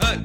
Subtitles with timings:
[0.00, 0.16] Hei!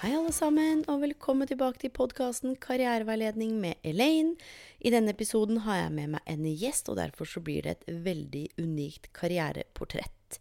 [0.00, 4.36] Hei alle sammen, og velkommen tilbake til podkasten Karriereveiledning med Elaine.
[4.78, 7.90] I denne episoden har jeg med meg en gjest, og derfor så blir det et
[8.06, 10.38] veldig unikt karriereportrett.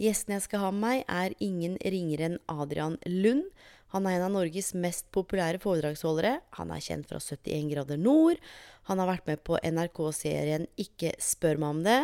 [0.00, 3.50] Gjesten jeg skal ha med meg, er ingen ringere enn Adrian Lund.
[3.96, 6.34] Han er en av Norges mest populære foredragsholdere.
[6.58, 8.40] Han er kjent fra 71 grader nord.
[8.90, 12.02] Han har vært med på NRK-serien Ikke spør meg om det.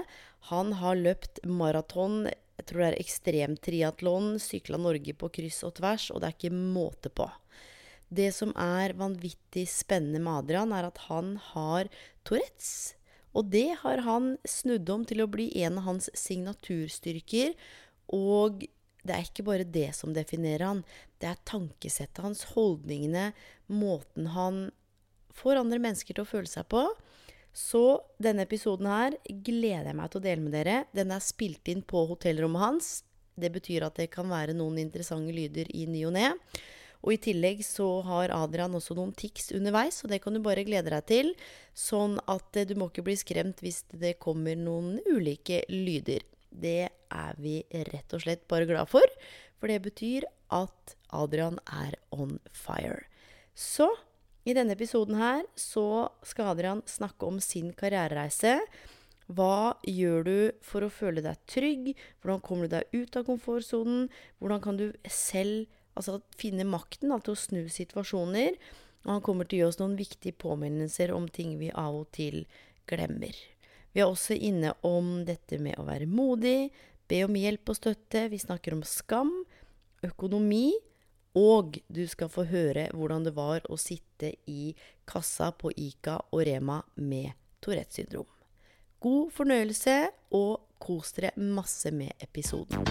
[0.49, 2.25] Han har løpt maraton,
[2.57, 6.57] jeg tror det er ekstremtriatlon, sykla Norge på kryss og tvers, og det er ikke
[6.57, 7.29] måte på.
[8.13, 11.93] Det som er vanvittig spennende med Adrian, er at han har
[12.25, 12.95] Tourettes.
[13.37, 17.53] Og det har han snudd om til å bli en av hans signaturstyrker.
[18.17, 18.65] Og
[19.03, 20.83] det er ikke bare det som definerer han.
[21.19, 23.33] Det er tankesettet hans, holdningene,
[23.67, 24.69] måten han
[25.35, 26.85] får andre mennesker til å føle seg på.
[27.53, 30.77] Så denne episoden her gleder jeg meg til å dele med dere.
[30.97, 32.93] Den er spilt inn på hotellrommet hans.
[33.35, 36.31] Det betyr at det kan være noen interessante lyder i ny og ne.
[37.03, 40.63] Og i tillegg så har Adrian også noen tics underveis, og det kan du bare
[40.67, 41.33] glede deg til.
[41.75, 46.23] Sånn at eh, du må ikke bli skremt hvis det kommer noen ulike lyder.
[46.53, 49.07] Det er vi rett og slett bare glad for,
[49.61, 53.05] for det betyr at Adrian er on fire.
[53.55, 53.89] Så
[54.49, 58.59] i denne episoden her så skal Adrian snakke om sin karrierereise.
[59.33, 60.37] Hva gjør du
[60.67, 61.93] for å føle deg trygg?
[62.21, 64.09] Hvordan kommer du deg ut av komfortsonen?
[64.43, 68.59] Hvordan kan du selv altså, finne makten da, til å snu situasjoner?
[69.07, 72.11] Og han kommer til å gi oss noen viktige påminnelser om ting vi av og
[72.15, 72.43] til
[72.91, 73.39] glemmer.
[73.93, 76.73] Vi er også inne om dette med å være modig,
[77.09, 78.25] be om hjelp og støtte.
[78.33, 79.33] Vi snakker om skam,
[80.07, 80.73] økonomi,
[81.37, 84.73] og du skal få høre hvordan det var å sitte i
[85.09, 88.29] kassa på Ica og Rema med Tourettes syndrom.
[89.03, 89.97] God fornøyelse,
[90.39, 92.87] og kos dere masse med episoden.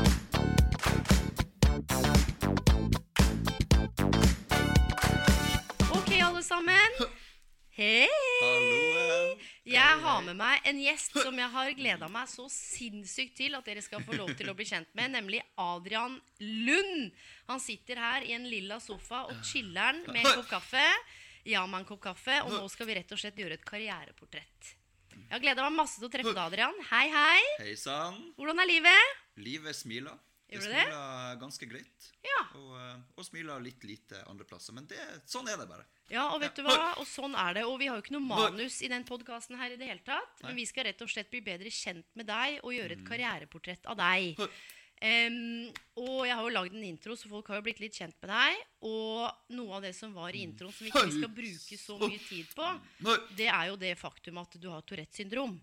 [5.90, 7.10] Ok, alle sammen.
[7.80, 8.31] Hei!
[9.68, 13.68] Jeg har med meg en gjest som jeg har gleda meg så sinnssykt til at
[13.68, 17.12] dere skal få lov til å bli kjent med, nemlig Adrian Lund.
[17.52, 20.86] Han sitter her i en lilla sofa og chiller'n med en kopp kaffe.
[21.46, 22.40] Ja, med en kopp kaffe.
[22.48, 24.74] Og nå skal vi rett og slett gjøre et karriereportrett.
[25.14, 26.82] Jeg har gleda meg masse til å treffe deg, Adrian.
[26.90, 27.40] Hei, hei.
[27.62, 28.18] Hei sann.
[28.42, 29.16] Hvordan er livet?
[29.46, 30.18] Livet smiler.
[30.60, 30.84] Det det?
[30.84, 32.08] smiler ganske greit.
[32.28, 32.42] Ja.
[32.60, 34.76] Og, eh, og smiler litt lite andre plasser.
[34.76, 35.00] Men det,
[35.32, 35.88] sånn er det bare.
[36.12, 36.92] Ja, og vet du hva?
[37.00, 37.64] Og sånn er det.
[37.70, 40.44] Og vi har jo ikke noe manus i den podkasten her i det hele tatt.
[40.44, 43.88] Men vi skal rett og slett bli bedre kjent med deg og gjøre et karriereportrett
[43.92, 44.44] av deg.
[45.02, 48.14] Um, og jeg har jo lagd en intro, så folk har jo blitt litt kjent
[48.22, 48.60] med deg.
[48.86, 52.22] Og noe av det som var i introen som vi ikke skal bruke så mye
[52.28, 52.68] tid på,
[53.40, 55.58] det er jo det faktum at du har Tourettes syndrom.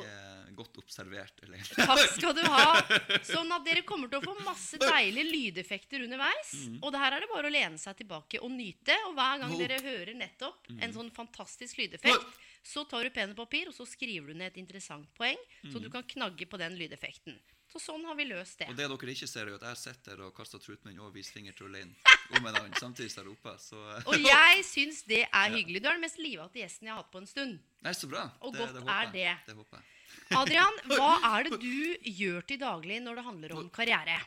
[0.00, 0.12] Det
[0.52, 1.62] er godt observert, Eller?
[1.74, 2.82] Takk skal du ha.
[3.34, 6.52] Sånn at dere kommer til å få masse deilige lydeffekter underveis.
[6.82, 8.96] Og det her er det bare å lene seg tilbake og nyte.
[9.08, 13.40] Og hver gang dere hører nettopp en sånn fantastisk lydeffekt, så tar du penn og
[13.42, 15.40] papir, og så skriver du ned et interessant poeng,
[15.72, 17.40] så du kan knagge på den lydeffekten.
[17.72, 18.66] Så sånn har vi løst det.
[18.68, 21.32] Og det dere ikke ser, er at jeg sitter og kaster truten min og viser
[21.38, 21.94] finger til Elaine
[22.36, 23.56] om en annen samtidig som jeg roper.
[23.62, 23.80] Så
[24.12, 25.80] Og jeg syns det er hyggelig.
[25.80, 27.56] Du er den mest livete gjesten jeg har hatt på en stund.
[27.86, 28.26] Nei, så bra.
[28.44, 29.30] Og godt håper er det.
[29.48, 29.88] Det håper jeg.
[30.36, 34.18] Adrian, hva er det du gjør til daglig når det handler om karriere?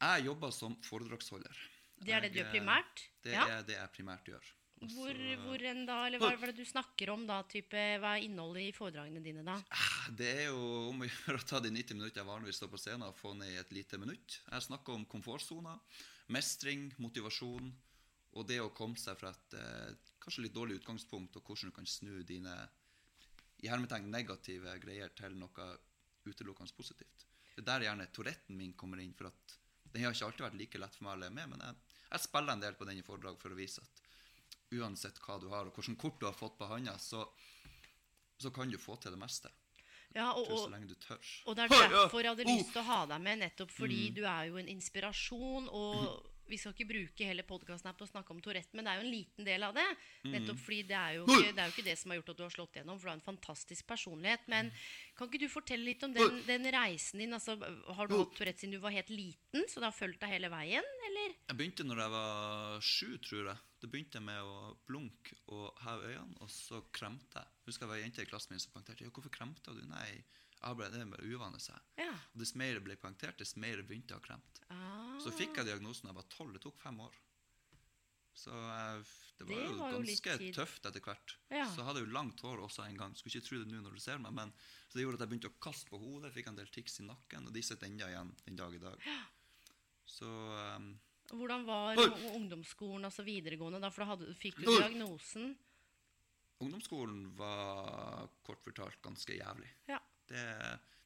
[0.00, 1.58] Jeg jobber som foredragsholder.
[2.00, 3.02] Det er det du gjør primært?
[3.26, 3.48] Det Ja.
[3.58, 4.46] er det jeg primært gjør.
[4.80, 7.42] Hvor, hvor enn da, eller hva, hva er det du snakker om da?
[7.50, 9.58] Type, hva er innholdet i foredragene dine da?
[9.76, 12.72] Ah, Det er jo om å gjøre å ta de 90 minutter jeg vanligvis står
[12.72, 14.38] på scenen, og få ned i et lite minutt.
[14.46, 15.76] Jeg snakker om komfortsoner,
[16.32, 17.68] mestring, motivasjon,
[18.40, 19.92] og det å komme seg fra et eh,
[20.22, 22.56] kanskje litt dårlig utgangspunkt, og hvordan du kan snu dine
[23.60, 25.66] i hermetegn negative greier til noe
[26.24, 27.26] utelukkende positivt.
[27.52, 29.58] Det er der gjerne Touretten min kommer inn, for at
[29.92, 32.24] den har ikke alltid vært like lett for meg å leve med, men jeg, jeg
[32.24, 33.99] spiller en del på den i foredrag for å vise at
[34.72, 37.24] uansett hva du har, og hvilket kort du har fått på handa, så,
[38.38, 39.50] så kan du få til det meste.
[40.14, 41.20] Ja, og, og, så lenge du tør.
[41.46, 44.14] og det er derfor jeg hadde lyst til å ha deg med, nettopp fordi Mm.
[44.14, 48.34] du er jo en inspirasjon, og Vi skal ikke bruke hele podkasten på å snakke
[48.34, 49.86] om Tourette, men det er jo en liten del av det.
[50.24, 50.32] Mm.
[50.34, 52.40] Nettopp fordi det er, jo ikke, det er jo ikke det som har gjort at
[52.40, 54.46] du har slått gjennom, for du har en fantastisk personlighet.
[54.50, 54.72] Men
[55.18, 57.36] kan ikke du fortelle litt om den, den reisen din?
[57.36, 60.34] Altså, har du hatt Tourette siden du var helt liten, så det har fulgt deg
[60.34, 61.38] hele veien, eller?
[61.52, 63.66] Jeg begynte når jeg var sju, tror jeg.
[63.80, 67.54] Det begynte jeg med å blunke og heve øynene, og så kremte jeg.
[67.68, 69.06] Husker jeg var ei jente i klassen min som poengterte.
[69.06, 70.20] Ja, 'Hvorfor kremta du?' Nei,
[70.60, 71.80] jeg ble, det med uvane, seg.
[72.00, 72.12] Ja.
[72.34, 74.64] Og dess mer det ble poengtert, dess mer begynte å kremte.
[74.70, 76.52] Ah, Så fikk jeg diagnosen da jeg var tolv.
[76.56, 77.16] Det tok fem år.
[78.40, 79.00] Så jeg,
[79.40, 81.34] det var Det jo var ganske jo tøft etter hvert.
[81.50, 81.64] Ja.
[81.68, 83.16] Så jeg hadde jo langt hår også en gang.
[83.18, 84.52] Skulle ikke tro det nå når du ser meg, men
[84.88, 86.32] så det gjorde at jeg begynte å kaste på hodet.
[86.36, 89.08] Fikk en del tics i nakken, og de sitter ennå igjen den dag i dag.
[90.08, 90.92] Så um,
[91.32, 92.06] Hvordan var Oi!
[92.36, 93.90] ungdomsskolen, altså videregående, da?
[93.94, 94.78] For da hadde, fikk du Oi!
[94.78, 95.52] diagnosen.
[96.60, 99.68] ungdomsskolen var kort fortalt ganske jævlig.
[99.88, 100.00] Ja.
[100.30, 100.42] Det,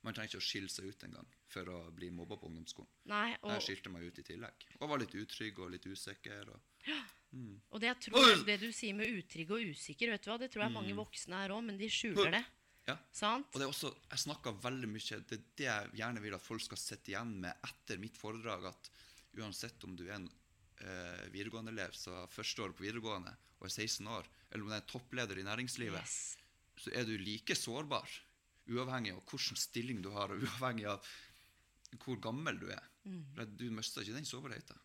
[0.04, 2.90] man trenger ikke å skille seg ut engang for å bli mobba på ungdomsskolen.
[3.08, 4.66] Nei, Jeg og, skilte meg ut i tillegg.
[4.80, 6.50] Og var litt utrygg og litt usikker.
[6.52, 6.90] Og,
[7.72, 10.50] og det, jeg tror, det du sier med utrygg og usikker, vet du hva, det
[10.52, 10.76] tror jeg Mm.
[10.80, 12.44] mange voksne er òg, men de skjuler det.
[12.90, 12.98] ja.
[13.16, 13.48] Sant?
[13.54, 16.42] Og det er også, jeg snakker veldig mye Det er det jeg gjerne vil at
[16.44, 18.66] folk skal sitte igjen med etter mitt foredrag.
[18.74, 18.90] At
[19.40, 23.66] uansett om du er en uh, videregående elev som har første år på videregående og
[23.70, 26.36] er 16 år, eller om du er toppleder i næringslivet, Yes.
[26.76, 28.04] så er du like sårbar.
[28.70, 31.04] Uavhengig av hvilken stilling du har, og uavhengig av
[32.00, 32.82] hvor gammel du er.
[33.04, 33.22] Mm.
[33.58, 34.78] Du mister ikke den soverheten.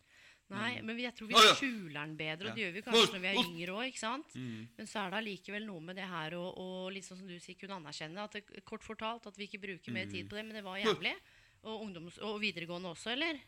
[0.50, 3.28] Nei, men jeg tror vi skjuler den bedre, og det gjør vi kanskje når vi
[3.30, 4.00] er yngre òg.
[4.34, 4.64] Mm.
[4.76, 7.76] Men så er det allikevel noe med det her å liksom som du sier, kunne
[7.78, 10.10] anerkjenne at det, kort fortalt at vi ikke bruker mer Mm.
[10.16, 11.14] tid på det, men det var jævlig.
[11.62, 13.38] Og, ungdoms, og videregående også, eller?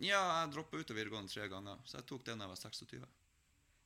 [0.00, 2.56] Ja, jeg droppa ut av videregående tre ganger, så jeg tok det da jeg var
[2.56, 3.06] 26.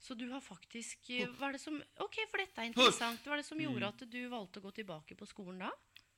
[0.04, 3.22] Så du har faktisk eh, Hva er det som Ok, for dette er interessant.
[3.24, 3.64] Hva er det som Mm.
[3.70, 5.70] gjorde at du valgte å gå tilbake på skolen da?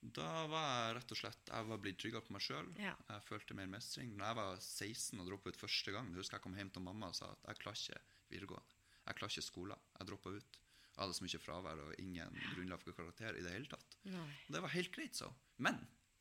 [0.03, 2.69] Da var jeg rett og slett Jeg var blitt tryggere på meg sjøl.
[2.83, 2.93] Ja.
[3.09, 4.12] Jeg følte mer mestring.
[4.19, 6.83] Når jeg var 16 og droppa ut første gang, jeg husker jeg kom hjem til
[6.83, 8.03] mamma og sa at jeg klarer ikke
[8.35, 8.75] videregående.
[9.06, 9.79] Jeg klarer ikke skolen.
[9.99, 10.59] Jeg droppa ut.
[10.97, 13.97] Jeg hadde så mye fravær og ingen grunnlag for karakter i det hele tatt.
[14.05, 14.29] Nei.
[14.49, 15.31] Og det var helt greit, så.
[15.59, 15.79] Men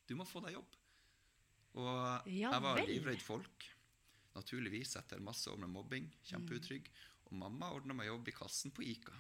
[0.07, 0.75] du må få deg jobb.
[1.75, 3.65] Og Ja jeg var livredd folk.
[4.35, 6.09] Naturligvis etter masse år med mobbing.
[6.27, 6.89] Kjempeutrygg.
[7.25, 9.13] Og mamma ordna meg jobb i kassen på Ica.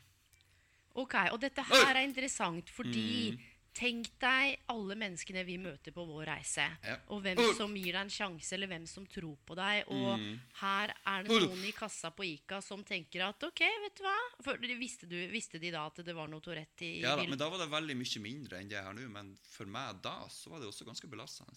[0.95, 3.51] Ok, og dette her er interessant fordi Mm.
[3.75, 6.63] Tenk deg alle menneskene vi møter på vår reise.
[6.85, 6.93] Ja.
[7.11, 9.83] Og hvem som gir deg en sjanse, eller hvem som tror på deg.
[9.91, 10.39] Og Mm.
[10.61, 14.15] her er det noen i kassa på Ica som tenker at ok, vet du hva
[14.45, 17.37] For, visste, du, visste de da at det var noe Tourette i Ja, da, men
[17.37, 19.09] da var det veldig mye mindre enn det jeg har nå.
[19.11, 21.51] Men for meg da så var det også ganske belastende.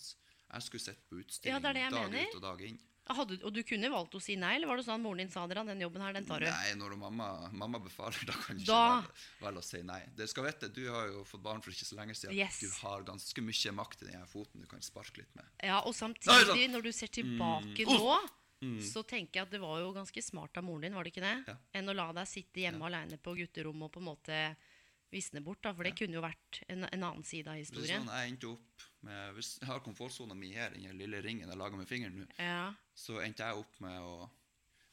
[0.51, 2.27] Jeg skulle sitte på utstilling Ja, det det dag mener.
[2.27, 2.79] ut og dag inn.
[3.09, 5.31] Hadde, og du kunne valgt å si nei, eller var det sånn at moren din
[5.33, 6.47] sa dere den jobben her, den tar du?
[6.47, 10.01] Nei, når mamma, mamma befaler, da kan du ikke velge, velge å si nei.
[10.19, 12.37] Det skal vite, Du har jo fått barn for ikke så lenge siden.
[12.37, 12.59] Yes.
[12.61, 15.49] Du har ganske mye makt i den foten du kan sparke litt med.
[15.65, 17.97] Ja, og samtidig, nei, når du ser tilbake Mm.
[17.97, 18.19] nå,
[18.61, 18.81] Mm.
[18.83, 21.23] så tenker jeg at det var jo ganske smart av moren din, var det ikke
[21.23, 21.45] det?
[21.47, 21.55] Ja.
[21.79, 24.57] Enn å la deg sitte hjemme alene på gutterommet og på en måte
[25.13, 25.73] visne bort, da.
[25.73, 28.03] For det kunne jo vært en, en annen side av Det er historien.
[28.05, 31.59] sånn jeg endte opp med, Hvis jeg har komfortsona mi her, den lille ringen jeg
[31.59, 32.75] lager med fingeren nå, Ja.
[32.95, 34.31] så endte jeg opp med å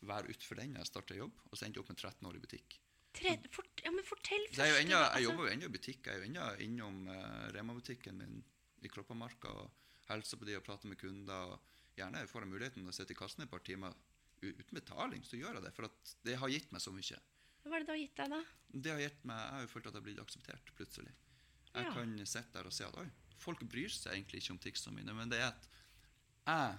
[0.05, 2.35] være utenfor den da jeg starta jobb, og så endte jeg opp med 13 år
[2.35, 2.79] i butikk.
[3.15, 4.57] Tre, for, ja, men fortell først.
[4.59, 5.21] jeg, jo først, jeg altså.
[5.23, 6.05] jobber jo ennå i butikk.
[6.05, 8.43] Jeg er jo ennå innom uh, Rema-butikken min
[8.83, 9.71] i Kroppamarka og
[10.09, 11.53] hilser på de og prater med kunder.
[11.55, 11.59] og
[11.95, 13.95] Gjerne får jeg muligheten til å sitte i kassen et par timer
[14.43, 15.71] uten betaling, så gjør jeg det.
[15.73, 15.89] For
[16.27, 17.17] det har gitt meg så mye.
[17.65, 18.41] Hva er det det har gitt deg, da?
[18.83, 21.13] Det har gitt meg, Jeg har jo følt at jeg har blitt akseptert plutselig.
[21.73, 21.93] Jeg Ja.
[21.95, 23.07] kan sitte der og se at oi,
[23.41, 25.67] folk bryr seg egentlig ikke om ticsene mine, men det er at
[26.45, 26.77] jeg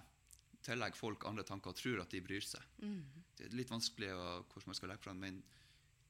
[0.66, 2.62] tillegger folk andre tanker og tror at de bryr seg.
[2.82, 3.02] Mm.
[3.36, 5.42] Det er litt vanskelig å, hvordan man skal legge fram, men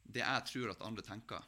[0.07, 1.43] det jeg tror at andre tenker,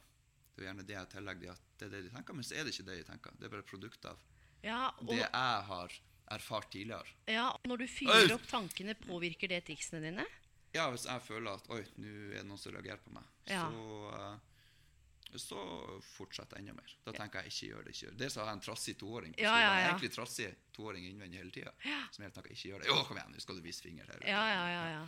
[0.55, 2.65] det er gjerne det jeg tillegger at det er det de tenker, men så er
[2.67, 3.37] det ikke det de tenker.
[3.39, 4.19] Det er bare et produkt av
[4.65, 5.95] Ja, og, det jeg har
[6.35, 7.15] erfart tidligere.
[7.31, 10.25] ja, når du fyrer opp tankene, påvirker det ticsene dine?
[10.75, 13.63] Ja, hvis jeg føler at oi, nå er det noen som reagerer på meg, Ja.
[13.71, 14.37] så, eh,
[15.37, 15.59] så
[16.15, 16.95] fortsetter jeg enda mer.
[17.05, 18.19] Da tenker jeg ikke gjør det, ikke gjør det.
[18.23, 19.61] Det sa jeg en trassig toåring på Ja, skolen.
[19.67, 19.87] ja, ja.
[19.91, 21.73] Egentlig trassig toåring innvendig hele tida.
[22.15, 22.87] Som helt tenker ikke gjør det.
[22.89, 24.21] Jo, kom igjen, nå skal du vise finger her.
[24.25, 25.07] Ja, ja, ja, ja.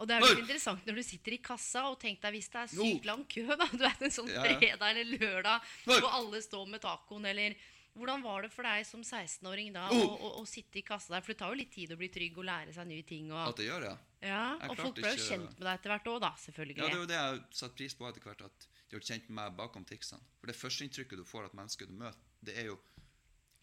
[0.00, 2.60] Og det er litt interessant når du sitter i kassa og tenk deg hvis det
[2.62, 3.66] er sykt lang kø, da.
[3.70, 7.54] Du vet en sånn fredag eller lørdag hvor alle står med tacoen, eller
[8.00, 11.20] hvordan var det for deg som 16-åring da å, å, å sitte i kassa der?
[11.26, 13.28] For det tar jo litt tid å bli trygg og lære seg nye ting.
[13.34, 13.96] Og, At det gjør ja.
[14.24, 16.30] ja, og folk ble jo kjent med deg etter hvert òg, da.
[16.46, 16.78] Selvfølgelig.
[16.80, 19.28] Ja, det er jo det jeg har satt pris på etter hvert, at har kjent
[19.36, 20.22] meg bakom ticsene.
[20.40, 22.78] For det førsteinntrykket du får av et menneske du møter, det er jo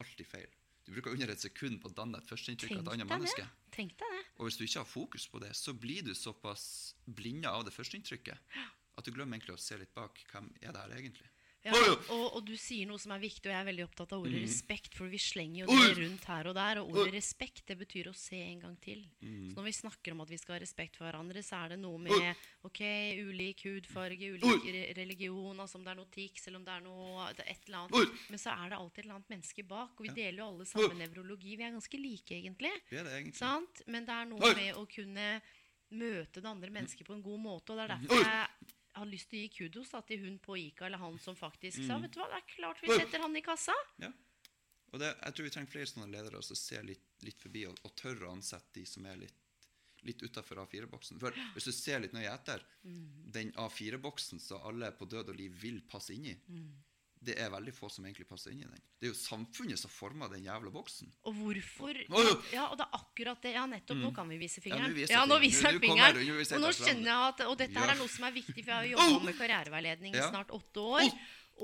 [0.03, 0.53] alltid feil.
[0.87, 3.47] Du bruker under et sekund på å danne et førsteinntrykk av et annet menneske.
[3.75, 4.21] Tenk deg det.
[4.37, 6.67] Og hvis du ikke har fokus på det, så blir du såpass
[7.03, 8.59] blinda av det førsteinntrykket
[8.97, 10.21] at du glemmer egentlig å se litt bak.
[10.31, 11.27] Hvem er det her egentlig?
[11.65, 11.73] Ja,
[12.13, 14.39] og, og du sier noe som er viktig, og jeg er veldig opptatt av ordet
[14.43, 14.93] respekt.
[14.95, 16.79] For vi slenger jo det rundt her og der.
[16.79, 19.01] Og ordet respekt det betyr å se en gang til.
[19.19, 21.79] Så når vi snakker om at vi skal ha respekt for hverandre, så er det
[21.81, 22.81] noe med ok,
[23.27, 26.85] ulik hudfarge, ulik re religion, altså om det er noe tics eller om det er
[26.87, 28.23] noe det er et eller annet.
[28.31, 29.93] Men så er det alltid et eller annet menneske bak.
[29.97, 31.57] Og vi deler jo alle samme nevrologi.
[31.59, 32.71] Vi er ganske like, egentlig.
[32.89, 33.39] Det det egentlig.
[33.41, 33.83] Sant?
[33.91, 35.29] Men det er noe med å kunne
[35.97, 37.71] møte det andre mennesket på en god måte.
[37.73, 40.57] Og det er derfor jeg har lyst til å gi kudos da, til hun på
[40.59, 43.35] Ica eller han som faktisk sa vet du hva, det er klart vi setter han
[43.37, 43.75] i kassa.
[44.03, 44.11] Ja.
[44.93, 47.77] Og det, jeg tror vi trenger flere sånne ledere som ser litt, litt forbi og,
[47.83, 49.41] og tør å ansette de som er litt,
[50.07, 51.19] litt utafor A4-boksen.
[51.19, 52.63] For hvis du ser litt nøye etter,
[53.35, 56.37] den A4-boksen som alle på død og liv vil passe inn i,
[57.19, 58.83] det er veldig få som egentlig passer inn i den.
[58.99, 61.09] Det er jo samfunnet som former den jævla boksen.
[61.29, 61.97] Og hvorfor.
[62.53, 63.53] Ja, og det er akkurat det.
[63.57, 63.99] Ja, nettopp.
[64.01, 64.93] Nå kan vi vise fingeren.
[64.95, 66.21] viser Ja, nå viser jeg fingeren.
[66.45, 68.77] Og nå skjønner jeg at Og dette her er noe som er viktig, for jeg
[68.77, 71.11] har jobba med karriereveiledning i snart åtte år.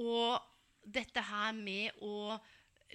[0.03, 2.39] Og dette her med å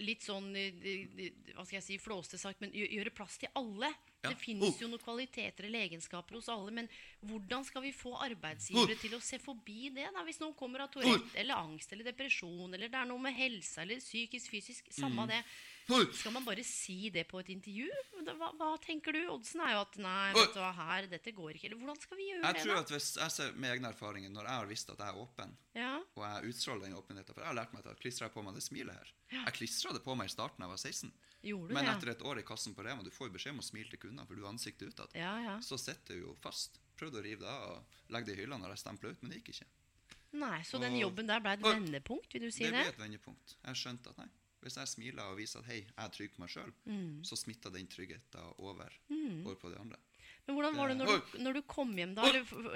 [0.04, 3.90] litt sånn eh, eh, Hva skal jeg si, flåste sagt, men gjøre plass til alle.
[4.22, 4.30] Ja.
[4.30, 4.80] Det finnes Oh.
[4.82, 6.88] jo noen kvaliteter eller egenskaper hos alle, men
[7.25, 10.08] hvordan skal vi få arbeidsgivere til å se forbi det?
[10.12, 10.25] da?
[10.25, 13.78] Hvis noen kommer av Tourette eller angst eller depresjon, eller det er noe med helse
[13.82, 15.28] eller psykisk, fysisk, samme Mm.
[15.28, 15.44] det.
[15.88, 17.88] Skal man bare si det på et intervju?
[18.28, 19.23] Hva, hva tenker du?
[19.33, 21.71] Oddsen er jo at nei, vet du hva, her, dette går ikke.
[21.71, 22.80] Eller hvordan skal vi gjøre Jeg det, tror da?
[22.85, 25.54] at hvis jeg ser med egne erfaringer, når jeg har visst at jeg er åpen,
[25.78, 28.45] Ja, og jeg utstråler den åpenheten For jeg har lært meg at klistrer jeg på
[28.45, 29.14] meg det smilet her.
[29.33, 31.12] Jeg klistra det på meg i starten da jeg var 16.
[31.49, 31.95] gjorde Men det?
[31.97, 34.02] etter et år i kassen på Rema, du får jo beskjed om å smile til
[34.04, 35.16] kundene, for du har ansiktet utad.
[35.16, 35.57] Ja, ja.
[35.64, 36.80] Så sitter du jo fast.
[36.99, 39.30] Prøvde å rive det av og legge det i hylla når jeg stempla ut, men
[39.33, 39.68] det gikk ikke.
[40.37, 42.83] Nei, så den jobben der ble et vendepunkt, vil du si det det?
[42.85, 43.54] ble et vendepunkt.
[43.64, 44.26] Jeg skjønte at nei,
[44.62, 47.24] hvis jeg smiler og viser at hei, jeg er trygg på meg sjøl, Mm.
[47.24, 48.90] så smitter den tryggheten over,
[49.44, 49.98] over på de andre.
[50.46, 52.24] Men hvordan var det når du, når du kom hjem da?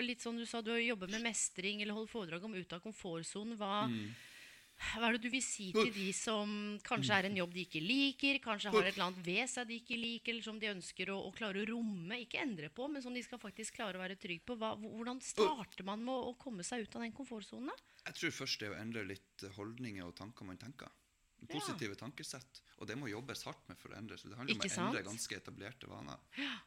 [0.04, 3.56] Litt sånn du sa du jobber med mestring eller holdt foredrag om ut av komfortsonen.
[3.56, 4.12] Hva, Mm.
[4.92, 7.80] hva er det du vil si til de som kanskje er en jobb de ikke
[7.80, 11.06] liker, kanskje har et eller annet ved seg de ikke liker, eller som de ønsker
[11.08, 14.02] å, å klare å romme, ikke endre på, men som de skal faktisk klare å
[14.04, 14.56] være trygg på?
[14.58, 17.70] Hva, hvordan starter man med å, å komme seg ut av den komfortsonen?
[18.04, 20.88] Jeg tror først det er å endre litt holdninger og tanker man tenker.
[21.48, 22.60] Positive tankesett.
[22.78, 24.16] Og det må jobbes hardt med for å endre.
[24.18, 26.18] Så det handler om Ikke å endre ganske etablerte vaner.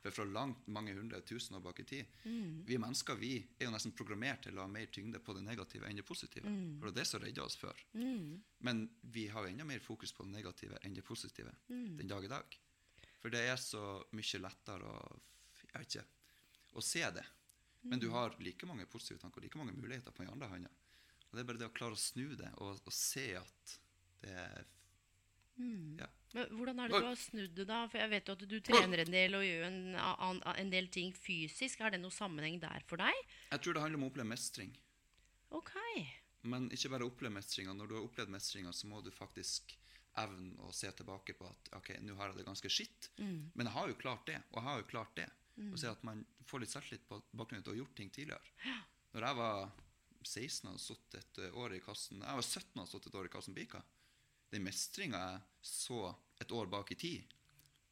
[0.03, 2.63] For fra langt mange hundre tusen år bak i tid Mm.
[2.65, 5.85] Vi mennesker vi er jo nesten programmert til å ha mer tyngde på det negative
[5.87, 6.45] enn det positive.
[6.49, 6.79] Mm.
[6.79, 7.75] For det er det som redda oss før.
[8.59, 11.97] Men vi har enda mer fokus på det negative enn det positive Mm.
[11.97, 12.45] den dag i dag.
[13.21, 15.19] For det er så mye lettere å
[15.73, 16.05] jeg vet ikke,
[16.75, 17.25] å se det.
[17.83, 18.01] Men Mm.
[18.01, 20.69] du har like mange positive tanker og like mange muligheter på den andre hånda.
[20.69, 23.79] Og det er bare det å klare å snu det og, og se at
[24.25, 24.65] det er
[25.55, 26.07] ja.
[26.35, 27.85] Men hvordan er det du har snudd det, da?
[27.87, 31.13] For jeg vet jo at du trener en del og gjør en, en del ting
[31.15, 31.79] fysisk.
[31.79, 33.21] Er det noen sammenheng der for deg?
[33.53, 34.73] Jeg tror det handler om å oppleve mestring.
[35.55, 35.71] Ok.
[36.51, 37.73] Men ikke bare oppleve mestringa.
[37.77, 39.77] Når du har opplevd mestringa, så må du faktisk
[40.19, 43.73] evne å se tilbake på at ok, nå har jeg det ganske skitt, men jeg
[43.75, 45.25] har jo klart det, og jeg har jo klart det.
[45.71, 48.79] Og se at man får litt selvtillit på bakgrunn av å ha gjort ting tidligere.
[49.15, 49.59] Når jeg var
[50.25, 53.31] 16 og sittet et år i kassen Jeg var 17 og sittet et år i
[53.31, 53.79] kassen Bika.
[54.53, 57.33] Den mestringa jeg så et år bak i tid,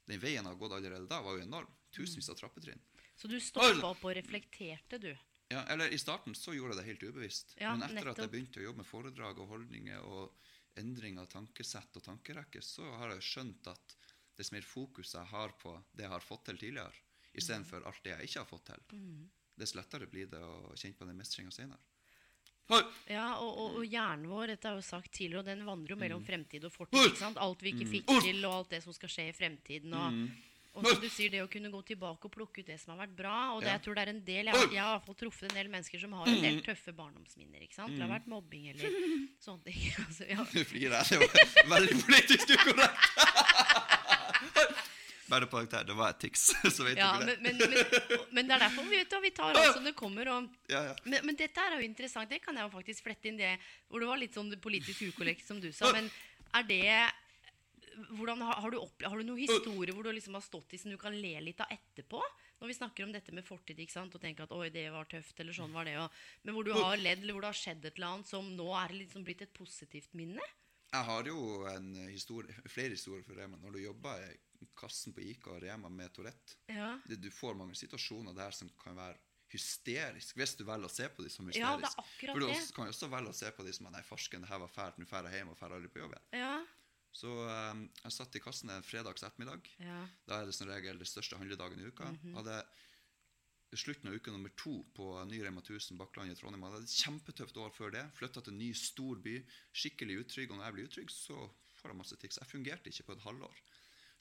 [0.05, 1.69] den veien jeg har gått allerede da, var jo enorm.
[1.93, 2.81] Tusenvis av trappetrinn.
[3.15, 5.11] Så du stoppa opp og reflekterte, du?
[5.53, 7.53] Ja, eller I starten så gjorde jeg det helt ubevisst.
[7.61, 10.33] Ja, Men etter at jeg begynte å jobbe med foredrag og holdninger og
[10.81, 13.95] endring av tankesett og tankerekke, så har jeg skjønt at
[14.39, 17.03] dess mer fokus jeg har på det jeg har fått til tidligere,
[17.37, 17.87] istedenfor Mm.
[17.87, 21.17] alt det jeg ikke har fått til, dess lettere blir det å kjenne på den
[21.17, 21.79] mestringa senere.
[23.09, 25.99] Ja, og, og, og hjernen vår, dette har jo sagt tidligere, og den vandrer jo
[25.99, 26.25] mellom Mm.
[26.25, 27.17] fremtid og fortid.
[27.19, 27.37] sant?
[27.37, 29.93] Alt vi ikke fikk til, og alt det som skal skje i fremtiden.
[29.93, 30.29] Og, Mm.
[30.75, 33.05] og som du sier, det å kunne gå tilbake og plukke ut det som har
[33.05, 33.53] vært bra.
[33.53, 33.73] Og det, Ja.
[33.77, 35.67] jeg tror det er en del, jeg, jeg har i hvert fall truffet en del
[35.69, 37.61] mennesker som har en del tøffe barndomsminner.
[37.61, 37.93] ikke sant?
[37.93, 38.89] Det har vært mobbing eller
[39.43, 39.81] sånne ting.
[40.07, 40.43] altså, ja.
[40.45, 41.19] Flirer jeg.
[41.19, 42.97] Det var veldig politisk ukorrekt.
[45.33, 46.45] Bare på her, det var et tics,
[46.77, 47.67] så vet Ja, dere men, det.
[47.69, 50.29] men, men, men det er derfor vi, vet vi tar alt som det kommer.
[50.37, 50.93] og Ja, ja.
[51.09, 52.29] Men, men dette er jo interessant.
[52.29, 53.55] Det kan jeg jo faktisk flette inn det.
[53.89, 55.89] Hvor det var litt sånn politisk ukorrekt, som du sa.
[55.95, 56.07] Men
[56.53, 56.83] er det
[58.17, 60.89] hvordan, har, du opple- har du noen historier hvor du liksom har stått i som
[60.93, 62.21] du kan le litt av etterpå?
[62.63, 64.15] Når vi snakker om dette med fortid ikke sant?
[64.17, 65.97] og tenker at oi, det var tøft, eller sånn var det.
[66.01, 68.47] Og, men hvor du har ledd, eller hvor det har skjedd et eller annet som
[68.57, 70.41] nå er liksom blitt et positivt minne?
[70.93, 71.37] Jeg har jo
[71.69, 73.57] en historie, flere historier for Rema.
[73.61, 74.25] Når du jobber
[74.77, 76.99] kassen på Ica og Rema med Tourette, Ja.
[77.07, 79.17] det, du får mange situasjoner der som kan være
[79.53, 81.65] hysterisk, hvis du velger å se på dem som hysterisk.
[81.65, 83.73] Ja, det er akkurat For du også, kan jo også velge å se på dem
[83.77, 86.01] som nei, farsken, det her var fælt, nå drar jeg hjem og drar aldri på
[86.01, 86.29] jobb igjen.
[86.41, 86.55] Ja.
[87.13, 89.67] Så um, jeg satt i kassen en fredags ettermiddag.
[89.77, 89.99] Ja.
[90.25, 92.09] Da er det som regel den største handledagen i uka.
[92.09, 92.33] Mhm.
[92.39, 92.63] Hadde
[93.77, 96.65] slutten av uke nummer to på ny Rema 1000 Bakkland i Trondheim.
[96.65, 98.03] Hadde et kjempetøft år før det.
[98.17, 99.35] Flytta til en ny, stor by.
[99.73, 100.51] Skikkelig utrygg.
[100.51, 101.37] Og når jeg blir utrygg, så
[101.79, 102.37] får jeg masse tics.
[102.41, 103.61] Jeg fungerte ikke på et halvår.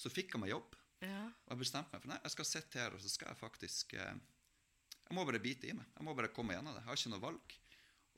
[0.02, 0.76] Så fikk jeg meg jobb.
[1.02, 1.24] Ja.
[1.46, 3.96] Og jeg bestemte meg for nei, jeg skal sitte her og så skal jeg faktisk
[3.98, 4.20] eh,
[5.08, 5.88] Jeg må bare bite i meg.
[5.96, 6.84] Jeg må bare komme gjennom det.
[6.84, 7.56] Jeg har ikke noe valg.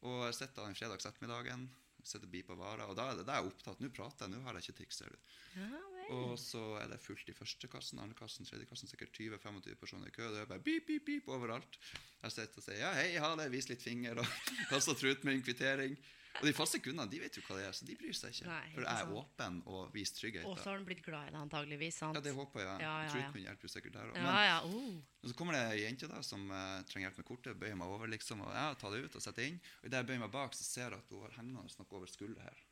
[0.05, 1.65] Og jeg sitter den fredags ettermiddagen,
[2.05, 3.81] sitter og biper varer, og da er det da er jeg opptatt.
[3.81, 5.01] Nå prater jeg, nå har jeg ikke triks.
[5.01, 5.37] ser du.
[5.57, 5.71] ja.
[6.13, 10.11] Og så er det fullt i første kassen, andre kassen, tredje kassen, sikkert 20-25 personer
[10.11, 10.27] i kø.
[10.35, 11.79] Det er bare beep, beep, beep overalt.
[12.21, 15.39] Jeg sitter og sier ja, hei, ha det, vis litt finger, og kaster ut med
[15.39, 15.97] en kvittering.
[16.41, 18.49] Og de faste kundene de vet jo hva det er, så de bryr seg ikke.
[18.49, 20.47] Nei, For jeg er åpen og viser trygghet.
[20.51, 22.19] Og så har han blitt glad i deg antageligvis, sant?
[22.19, 22.83] Ja, det håper jeg.
[22.83, 23.55] Ja, ja, ja.
[23.71, 24.19] sikkert der òg.
[24.19, 24.97] Ja, ja, oh.
[25.23, 27.59] Og så kommer det ei jente da, som uh, trenger hjelp med kortet.
[27.61, 28.43] Bøyer meg over, liksom.
[28.45, 29.61] Og ja, ta det ut og sette inn.
[29.83, 32.11] Og idet jeg bøyer meg bak, så ser jeg at hun har hengende noe over
[32.11, 32.65] skulderen her.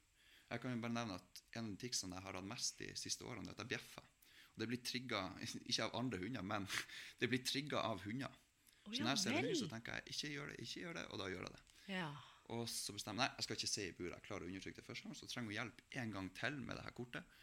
[0.53, 2.91] Jeg kan jo bare nevne at en av de ticsene jeg har hatt mest de
[2.99, 4.11] siste årene, er at jeg bjeffer.
[4.53, 5.23] Og det blir trigga
[5.71, 6.67] ikke av andre hunder, men
[7.23, 8.35] det blir trigga av hunder.
[8.83, 11.07] Å, så når jeg ser hund, så tenker jeg ikke gjør det, ikke gjør det,
[11.15, 11.65] og da gjør jeg det.
[11.95, 12.11] Ja.
[12.53, 14.15] Og så bestemmer jeg jeg skal ikke se i buret.
[14.19, 16.77] Jeg klarer å undertrykke det første gang, så trenger hun hjelp en gang til med
[16.79, 17.37] det her kortet.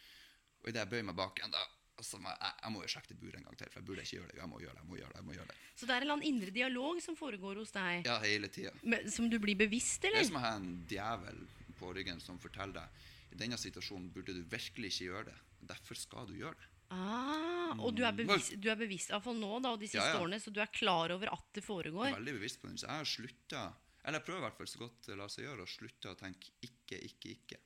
[0.62, 1.62] Og idet jeg bøyer meg bak igjen, da
[2.00, 4.16] altså, jeg, jeg må jo sjekke det buret en gang til, for jeg burde ikke
[4.20, 4.38] gjøre det.
[4.40, 5.20] Jeg må gjøre det, jeg må gjøre det.
[5.20, 5.56] jeg må gjøre det.
[5.80, 8.72] Så det er en eller annen indre dialog som foregår hos deg, Ja, hele tida.
[9.12, 11.42] Som du blir bevisst, Det er som å ha en djevel
[11.80, 15.36] på ryggen som forteller deg i denne situasjonen burde du virkelig ikke gjøre det.
[15.70, 16.66] Derfor skal du gjøre det.
[16.90, 20.16] Ah, og du er bevisst, du er bevisst iallfall nå da, og de siste Ja,
[20.16, 20.22] ja.
[20.24, 22.08] årene, så du er klar over at det Jeg foregår.
[22.08, 22.80] er veldig bevisst på det.
[22.82, 23.62] Så jeg har slutta
[24.04, 26.50] Eller prøver i hvert fall så godt det lar seg gjøre å slutte å tenke
[26.62, 27.58] ikke, ikke, ikke.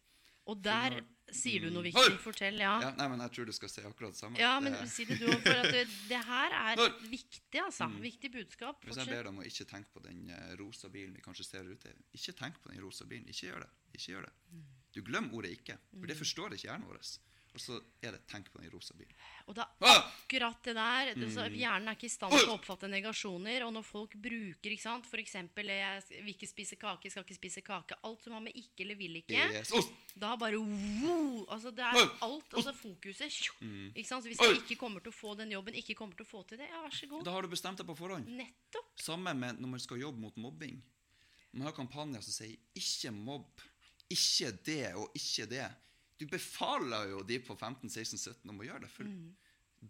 [0.46, 0.98] Og der
[1.32, 1.86] sier du noe Mm.
[1.88, 2.18] viktig.
[2.20, 2.74] Fortell, ja.
[2.82, 4.36] Ja, nei, men jeg tror du skal si akkurat det samme.
[4.38, 7.88] Ja, men si det du òg, for at det, det her er Når- viktig, altså.
[8.02, 8.84] Viktig budskap.
[8.84, 11.44] Hvis jeg ber deg om å ikke tenke på den eh, rosa bilen vi kanskje
[11.48, 13.24] ser ute, ikke tenk på den rosa bilen.
[13.26, 13.70] Ikke gjør det.
[13.94, 14.32] Ikke gjør det.
[14.92, 17.00] Du glemmer ordet 'ikke', for det forstår ikke hjernen vår.
[17.54, 19.14] Og så er det 'tenk på den rosa bilen'.
[19.46, 20.10] Og det er Ah!
[20.10, 21.14] akkurat det der.
[21.14, 21.54] Det, så Mm.
[21.54, 23.62] hjernen er ikke i stand til å oppfatte negasjoner.
[23.66, 25.32] Og når folk bruker ikke sant, f.eks.
[25.34, 28.94] 'jeg vil ikke spise kake', 'skal ikke spise kake', alt som har med 'ikke' eller
[28.96, 29.70] 'vil ikke', Yes.
[30.18, 32.54] Da bare wow, altså Det er alt.
[32.54, 33.32] Altså fokuset.
[33.60, 33.92] Mm.
[33.94, 34.24] Ikke sant?
[34.24, 36.42] Så hvis jeg ikke kommer til å få den jobben, ikke kommer til å få
[36.48, 37.24] til det, ja, vær så god.
[37.24, 38.26] Da har du bestemt deg på forhånd.
[38.26, 38.98] Nettopp.
[39.00, 40.82] Samme med når man skal jobbe mot mobbing.
[41.52, 43.60] Man har kampanjer som sier 'ikke mobb',
[44.10, 45.74] 'ikke det' og 'ikke det'.
[46.24, 48.90] Du befaler jo de på 15, 16, 17 om å gjøre det.
[48.94, 49.04] For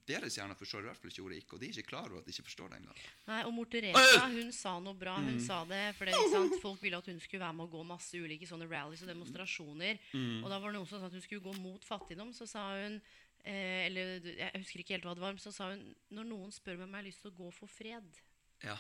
[0.08, 2.18] deres hjerner forstår i hvert fall ikke ordet 'ikke', og de er ikke klar over
[2.18, 3.02] at de ikke forstår det engang.
[3.28, 5.14] Nei, og mor Teresa hun sa noe bra.
[5.22, 6.56] Hun sa det, for det, ikke sant?
[6.62, 10.00] Folk ville at hun skulle være med å gå masse ulike sånne rallies og demonstrasjoner.
[10.42, 12.32] Og da var det noen som sa at hun skulle gå mot fattigdom.
[12.34, 12.98] Så sa hun
[13.44, 16.50] eh, Eller jeg husker ikke helt hva det var, men så sa hun når noen
[16.50, 18.18] spør meg om jeg har lyst til å gå for fred
[18.64, 18.78] Ja,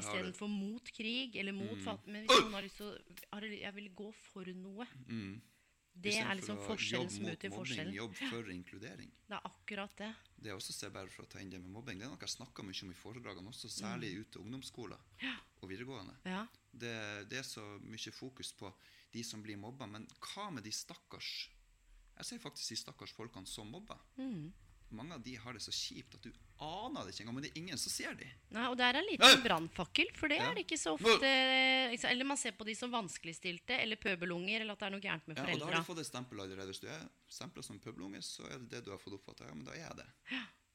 [0.00, 3.90] istedenfor mot krig eller mot fattigdom Men hvis noen har lyst til å Jeg vil
[3.94, 4.86] gå for noe.
[5.94, 7.94] Det er liksom forskjellen som utgjør forskjellen.
[7.94, 9.12] Jobb for inkludering.
[9.28, 10.10] Det er akkurat det.
[10.36, 12.00] Det er også se bare for å ta inn det med mobbing.
[12.00, 15.06] Det er noe jeg snakker mye om i foredragene, også særlig ute i ungdomsskoler
[15.62, 16.16] og videregående.
[16.28, 16.42] Ja.
[16.70, 16.94] Det,
[17.30, 18.72] det er så mye fokus på
[19.14, 21.50] de som blir mobba, men hva med de stakkars
[22.14, 23.98] Jeg sier faktisk de stakkars folkene som mobber.
[24.90, 27.50] Mange av de har det så kjipt at du aner det ikke engang, men det
[27.50, 28.28] er ingen som ser de.
[28.54, 30.50] Nei, og det er en liten brannfakkel, for det Ja.
[30.50, 31.30] er det ikke så ofte
[31.94, 32.10] ikke?
[32.10, 35.26] Eller man ser på de som vanskeligstilte, eller pøbelunger, eller at det er noe gærent
[35.26, 36.66] med Ja, og da har du fått et stempel allerede.
[36.70, 39.48] Hvis du er stempla som pøbelunge, så er det det du har fått oppfatta.
[39.48, 40.06] Ja, men da er jeg det.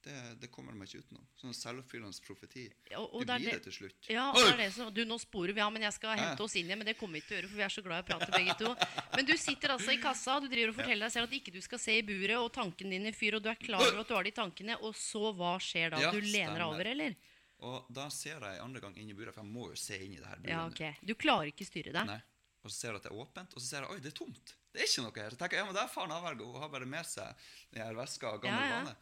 [0.09, 1.25] Det, det kommer de ikke utenom.
[1.37, 2.63] Sånn selvoppfyllende profeti.
[2.97, 4.07] Og du blir det- til slutt.
[4.09, 6.41] Ja, og det er det som, du, nå sporer vi av, men jeg skal hente
[6.41, 6.79] oss inn igjen.
[6.81, 8.07] Men det kommer vi ikke til å gjøre, for vi er så glad i å
[8.09, 8.71] prate begge to.
[9.15, 11.61] Men du sitter altså i kassa, du driver og forteller deg selv at ikke du
[11.61, 14.15] skal se i buret, og tankene dine fyr, og du er klar over at du
[14.17, 16.01] har de tankene, og så hva skjer da?
[16.07, 17.15] Ja, Du lener deg over, eller?
[17.59, 20.13] Og da ser jeg andre gang inn i buret, for jeg må jo se inn
[20.15, 20.49] i det her buret.
[20.55, 20.95] Ja, okay.
[20.97, 21.05] ok.
[21.05, 22.05] Du klarer ikke styre deg.
[22.07, 22.21] Nei.
[22.63, 24.17] Og så ser jeg at det er åpent, og så ser jeg oi, det er
[24.17, 24.55] tomt.
[24.73, 25.29] Det er ikke noe her.
[25.33, 26.45] Så tenker jeg, ja, men det er faren avverga.
[26.45, 28.81] Hun har bare med seg den her veska av gammel Ja, ja.
[28.83, 28.95] vane.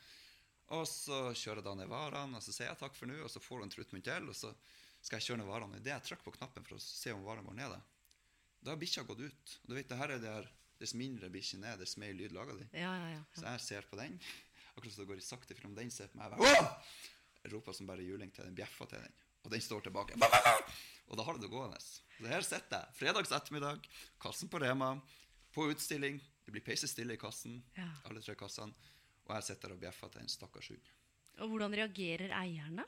[0.76, 3.30] Og så kjører jeg da ned varene, og så sier jeg takk for nå, og
[3.32, 4.50] så får hun en truttmunn til, og så
[5.00, 5.80] skal jeg kjøre ned varene.
[5.80, 9.06] Idet jeg trykker på knappen for å se om varene går ned, da, har bikkja
[9.08, 9.54] gått ut.
[9.64, 10.50] Og du vet, det her er det her,
[10.82, 12.68] dess mindre bikkjen er, dess mer lyd lager de.
[12.76, 13.22] Ja, ja, ja.
[13.38, 14.18] Så jeg ser på den,
[14.76, 15.78] akkurat som det går i sakte film.
[15.78, 17.06] Den ser på meg, jeg bare, «Åh!»
[17.46, 19.14] Jeg roper som bare juling til den, bjeffer til den.
[19.46, 20.18] Og den står tilbake.
[21.08, 21.78] Og da har det det gående.
[21.80, 23.86] Så her sitter jeg, fredags ettermiddag,
[24.20, 24.90] kassen på Rema,
[25.56, 26.18] på utstilling.
[26.44, 27.86] Det blir peisestille i kassen, Ja.
[28.10, 28.74] alle tre kassene.
[29.28, 30.94] Og jeg sitter og bjeffer til en stakkars hund.
[31.44, 32.86] Og hvordan reagerer eierne?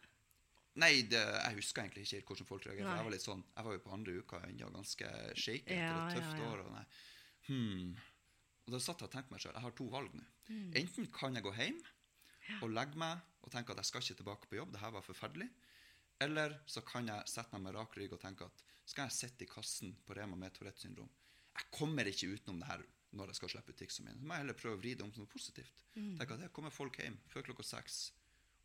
[0.79, 2.87] Nei, det, jeg husker egentlig ikke hvordan folk reagerer.
[2.87, 2.97] Nei.
[2.99, 5.95] Jeg var litt sånn, jeg var jo på andre uka ennå ganske shaky etter Ja,
[6.05, 6.51] et tøft ja, ja.
[6.51, 6.61] år.
[6.63, 6.83] Og, nei.
[7.49, 7.95] hmm.
[8.65, 10.27] og da satt jeg og tenkte meg selv, jeg har to valg nå.
[10.49, 10.69] Mm.
[10.81, 11.81] Enten kan jeg gå hjem
[12.63, 15.05] og legge meg og tenke at jeg skal ikke tilbake på jobb, det her var
[15.05, 15.49] forferdelig.
[16.23, 19.45] Eller så kan jeg sette meg med rak rygg og tenke at skal jeg sitte
[19.45, 21.09] i kassen på Rema med Tourettes syndrom?
[21.59, 24.19] Jeg kommer ikke utenom det her når jeg skal slippe ut ticsene mine.
[24.21, 25.85] Så må jeg heller prøve å vri det om til noe positivt.
[25.95, 26.11] Mm.
[26.19, 28.01] Tenk at det kommer folk hjem før klokka seks,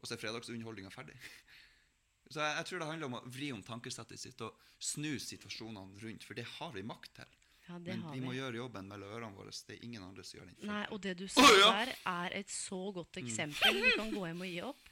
[0.01, 1.17] og så er fredagsunderholdninga ferdig.
[2.33, 6.01] Så jeg, jeg tror det handler om å vri om tankesettet sitt og snu situasjonene
[6.01, 7.35] rundt, for det har vi makt til.
[7.67, 8.25] Ja, det Men har vi vi.
[8.25, 9.53] må gjøre jobben mellom ørene våre.
[9.53, 10.57] Det er ingen andre som gjør den.
[10.69, 11.69] Nei, og det du sa oh, ja!
[11.79, 13.77] der, er et så godt eksempel.
[13.81, 14.89] Du kan gå hjem og gi opp,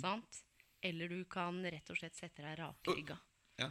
[0.00, 0.40] sant?
[0.82, 3.16] Eller du kan rett og slett sette deg rakrygga.
[3.60, 3.68] Ja.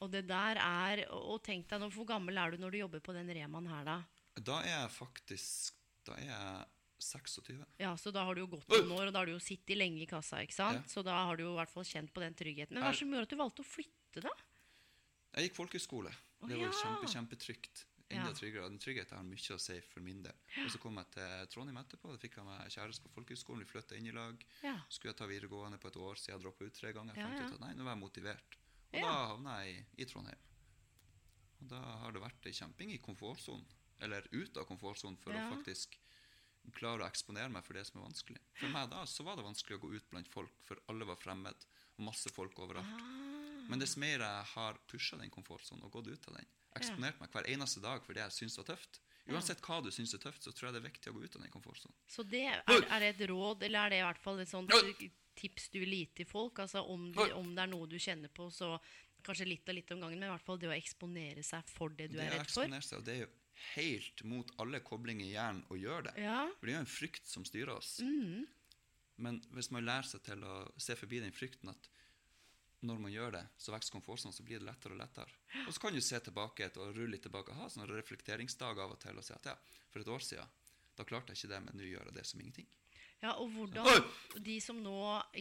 [0.00, 3.12] Og det der er Og tenk deg hvor gammel er du når du jobber på
[3.14, 3.98] den remaen her, da?
[4.44, 6.66] Da er jeg faktisk Da er jeg
[6.98, 7.64] 26.
[7.78, 9.78] Ja, så da har du jo gått noen år, og da har du jo sittet
[9.78, 10.82] lenge i kassa, ikke sant?
[10.82, 10.90] Ja.
[10.90, 12.74] Så da har du jo i hvert fall kjent på den tryggheten.
[12.74, 14.32] Men hva er det som gjør at du valgte å flytte, da?
[15.36, 16.14] Jeg gikk folkehøyskole.
[16.42, 16.74] Det var ja.
[16.80, 17.84] kjempe, kjempetrygt.
[18.08, 18.34] Enda Ja.
[18.34, 18.68] tryggere.
[18.72, 20.36] Den tryggheten har mye å si for min del.
[20.64, 22.10] Og så kom jeg til Trondheim etterpå.
[22.10, 23.60] Da fikk jeg meg kjæreste på folkehøyskolen.
[23.66, 24.44] Vi flytta inn i lag.
[24.88, 27.14] Skulle jeg ta videregående på et år, så jeg droppa ut tre ganger.
[27.14, 28.58] Jeg fant ut at nei, nå var jeg motivert.
[28.88, 30.46] Og da havna jeg i, i Trondheim.
[31.60, 33.66] Og da har det vært ei kjemping i komfortsonen.
[34.00, 35.48] Eller ut av komfortsonen for Ja.
[35.50, 35.98] å faktisk
[36.76, 38.38] klare å eksponere meg for det som er vanskelig.
[38.60, 41.16] For meg da så var det vanskelig å gå ut blant folk, for alle var
[41.16, 41.66] fremmed.
[41.98, 42.86] Og masse folk overalt.
[42.86, 43.66] Ah.
[43.68, 47.30] Men dess mer jeg har pusha den komfortsonen og gått ut av den, eksponert meg
[47.32, 50.40] hver eneste dag for det jeg syns var tøft Uansett hva du syns er tøft,
[50.42, 51.92] så tror jeg det er viktig å gå ut av den komfortsonen.
[52.08, 54.72] Så det er, er det et råd, eller er det i hvert fall et sånt
[55.36, 56.58] tips du vil gi til folk?
[56.64, 58.70] Altså om, de, om det er noe du kjenner på, så
[59.26, 61.92] kanskje litt og litt om gangen, men i hvert fall det å eksponere seg for
[61.92, 62.64] det du Det er redd for.
[62.80, 63.30] seg, og det er jo
[63.74, 66.14] helt mot alle koblinger i hjernen og gjør det.
[66.22, 66.40] Ja.
[66.58, 67.98] For det er jo en frykt som styrer oss.
[68.04, 68.46] Mm.
[69.18, 71.88] Men hvis man lærer seg til å se forbi den frykten at
[72.86, 75.32] når man gjør det, så vokser komfortsonen, så blir det lettere og lettere.
[75.66, 79.00] Og så kan du se tilbake og rulle litt tilbake, ha sånne reflekteringsdager av og
[79.02, 79.56] til og si at ja,
[79.90, 80.52] for et år siden,
[80.98, 82.68] da klarte jeg ikke det, men nå gjør jeg det som ingenting.
[83.22, 84.04] Ja, og hvordan
[84.44, 84.94] De som nå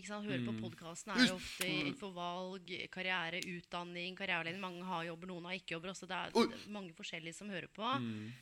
[0.05, 0.47] sant, hører Mm.
[0.47, 4.61] på podkasten, er jo ofte innenfor valg, karriere, utdanning, karriereveiledning.
[4.61, 5.89] Mange har jobber, noen har ikke jobber.
[5.93, 6.07] Også.
[6.07, 7.83] Det er mange forskjellige som hører på.
[8.01, 8.33] Mm.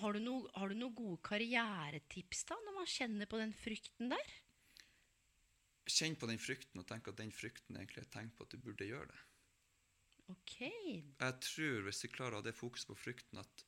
[0.00, 4.08] Har, du no, har du noen gode karrieretips da, når man kjenner på den frykten
[4.10, 4.34] der?
[5.86, 8.50] Kjenn på den frykten, og tenk at den frykten egentlig er et tegn på at
[8.50, 9.20] du burde gjøre det.
[10.32, 10.56] Ok.
[10.58, 13.62] Jeg tror, hvis vi klarer å ha det fokuset på frykten, at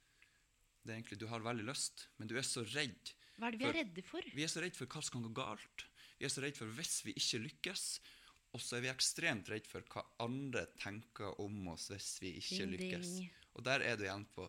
[0.83, 3.13] det egentlig, du har veldig lyst, men du er så redd.
[3.39, 4.31] Hva er det vi er For- redde for?
[4.35, 5.85] Vi er så redde for hva som kan gå galt.
[6.19, 7.85] Vi er så redde for hvis vi ikke lykkes.
[8.57, 12.65] Og så er vi ekstremt redde for hva andre tenker om oss hvis vi ikke
[12.65, 13.13] Ding, lykkes.
[13.19, 13.31] ding.
[13.55, 14.49] Og der er du igjen på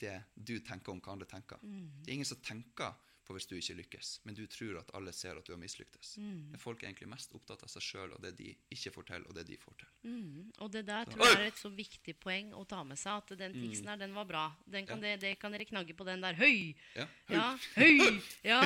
[0.00, 1.58] det du tenker om hva andre tenker.
[1.62, 1.90] Mm.
[2.02, 5.12] Det er ingen som tenker på hvis du ikke lykkes, men du tror at alle
[5.16, 6.14] ser at du har mislyktes.
[6.20, 6.50] Mm.
[6.52, 9.26] Men folk er egentlig mest opptatt av seg sjøl og det de ikke får til,
[9.28, 9.90] og det de får til.
[10.10, 10.52] Mm.
[10.60, 13.22] Og det der tror jeg er et så viktig poeng å ta med seg.
[13.24, 13.88] At den Mm.
[13.88, 14.44] her, den var bra.
[14.66, 16.34] Den kan det, det kan dere knagge på den der.
[16.34, 16.74] Høy!
[16.94, 17.06] Ja.
[17.28, 18.20] Ja, høy!
[18.52, 18.60] Ja.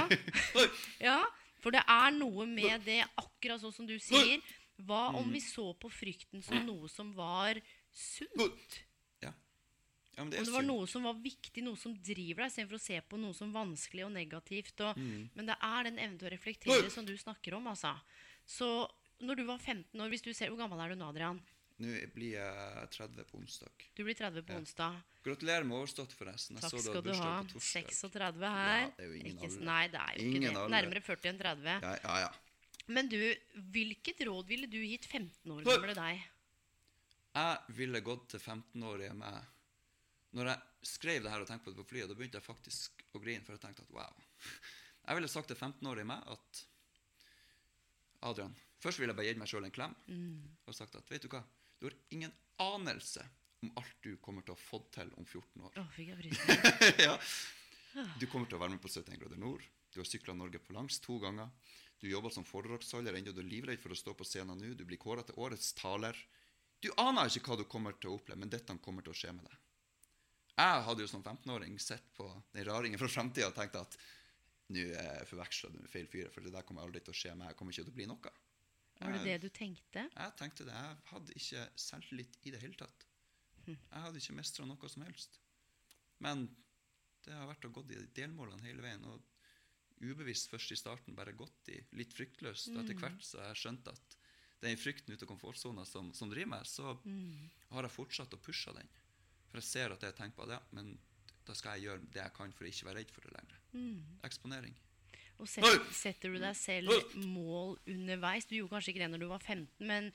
[1.09, 1.18] ja.
[1.62, 4.40] For det er noe med det, akkurat sånn som du sier.
[4.79, 7.59] Hva om vi så på frykten som noe som var
[7.90, 8.83] sunt?
[10.18, 10.24] Ja.
[10.26, 13.00] det Om det var noe som var viktig, noe som driver deg, istedenfor å se
[13.09, 14.81] på noe som vanskelig og negativt.
[14.83, 15.28] Og, Mm.
[15.35, 17.66] Men det er den evnen til å reflektere som du snakker om.
[17.70, 17.94] Altså.
[18.44, 18.90] Så
[19.22, 21.40] når du var 15 år, hvis du ser, Hvor gammel er du nå, Adrian?
[21.78, 23.70] Nå blir jeg 30 på onsdag.
[23.94, 24.59] Du blir 30 på Ja.
[24.59, 24.96] onsdag.
[25.24, 26.57] Gratulerer med overstått, forresten.
[26.59, 27.42] Jeg Takk så skal du ha.
[27.44, 27.87] på torsdag.
[27.94, 28.81] 36 her.
[28.81, 29.61] Ja, det er jo ingen Ikke.
[29.62, 30.57] Nei, det er jo Ingen ikke det.
[30.57, 30.74] alder.
[30.83, 31.81] Nærmere 40 enn 30.
[31.83, 32.31] Ja, ja, ja.
[32.88, 33.35] Men du,
[33.70, 36.24] hvilket råd ville du gitt 15 år gamle deg?
[37.37, 39.44] Jeg ville gått til 15-årige meg
[40.37, 43.05] Når jeg skrev det her og tenkte på det på flyet, da begynte jeg faktisk
[43.17, 44.27] å grine, for jeg tenkte at wow.
[45.09, 46.62] Jeg ville sagt til 15-årige meg at
[48.29, 49.95] Adrian, først ville jeg bare gitt meg sjøl en klem
[50.67, 51.41] og sagt at vet du hva,
[51.79, 53.25] du har ingen anelse
[53.62, 55.79] om alt du kommer til å ha fått til om 14 år.
[55.81, 56.19] Oh, fikk jeg
[57.09, 57.14] ja.
[58.21, 59.64] Du kommer til å være med på 71 grader nord.
[59.95, 61.49] Du har sykla Norge på langs to ganger.
[61.99, 64.75] Du jobber som foredragsholder ennå du er livredd for å stå på scenen nå.
[64.79, 66.19] Du blir kåra til årets taler.
[66.79, 69.33] Du aner ikke hva du kommer til å oppleve, men dette kommer til å skje
[69.35, 69.57] med deg.
[70.59, 73.94] Jeg hadde jo som 15-åring sett på den raringen fra framtida og tenkt at
[74.75, 74.85] nå
[75.31, 77.53] forveksla du med feil fyr, for det der kommer aldri til å skje meg.
[77.53, 78.33] Jeg kommer ikke til å bli noe.
[78.99, 80.03] Var det Jeg- det du tenkte?
[80.16, 80.75] jeg tenkte det.
[80.75, 83.05] Jeg hadde ikke selvtillit i det hele tatt.
[83.66, 85.38] Jeg hadde ikke mestra noe som helst.
[86.21, 86.49] Men
[87.25, 89.05] det har vært å gå i delmålene hele veien.
[89.05, 89.23] Og
[90.01, 92.68] ubevisst først i starten bare gått i litt fryktløst.
[92.75, 94.16] Og etter hvert så har jeg skjønt at
[94.62, 96.64] er frykten ute av komfortsona som, som driver meg.
[96.66, 96.99] Så
[97.71, 98.88] har jeg fortsatt å pushe den.
[99.48, 100.90] For jeg ser at jeg tenker på det, men
[101.48, 103.62] da skal jeg gjøre det jeg kan for å ikke være redd for det lenger.
[104.28, 104.74] Eksponering.
[105.38, 106.90] Og setter, setter du deg selv
[107.22, 108.44] mål underveis?
[108.50, 110.11] Du gjorde kanskje ikke det når du var 15, men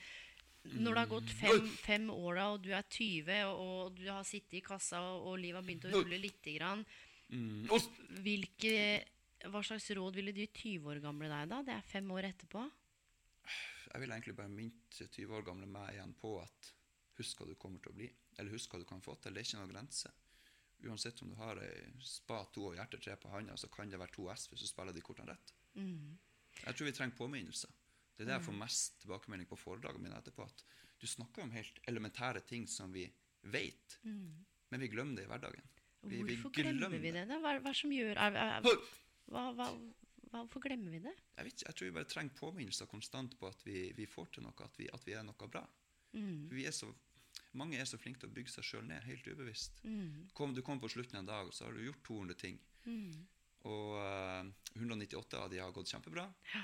[0.64, 4.24] når det har gått fem, fem år da, og du er 20, og, du har
[4.28, 6.86] sittet i kassa, og, og livet har begynt å rulle lite grann,
[7.34, 7.64] Mm.
[8.22, 8.74] hvilke,
[9.50, 11.62] hva slags råd ville du gi 20 år gamle deg da?
[11.66, 12.62] Det er fem år etterpå.
[13.88, 16.70] Jeg vil egentlig bare mynte 20 år gamle meg igjen på at
[17.18, 18.10] husk hva du kommer til å bli.
[18.38, 19.34] Eller husk hva du kan få til.
[19.34, 20.12] Det er ikke noen grense.
[20.84, 24.16] Uansett om du har ei spa, to og hjertetre på handa, så kan det være
[24.18, 25.54] to S hvis du spiller de kortene rett.
[26.64, 27.72] Jeg tror vi trenger påminnelser.
[28.14, 30.46] Det er det jeg får mest tilbakemelding på foredragene mine etterpå.
[30.46, 30.66] At
[31.02, 33.08] du snakker om helt elementære ting som vi
[33.54, 35.72] vet, men vi glemmer det i hverdagen.
[36.04, 37.26] Vi, vi Hvorfor glemmer vi det?
[37.30, 37.40] da?
[37.40, 38.68] Hva, hva som gjør er, er,
[39.32, 39.70] hva, hva,
[40.34, 41.14] Hvorfor glemmer vi det?
[41.38, 44.44] Jeg, vet jeg tror vi bare trenger påminnelser konstant på at vi, vi får til
[44.44, 45.62] noe, at vi, at vi er noe bra.
[46.14, 46.90] For Vi er så,
[47.54, 49.84] mange er så flinke til å bygge seg sjøl ned, helt ubevisst.
[50.34, 52.60] Kom, du kommer på slutten av en dag, og så har du gjort 200 ting.
[53.64, 54.44] Og uh,
[54.76, 56.26] 198 av de har gått kjempebra.
[56.54, 56.64] Ja.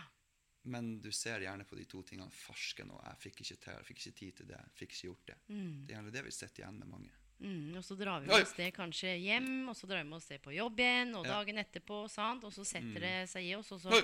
[0.69, 3.85] Men du ser gjerne på de to tingene farsken og jeg fikk ikke til, jeg
[3.87, 5.37] fikk ikke tid til det, jeg fikk ikke gjort det.
[5.47, 7.13] Det er gjerne det vi sitter igjen med mange.
[7.39, 10.17] Mm, og så drar vi med oss det kanskje hjem, og så drar vi med
[10.19, 11.37] oss det på jobb igjen, og Ja.
[11.39, 12.43] dagen etterpå, sant?
[12.43, 14.01] og så setter det seg i oss, og så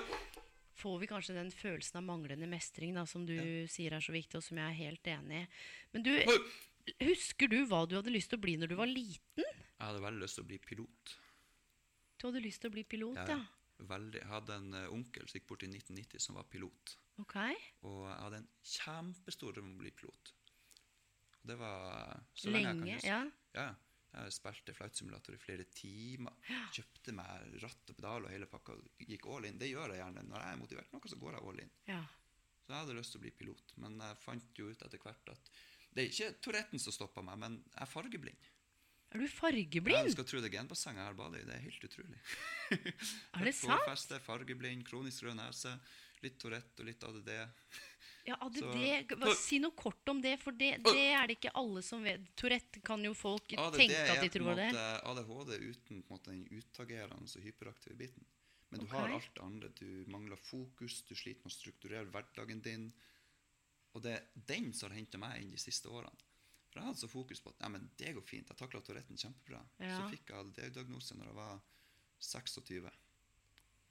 [0.80, 3.36] får vi kanskje den følelsen av manglende mestring da, som du
[3.67, 5.48] sier er så viktig, og som jeg er helt enig i.
[5.91, 6.13] Men du!
[7.02, 9.45] Husker du hva du hadde lyst til å bli når du var liten?
[9.45, 11.15] Jeg hadde veldig lyst til å bli pilot.
[12.19, 13.39] Du hadde lyst til å bli pilot, ja.
[13.86, 14.21] Veldig.
[14.21, 16.93] Jeg hadde en eh, onkel som gikk bort i 1990 som var pilot.
[17.19, 17.36] Ok.
[17.88, 20.32] Og jeg hadde en kjempestor drøm om å bli pilot.
[21.41, 23.10] Og det var eh, så lenge, jeg kan huske.
[23.10, 23.65] ja.
[24.15, 26.38] Ja, jeg spilte flightsimulator i flere timer.
[26.76, 28.78] Kjøpte meg ratt og pedal og hele pakka.
[29.04, 29.60] Gikk all in.
[29.60, 30.24] Det gjør jeg gjerne.
[30.30, 31.74] Når jeg er motivert noe, så går jeg all in.
[31.91, 32.04] ja.
[32.65, 33.74] Så jeg hadde lyst til å bli pilot.
[33.84, 35.50] Men jeg fant jo ut etter hvert at
[35.96, 38.52] det er ikke Touretten som stopper meg, men jeg er fargeblind.
[39.16, 40.12] Er du Jeg fargeblind?
[40.12, 41.46] skal tro det genbassenget jeg har badet i.
[41.48, 42.22] Det er helt utrolig.
[43.40, 43.86] Er det sant?
[43.88, 45.72] Feste, fargeblind, kronisk rød nese,
[46.26, 47.32] litt Tourette og litt ADD.
[48.26, 49.14] Ja, ADD.
[49.22, 52.28] Så- Si noe kort om det, for det, det er det ikke alle som vet.
[52.36, 54.70] Tourette kan jo folk ADD tenke at de tror det.
[54.76, 58.26] ADHD uten på en måte, den utagerende og hyperaktive biten.
[58.72, 59.00] Men du okay.
[59.00, 59.70] har alt det andre.
[59.78, 62.90] Du mangler fokus, du sliter med å strukturere hverdagen din.
[63.96, 66.26] Og det er den som har henta meg inn de siste årene.
[66.68, 69.20] For jeg hadde så fokus på at nei, men det går fint, jeg takla Touretten
[69.20, 69.62] kjempebra.
[69.80, 69.96] Ja.
[69.96, 71.62] Så fikk jeg ADD-diagnose når jeg var
[72.20, 72.90] 26.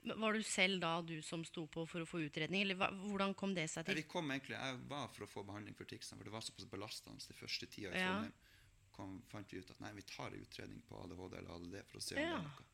[0.05, 2.91] Men Var du selv da du som sto på for å få utredning, eller hva,
[2.93, 3.97] hvordan kom det seg til?
[3.97, 6.69] vi kom egentlig, Jeg var for å få behandling for ticsene, for det var såpass
[6.69, 8.19] belastende den første tida i Ja.
[8.95, 11.99] Kom, fant vi ut at nei, vi tar en utredning på ADHD eller ADD for
[11.99, 12.67] å se om det er noe.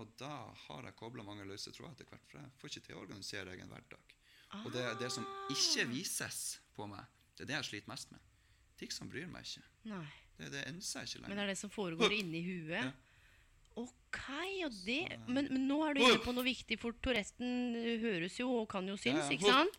[0.00, 0.30] Og da
[0.66, 3.52] har jeg kobla mange løse tråder etter hvert, for jeg får ikke til å organisere
[3.52, 4.14] egen hverdag.
[4.64, 5.50] Og det er det som Ah.
[5.50, 7.04] ikke vises på meg,
[7.36, 8.20] det er det jeg sliter mest med.
[8.78, 9.62] Ticsene bryr meg ikke.
[9.90, 10.04] Nei.
[10.38, 12.70] Det, det enser jeg ikke Men det er det som foregår inni huet?
[12.84, 12.92] Ja.
[13.76, 14.20] Ok,
[14.66, 18.36] og det men, men nå er du inne på noe viktig, for Touretten uh, høres
[18.38, 19.78] jo og kan jo synes, ikke sant?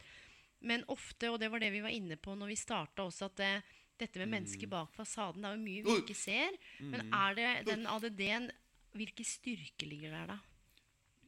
[0.66, 3.36] Men ofte, og det var det vi var inne på når vi starta også, at
[3.40, 3.52] det,
[4.00, 4.32] dette med Mm.
[4.36, 6.52] mennesket bak fasaden, det er jo mye vi ikke ser.
[6.82, 8.52] Men er det den ADD-en
[8.96, 10.38] Hvilke styrker ligger der, da?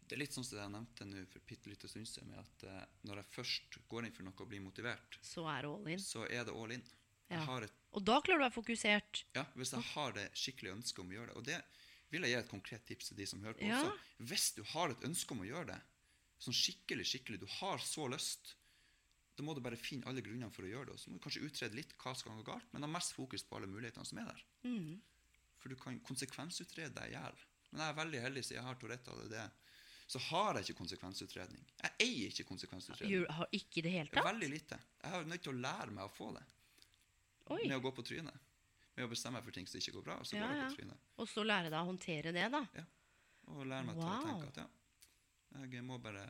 [0.07, 2.39] Det er litt sånn som det jeg nevnte nå for bitte lite stund siden, med
[2.39, 5.71] at eh, når jeg først går inn for noe og blir motivert, Så er det
[5.73, 5.99] all in.
[5.99, 6.83] så er det all in.
[7.29, 7.41] Ja.
[7.59, 9.23] Et Og da klarer du å være fokusert.
[9.35, 11.35] Ja, hvis jeg har det skikkelig ønske om å gjøre det.
[11.35, 11.57] Og det
[12.09, 13.81] vil jeg gi et konkret tips til de som hører på Ja.
[13.83, 13.97] også.
[14.31, 15.81] Hvis du har et ønske om å gjøre det,
[16.39, 18.53] sånn skikkelig, skikkelig, du har så lyst,
[19.35, 20.93] da må du bare finne alle grunnene for å gjøre det.
[20.93, 23.11] Og så må du kanskje utrede litt hva som kan gå galt, men ha mest
[23.13, 24.43] fokus på alle mulighetene som er der.
[24.63, 25.01] Mm.
[25.59, 27.35] For du kan konsekvensutrede deg i hjel.
[27.71, 29.51] Men jeg er veldig heldig siden jeg har Tourette og det.
[30.07, 31.63] Så har jeg ikke konsekvensutredning.
[31.83, 33.25] Jeg eier ikke konsekvensutredning.
[33.27, 34.23] Du har ikke det hele tatt?
[34.29, 34.77] Veldig lite.
[35.03, 36.43] Jeg er nødt til å lære meg å få det
[37.51, 37.63] Oi.
[37.65, 38.45] med å gå på trynet.
[38.95, 40.69] Med å bestemme meg for ting som ikke går bra, Og så Ja, går jeg
[40.69, 41.09] på trynet.
[41.17, 42.63] Og så lære deg å håndtere det, da.
[42.79, 42.85] Ja.
[43.51, 46.23] Og lære meg til å tenke at ja, jeg må bare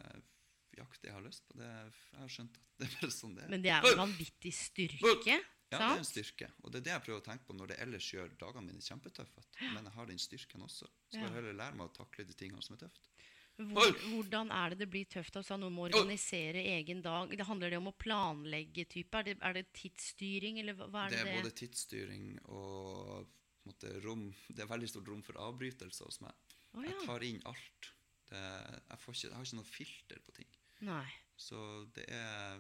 [0.78, 1.58] jakte jeg har lyst på.
[1.58, 3.54] Det, jeg har skjønt at det er bare sånn det er.
[3.54, 5.38] Men det er en vanvittig styrke.
[5.72, 6.50] ja, det er en styrke.
[6.63, 8.84] Og det er det jeg prøver å tenke på når det ellers gjør dagene mine
[8.86, 9.46] kjempetøffe.
[9.74, 10.90] Men jeg har den styrken også.
[11.10, 13.10] Så jeg heller lære meg å takle de tingene som er tøft.
[13.58, 15.38] Hvor, hvordan er det det blir tøft?
[15.39, 17.32] Altså, noe med å organisere egen dag.
[17.34, 18.86] Det Handler det om å planlegge?
[18.86, 19.17] Type?
[19.17, 21.32] Er, det, er det tidsstyring, eller hva er Det det?
[21.32, 23.32] er både tidsstyring og
[23.67, 26.38] måte, rom Det er veldig stort rom for avbrytelser hos meg.
[26.78, 26.91] Oh, ja.
[26.93, 27.89] Jeg tar inn alt.
[28.30, 30.54] Det, jeg, får ikke, jeg har ikke noe filter på ting.
[30.86, 31.06] Nei.
[31.38, 31.60] Så
[31.96, 32.60] det er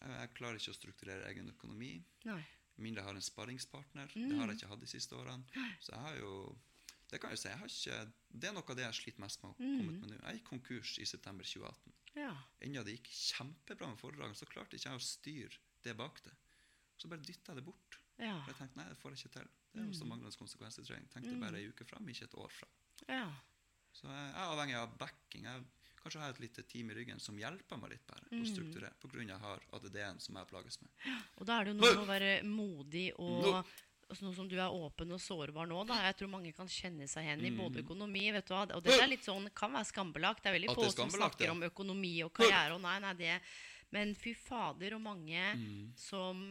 [0.00, 1.94] jeg, jeg klarer ikke å strukturere egen økonomi.
[2.26, 2.42] Nei.
[2.82, 4.10] Mindre jeg har en sparringspartner.
[4.12, 4.26] Mm.
[4.28, 5.46] Det har jeg ikke hatt de siste årene.
[5.80, 6.32] Så jeg har jo
[7.08, 9.42] Det kan jeg si, jeg har ikke, det er noe av det jeg sliter mest
[9.42, 9.88] med å komme Mm.
[9.88, 10.16] ut med nå.
[10.26, 11.92] Jeg gikk konkurs i september 2018.
[12.16, 12.32] Ja.
[12.60, 16.32] Enda det gikk kjempebra med foredragene, så klarte ikke jeg å styre det bak det.
[16.98, 17.98] Så bare dytta jeg det bort.
[18.18, 18.40] Ja.
[18.42, 19.48] For jeg tenkte nei, det får jeg ikke til.
[19.72, 21.08] Det er jo så manglende konsekvensutredning.
[21.12, 21.40] Tenkte Mm.
[21.40, 22.70] bare ei uke fram, ikke et år fram.
[23.08, 23.32] ja.
[23.92, 25.44] Så jeg er avhengig av backing.
[25.44, 25.64] Jeg
[25.96, 28.42] kanskje har et lite team i ryggen som hjelper meg litt bare Mm.
[28.42, 30.90] å strukturere, på grunn av jeg har ADD-en som jeg plages med.
[31.38, 33.64] Og da er det jo noe med å være modig og
[34.06, 35.96] Nå som du er åpen og sårbar nå, da.
[36.06, 38.94] Jeg tror mange kan kjenne seg igjen i både økonomi vet du hva, Og det
[39.00, 40.44] er litt sånn, kan være skambelagt.
[40.44, 41.54] Det er veldig få som snakker ja.
[41.56, 43.40] om økonomi og karriere og nei, nei, det
[43.90, 45.42] Men fy fader, og mange
[45.98, 46.46] som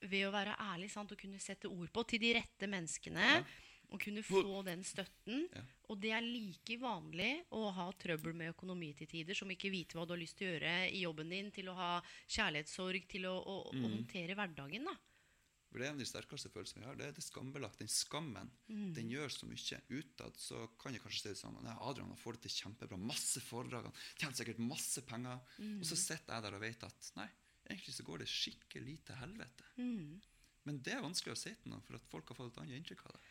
[0.00, 3.42] ved å være ærlig sant, og kunne sette ord på til de rette menneskene
[3.88, 5.46] og kunne få den støtten.
[5.54, 5.62] Ja.
[5.88, 9.96] Og det er like vanlig å ha trøbbel med økonomi til tider, som ikke vite
[9.96, 11.92] hva du har lyst til å gjøre i jobben din, til å ha
[12.28, 13.84] kjærlighetssorg, til å, å, Mm.
[13.84, 14.84] å håndtere hverdagen.
[14.84, 14.94] da.
[15.68, 16.96] For Det er en av de sterkeste følelsene vi har.
[16.96, 17.82] Det er det skambelagt.
[17.82, 18.48] Den skammen.
[18.70, 18.92] Mm.
[18.96, 19.80] Den gjør så mye.
[19.92, 23.00] Utad så kan jeg kanskje si det sånn Nei, Adrian han får det til kjempebra.
[23.10, 23.90] Masse foredrag.
[23.90, 25.44] Han tjener sikkert masse penger.
[25.58, 25.76] Mm.
[25.82, 27.28] Og så sitter jeg der og vet at nei,
[27.68, 29.68] egentlig så går det skikkelig til helvete.
[29.76, 30.16] Mm.
[30.68, 32.80] Men det er vanskelig å si til noen, for at folk har fått et annet
[32.80, 33.22] inntrykk av det.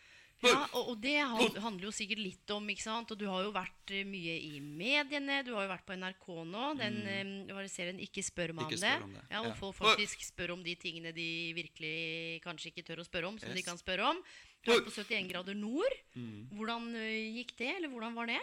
[0.45, 3.09] Ja, og, og det handler jo sikkert litt om, ikke sant?
[3.13, 5.39] Og du har jo vært eh, mye i mediene.
[5.47, 6.65] Du har jo vært på NRK nå.
[6.77, 7.55] Den mm.
[7.55, 8.93] det serien Ikke spør meg om det.
[9.07, 9.55] om det, Ja, og ja.
[9.57, 13.55] folk faktisk spør om de tingene de virkelig kanskje ikke tør å spørre om, som
[13.55, 14.21] de kan spørre om.
[14.61, 15.97] Du er på 71 grader nord.
[16.13, 16.53] Mm.
[16.53, 18.41] Hvordan eh, gikk det, eller hvordan var det?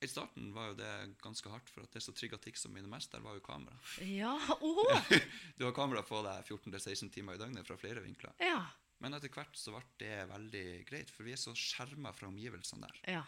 [0.00, 0.90] I starten var jo det
[1.20, 3.76] ganske hardt, for at det som trigga som mine mest, der var jo kamera.
[4.00, 4.32] Ja,
[4.64, 5.10] oh.
[5.58, 8.32] Du har kamera på deg 14-16 timer i døgnet fra flere vinkler.
[8.40, 8.64] Ja,
[9.00, 12.86] Men etter hvert så ble det veldig greit, for vi er så skjerma fra omgivelsene
[12.88, 13.00] der.
[13.16, 13.22] ja.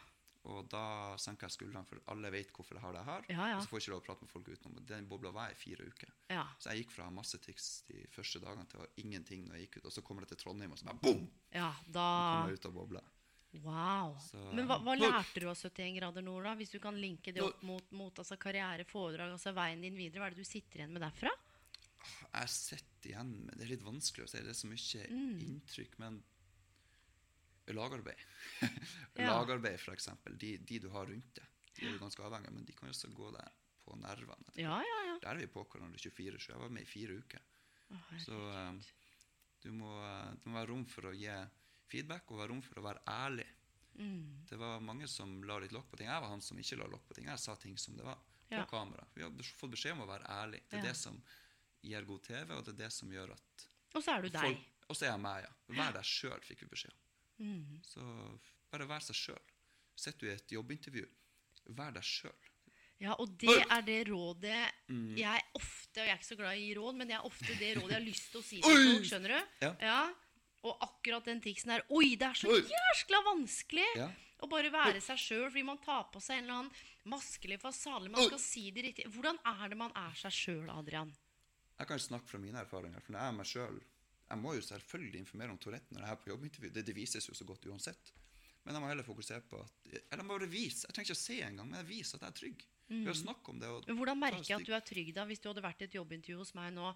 [0.45, 3.23] Og da senker jeg skuldrene, for alle vet hvorfor jeg har det her.
[3.31, 3.57] Ja, ja.
[3.57, 4.81] Og så får jeg ikke lov å prate med folk utenom.
[4.89, 6.11] Den bobla var jeg i fire uker.
[6.35, 6.43] ja.
[6.59, 9.69] Så jeg gikk fra masse tics de første dagene til å ha ingenting når jeg
[9.69, 9.87] gikk ut.
[9.87, 11.29] Og så kommer det til Trondheim, og så bare boom!
[11.55, 13.03] Ja, Kommer da jeg ut av bobla.
[13.63, 14.17] Wow.
[14.19, 16.55] Så- Men hva, hva lærte du av 71 grader nord, da?
[16.57, 20.19] Hvis du kan linke det opp mot, mot altså karriere, foredrag, altså veien din videre.
[20.25, 21.31] Hva er det du sitter igjen med derfra?
[22.33, 24.39] Jeg sitter igjen med Det er litt vanskelig å si.
[24.43, 25.41] Det er så mye Mm.
[25.47, 25.99] inntrykk.
[25.99, 26.23] Men
[27.67, 28.19] lagarbeid
[29.17, 29.27] Ja.
[29.39, 30.37] Lagarbeid, eksempel.
[30.39, 32.89] De, de du har rundt deg, de er du ganske avhengig av, men de kan
[32.89, 33.49] jo også gå deg
[33.83, 34.53] på nervene.
[34.59, 35.17] Ja, ja, ja.
[35.23, 37.43] Der er vi på hverandre 24 så Jeg var med i fire uker.
[38.23, 38.79] Så um,
[39.63, 39.91] du, må,
[40.39, 41.33] det må være rom for å gi
[41.93, 43.47] feedback, og være rom for å være ærlig.
[43.99, 44.45] Mm.
[44.49, 46.09] Det var mange som la litt lokk på ting.
[46.09, 47.27] Jeg var han som ikke la lokk på ting.
[47.29, 49.05] Jeg sa ting som det var, på kamera.
[49.17, 50.63] Vi har fått beskjed om å være ærlig.
[50.71, 51.19] Det er det som
[51.83, 54.59] gir god TV, og det er det som gjør at Og så er du deg.
[54.89, 55.53] Og så er jeg meg, ja.
[55.79, 57.03] Vær deg sjøl, fikk vi beskjed om.
[57.43, 57.81] Mm.
[57.85, 58.07] Så
[58.73, 59.53] bare vær seg sjøl.
[59.97, 61.07] Sitter du i et jobbintervju,
[61.77, 62.49] vær deg sjøl.
[63.03, 65.17] Ja, og det er det rådet Mm.
[65.19, 67.71] jeg ofte Og jeg er ikke så glad i råd, men det er ofte det
[67.77, 69.07] rådet jeg har lyst til å si til folk.
[69.11, 69.49] Skjønner du?
[69.67, 69.71] Ja.
[69.81, 70.13] ja.
[70.63, 74.07] Og akkurat den triksen her Oi, det er så jæskla vanskelig Ja.
[74.41, 76.73] å bare være seg sjøl fordi man tar på seg en eller annen
[77.11, 78.09] maskelig fasale.
[78.09, 79.09] Man skal si det riktig.
[79.11, 81.11] Hvordan er det man er seg sjøl, Adrian?
[81.83, 83.03] Jeg kan snakke fra mine erfaringer.
[83.03, 83.87] For når jeg meg selv,
[84.31, 86.71] jeg må jo selvfølgelig informere om Tourette når jeg er på jobbintervju.
[86.77, 88.13] Det, det vises jo så godt uansett.
[88.63, 90.87] Men jeg må heller fokusere på at Eller bare vise.
[90.87, 92.63] Jeg trenger ikke å se engang, men jeg viser at jeg er trygg.
[92.93, 93.69] Ved å snakke om det.
[93.89, 95.25] Men hvordan merker jeg at du er trygg, da?
[95.25, 96.91] Hvis du hadde vært i et jobbintervju hos meg nå,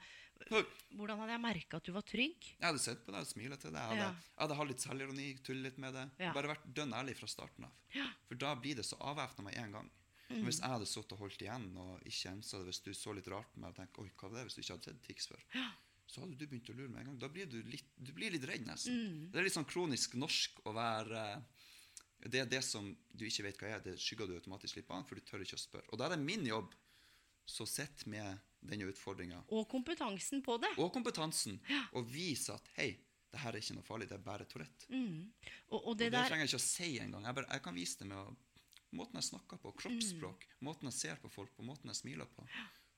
[0.92, 2.48] hvordan hadde jeg merka at du var trygg?
[2.52, 3.80] Jeg hadde sett på deg og smilet til deg.
[3.80, 4.10] Jeg hadde, Ja.
[4.36, 6.04] jeg hadde hatt litt selvironi, tullet litt med det.
[6.20, 6.32] Ja.
[6.36, 7.72] Bare vært dønn ærlig fra starten av.
[7.96, 8.06] Ja.
[8.28, 9.90] For da blir det så avvæpna med en gang.
[10.28, 13.12] Men Hvis jeg hadde sittet og holdt igjen og ikke ensa det, hvis du så
[13.14, 15.02] litt rart på meg og tenkte oi, hva var det hvis du ikke hadde sett
[15.06, 15.44] Tix før,
[16.06, 17.18] så hadde du begynt å lure med en gang.
[17.22, 19.28] Da blir du litt, du blir litt redd, nesten.
[19.30, 21.22] Det er litt sånn kronisk norsk å være
[22.26, 24.98] Det er det som du ikke vet hva er, det skygger du automatisk litt på,
[25.06, 25.86] for du tør ikke å spørre.
[25.92, 26.72] Og da er det min jobb
[27.46, 30.72] så sitt med denne utfordringa Og kompetansen på det.
[30.82, 31.60] og kompetansen
[31.92, 32.96] og vise at hei,
[33.30, 34.88] det her er ikke noe farlig, det er bare Tourette.
[34.90, 35.28] Mm.
[35.70, 37.22] og Og det det der trenger jeg ikke å si engang.
[37.28, 38.36] Jeg, bare- jeg kan vise det med å,
[38.96, 42.46] måten jeg snakker på, kroppsspråk, måten jeg ser på folk på, måten jeg smiler på.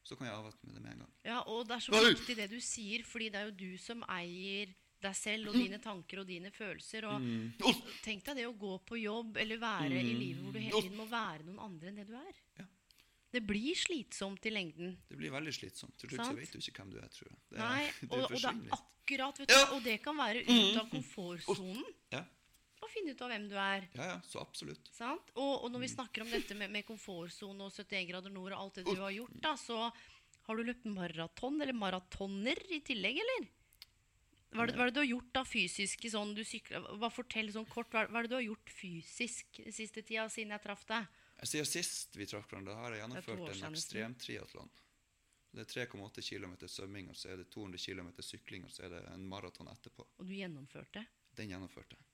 [0.08, 1.14] Så kan jeg avvæpne med det med en gang.
[1.26, 4.04] Ja, og det er så viktig det du sier, fordi det er jo du som
[4.08, 4.70] eier
[5.04, 7.04] deg selv og dine tanker og dine følelser.
[7.06, 7.52] Og Mm.
[8.02, 10.96] tenk deg det å gå på jobb eller være i livet hvor du hele tiden
[10.98, 12.40] må være noen andre enn det du er.
[12.58, 12.64] Ja.
[13.30, 14.96] Det blir slitsomt i lengden.
[15.10, 15.94] Det blir veldig slitsomt.
[16.00, 17.38] Til slutt så vet du ikke hvem du er, tror jeg.
[17.52, 19.66] Det, Nei, det og, og det er akkurat, vet du, Ja.
[19.68, 19.74] Mm.
[19.76, 21.84] og det kan være ut av komfortsonen
[22.16, 22.24] Ja,
[22.84, 23.88] å finne ut av hvem du er.
[23.98, 24.90] ja, ja, så absolutt.
[24.94, 25.32] Sant?
[25.36, 28.62] Og, og når vi snakker om dette med, med komfortsone og 71 grader nord og
[28.62, 29.88] alt det du har gjort, da, så
[30.48, 33.48] har du løpt maraton eller maratoner i tillegg, eller?
[34.48, 37.12] Hva er, det, hva er det du har gjort da fysisk sånn du sykler Bare
[37.12, 37.92] fortell sånn kort.
[37.92, 41.18] Hva er, det du har gjort fysisk den siste tida siden jeg traff deg?
[41.44, 44.72] Siden sist vi traff hverandre, har jeg gjennomført en ekstremtriatlon.
[45.52, 48.96] Det er 3,8 km svømming, og så er det 200 km sykling, og så er
[48.96, 50.08] det en maraton etterpå.
[50.18, 51.04] Og du gjennomførte?
[51.36, 52.07] Den gjennomførte jeg.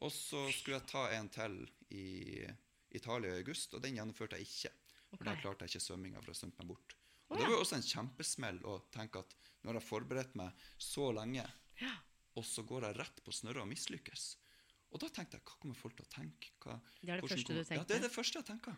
[0.00, 1.56] Og så skulle jeg ta en til
[1.90, 2.46] i
[2.94, 4.70] Italia i august, og den gjennomførte jeg ikke.
[5.16, 6.94] For da klarte jeg ikke svømminga, for å svømme meg bort.
[7.28, 7.50] Og Det ja.
[7.50, 11.44] var også en kjempesmell å tenke at nå har jeg forberedt meg så lenge,
[11.80, 11.94] Ja.
[12.36, 14.36] og så går jeg rett på snørra og mislykkes.
[14.92, 16.48] Og da tenkte jeg, hva kommer folk til å tenke?
[16.60, 18.76] Hva, Det er det første kommer- du Ja, det er det første jeg tenker.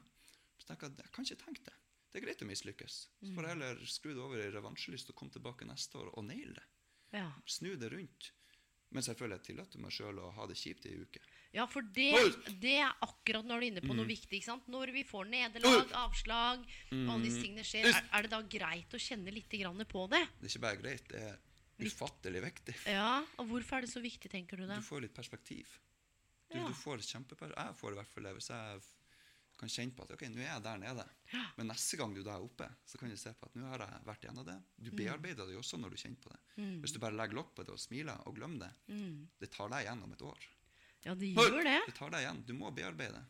[0.59, 1.75] Så tenker jeg, jeg kan ikke tenke det.
[2.11, 3.07] Det er greit å mislykkes.
[3.23, 3.61] Så får jeg Mm.
[3.61, 6.65] heller skru det over i revansjelyst og komme tilbake neste år og naile det.
[7.13, 7.33] ja.
[7.47, 8.33] Snu det rundt.
[8.91, 11.21] Men selvfølgelig jeg tillater meg sjøl å ha det kjipt i ei uke.
[11.55, 12.09] Ja, for det,
[12.63, 13.89] det er akkurat når du er inne Mm.
[13.91, 14.39] på noe viktig.
[14.39, 14.67] ikke sant?
[14.71, 18.91] Når vi får nederlag, avslag, og alle disse tingene skjer, er, er det da greit
[18.95, 20.25] å kjenne litt grann på det?
[20.41, 21.39] Det er ikke bare greit, det er
[21.81, 22.75] ufattelig viktig.
[22.93, 24.77] Ja, og Hvorfor er det så viktig, tenker du det?
[24.83, 25.67] Du får litt perspektiv.
[26.51, 26.67] Du, Ja.
[26.67, 27.57] du får kjempeperspektiv.
[27.57, 28.83] Jeg får i hvert fall det hvis jeg
[29.61, 31.05] kan kjenne på at ok, nå er jeg der nede.
[31.59, 33.85] Men neste gang du da er oppe, så kan du se på at nå har
[33.85, 34.57] jeg vært gjennom det.
[34.57, 34.85] Mm.
[34.87, 36.41] Du bearbeider det jo også når du kjenner på det.
[36.83, 39.29] Hvis du bare legger lokk på det og smiler og glemmer det, Mm.
[39.41, 40.49] det tar deg igjen om et år.
[41.05, 41.77] Ja, det gjør det.
[41.87, 42.43] Det tar deg igjen.
[42.47, 43.23] Du må bearbeide.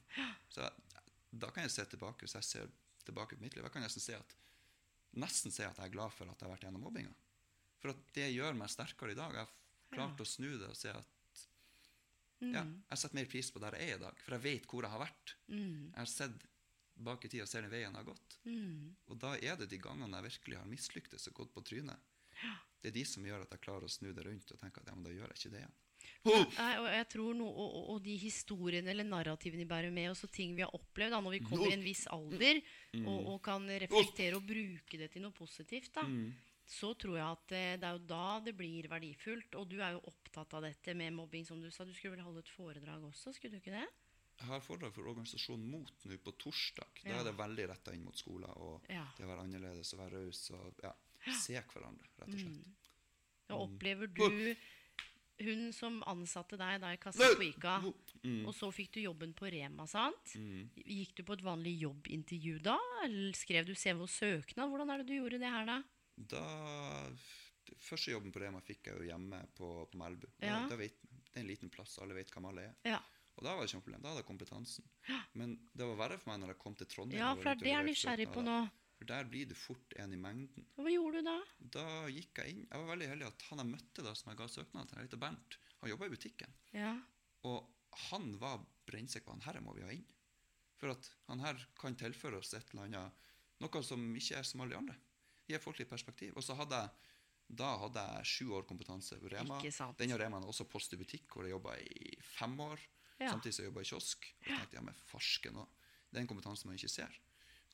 [0.50, 0.70] Så
[1.30, 2.70] da kan jeg se tilbake, hvis jeg ser
[3.04, 4.34] tilbake på mitt liv, jeg kan nesten si at,
[5.14, 7.12] nesten se at jeg er glad for at jeg har vært gjennom mobbinga.
[7.80, 9.32] For at det gjør meg sterkere i dag.
[9.38, 9.54] Jeg har
[9.94, 11.19] klart å snu det og se at
[12.40, 12.82] ja, Mm.
[12.90, 14.90] jeg setter mer pris på der jeg er i dag, for jeg vet hvor jeg
[14.90, 15.34] har vært.
[15.48, 15.90] Mm.
[15.92, 16.46] Jeg har sett
[16.96, 18.38] bak i tid og ser den veien jeg har gått.
[18.44, 18.96] Mm.
[19.08, 22.00] Og da er det de gangene jeg virkelig har mislyktes og gått på trynet.
[22.80, 24.88] Det er de som gjør at jeg klarer å snu det rundt og tenke at
[24.88, 25.78] ja, men da gjør jeg ikke det igjen.
[26.24, 26.44] Oh!
[26.80, 30.24] og jeg tror noe, og, og, og de historiene eller narrativene de bærer med oss,
[30.24, 32.60] og ting vi har opplevd da, når vi kommer i en viss alder,
[33.04, 36.06] og, og kan reflektere og bruke det til noe positivt, da,
[36.70, 39.56] så tror jeg at det, det er jo da det blir verdifullt.
[39.58, 41.82] Og du er jo opptatt av dette med mobbing, som du sa.
[41.84, 43.88] Du skulle vel holde et foredrag også, skulle du ikke det?
[44.40, 47.02] Jeg har foredrag for organisasjonen MOT nå på torsdag.
[47.02, 47.18] Da Ja.
[47.20, 49.04] er det veldig retta inn mot skoler og Ja.
[49.18, 50.92] det å være annerledes og være raus og ja,
[51.34, 52.64] se hverandre, rett og slett.
[53.50, 53.60] Da Mm.
[53.66, 54.54] opplever du
[55.44, 57.80] hun som ansatte deg da i kassa på Ica,
[58.22, 58.46] Mm.
[58.46, 60.34] og så fikk du jobben på Rema, sant?
[60.86, 62.78] Gikk du på et vanlig jobbintervju da?
[63.04, 64.68] Eller skrev du CV og søknad?
[64.70, 65.82] Hvordan er det du gjorde det her, da?
[66.28, 67.10] Da
[67.80, 70.26] Første jobben på Rema fikk jeg jo hjemme på, på Melbu.
[70.42, 70.56] Ja.
[70.68, 70.96] da vet,
[71.30, 72.74] det er en liten plass, alle vet hvem alle er.
[72.88, 72.98] Ja,
[73.38, 74.02] Og da var det ikke noe problem.
[74.02, 74.88] Da hadde jeg kompetansen.
[75.38, 77.20] Men det var verre for meg når jeg kom til Trondheim.
[77.22, 78.56] ja for det er nysgjerrig på nå.
[78.98, 80.66] For der blir du fort en i mengden.
[80.76, 81.36] Hva gjorde du da?
[81.78, 82.64] Da gikk jeg inn.
[82.66, 85.22] Jeg var veldig heldig at han jeg møtte da, som jeg ga søknad til, heter
[85.22, 86.56] Bernt, han jobba i butikken.
[86.76, 86.96] Ja,
[87.48, 87.70] Og
[88.10, 88.58] han var
[88.90, 90.04] brennsikker på han her må vi ha inn.
[90.82, 93.24] For at han her kan tilføre oss et eller annet,
[93.62, 94.98] noe som ikke er som alle de andre.
[95.50, 96.36] Gi folk litt perspektiv.
[96.38, 97.08] Og så hadde jeg
[97.50, 99.56] da hadde jeg sju år kompetanse på Rema.
[99.58, 99.98] Den sant.
[99.98, 102.84] Remaen er også post i butikk, hvor jeg jobba i fem år.
[103.18, 103.32] Ja.
[103.32, 104.28] Samtidig som jeg jobba i kiosk.
[104.44, 105.90] Og tenkte jeg, men farsken òg.
[106.10, 107.18] Det er en kompetanse man ikke ser.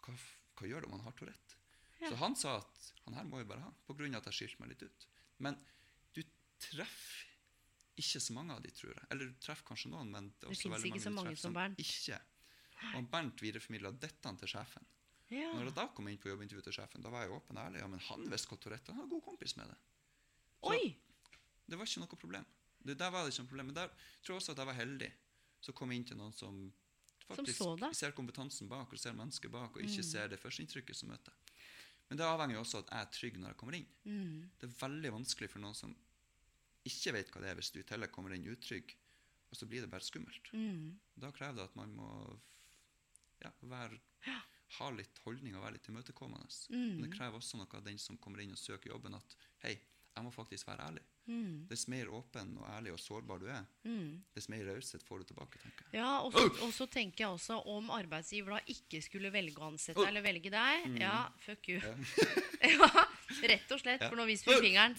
[0.01, 0.15] Hva,
[0.57, 1.61] hva gjør det om man har Tourette?
[2.01, 4.75] Så han sa at han her må vi bare ha, av at jeg skilte meg
[4.75, 5.07] litt ut.
[5.45, 5.57] Men
[6.17, 6.23] du
[6.61, 7.33] treffer
[7.97, 9.07] ikke så mange av de, tror jeg.
[9.13, 11.81] Eller du treffer kanskje noen, men det er også det veldig mange mange som Bernt.
[11.81, 12.19] Ikke.
[12.97, 14.89] Og Bernt videreformidla dette til sjefen.
[15.31, 15.51] Ja.
[15.57, 17.81] Når jeg da kom inn på jobbintervjuet til sjefen, da var jeg åpen og ærlig.
[17.83, 19.79] Ja, men han visste hva Tourette Han var god kompis med det.
[20.61, 20.97] Så Oi!
[21.67, 22.45] Det var ikke noe problem.
[22.87, 23.67] Det, der var det ikke noe problem.
[23.73, 23.89] Men der
[24.23, 25.09] tror jeg også at jeg var heldig.
[25.67, 26.61] Så kom jeg inn til noen som
[27.27, 27.97] faktisk deg.
[27.99, 29.89] ser kompetansen bak og ser mennesket bak, og Mm.
[29.91, 31.35] ikke ser det førsteinntrykket som møter.
[32.09, 33.87] Men det avhenger jo også av at jeg er trygg når jeg kommer inn.
[34.05, 34.51] Mm.
[34.61, 35.97] Det er veldig vanskelig for noen som
[36.87, 38.95] ikke vet hva det er, hvis du i tillegg kommer inn utrygg,
[39.51, 40.53] og så blir det bare skummelt.
[40.55, 40.95] Mm.
[41.19, 42.11] Da krever det at man må
[43.43, 43.99] ja, være,
[44.79, 46.49] ha litt holdning og være litt imøtekommende.
[46.71, 46.87] Mm.
[46.97, 49.77] Men det krever også noe av den som kommer inn og søker jobben, at hei,
[50.17, 51.05] jeg må faktisk være ærlig.
[51.27, 51.67] Mm.
[51.69, 53.65] Dess mer åpen og ærlig og sårbar du er,
[54.37, 55.99] dess mer raushet får du tilbake, tenker jeg.
[55.99, 59.69] Ja, og så, og så tenker jeg også om arbeidsgiver da ikke skulle velge å
[59.73, 60.89] ansette deg eller velge deg.
[60.93, 60.99] Mm.
[61.03, 61.81] Ja, fuck you.
[61.83, 62.91] Ja,
[63.53, 64.07] rett og slett.
[64.07, 64.97] For nå viser vi fingeren.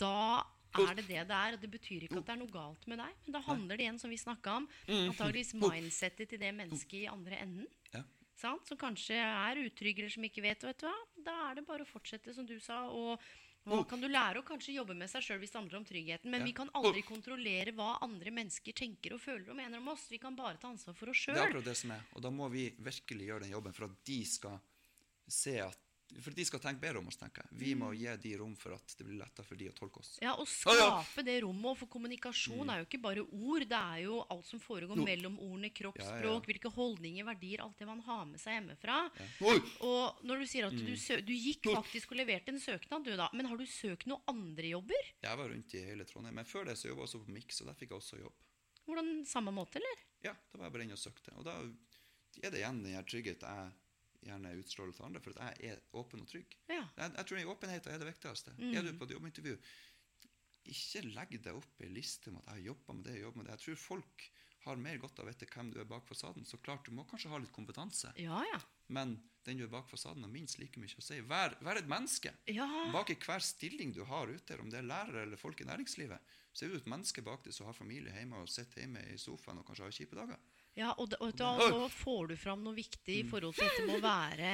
[0.00, 0.42] Da
[0.78, 1.56] er det det det er.
[1.56, 3.18] Og det betyr ikke at det er noe galt med deg.
[3.24, 7.06] Men da handler det igjen, som vi snakka om, antageligvis mindsettet til det mennesket i
[7.10, 7.70] andre enden.
[7.94, 8.04] Ja.
[8.40, 8.66] Sant?
[8.70, 10.64] Som kanskje er utrygg, eller som ikke vet.
[10.64, 10.84] vet?
[11.24, 12.86] Da er det bare å fortsette, som du sa.
[12.88, 13.20] og
[13.68, 16.30] hva kan du lære å kanskje jobbe med seg sjøl hvis det handler om tryggheten?
[16.32, 16.46] Men Ja.
[16.46, 20.08] vi kan aldri kontrollere hva andre mennesker tenker og føler og mener om oss.
[20.08, 22.00] Vi kan bare ta ansvar for oss Det er akkurat det som er.
[22.16, 24.58] Og da må vi virkelig gjøre den jobben for at de skal
[25.28, 25.76] se at
[26.18, 27.58] For de skal tenke bedre om oss, tenker jeg.
[27.60, 30.16] Vi må gi de rom for at det blir lettere for de å tolke oss.
[30.22, 31.78] Ja, Å skape det rommet.
[31.78, 33.66] For kommunikasjon er jo ikke bare ord.
[33.70, 38.02] Det er jo alt som foregår mellom ordene, kroppsspråk, hvilke holdninger, verdier, alt det man
[38.06, 38.98] har med seg hjemmefra.
[39.86, 43.14] Og når du sier at du, sø du gikk faktisk og leverte en søknad, du
[43.16, 43.30] da.
[43.36, 45.12] Men har du søkt noen andre jobber?
[45.22, 46.34] Jeg var rundt i hele Trondheim.
[46.40, 48.36] Men før det så jobba jeg også på Mix, og der fikk jeg også jobb.
[48.88, 50.02] Hvordan Samme måte, eller?
[50.24, 51.32] Ja, da var jeg bare inne og søkte.
[51.38, 51.54] Og da
[52.42, 53.72] er det igjen den tryggheten jeg
[54.26, 56.56] gjerne utstråler til andre, for at jeg er åpen og trygg.
[56.68, 56.82] Ja.
[56.98, 58.56] Jeg, jeg tror åpenheten er det viktigste.
[58.70, 59.56] Er du på et jobbintervju,
[60.70, 63.46] ikke legg deg opp i liste om at jeg har jobba med det, jobba med
[63.48, 63.54] det.
[63.56, 64.26] Jeg tror folk
[64.66, 66.44] har mer godt av å vite hvem du er bak fasaden.
[66.44, 68.58] Så klart, du må kanskje ha litt kompetanse, Ja, ja.
[68.92, 69.16] men
[69.48, 71.16] den du er bak fasaden, har minst like mye å si.
[71.24, 72.34] Vær, vær et menneske.
[72.52, 72.66] Ja.
[72.92, 76.20] Bak i hver stilling du har ute, om det er lærere eller folk i næringslivet,
[76.52, 79.16] så er du et menneske bak det som har familie hjemme og sitter hjemme i
[79.18, 80.36] sofaen og kanskje har kjipe dager.
[80.78, 83.86] Ja, og, da, og da, da får du fram noe viktig i forhold til dette
[83.88, 84.52] med å være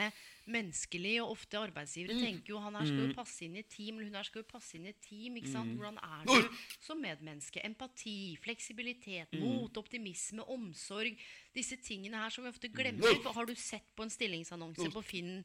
[0.50, 1.12] menneskelig.
[1.22, 4.08] Og ofte arbeidsgivere tenker jo han her skal jo passe inn i et team, eller
[4.08, 5.36] hun her skal jo passe inn i et team.
[5.36, 5.74] ikke sant?
[5.76, 6.56] Hvordan er du
[6.86, 7.60] som medmenneske?
[7.68, 11.20] Empati, fleksibilitet, mot, optimisme, omsorg.
[11.54, 13.20] Disse tingene her som vi ofte glemmer.
[13.22, 15.44] For har du sett på en stillingsannonse på Finn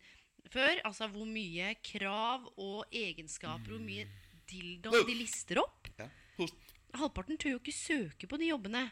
[0.50, 0.80] før?
[0.88, 4.08] Altså hvor mye krav og egenskaper, hvor mye
[4.50, 5.92] dildo de lister opp?
[6.96, 8.88] Halvparten tør jo ikke søke på de jobbene.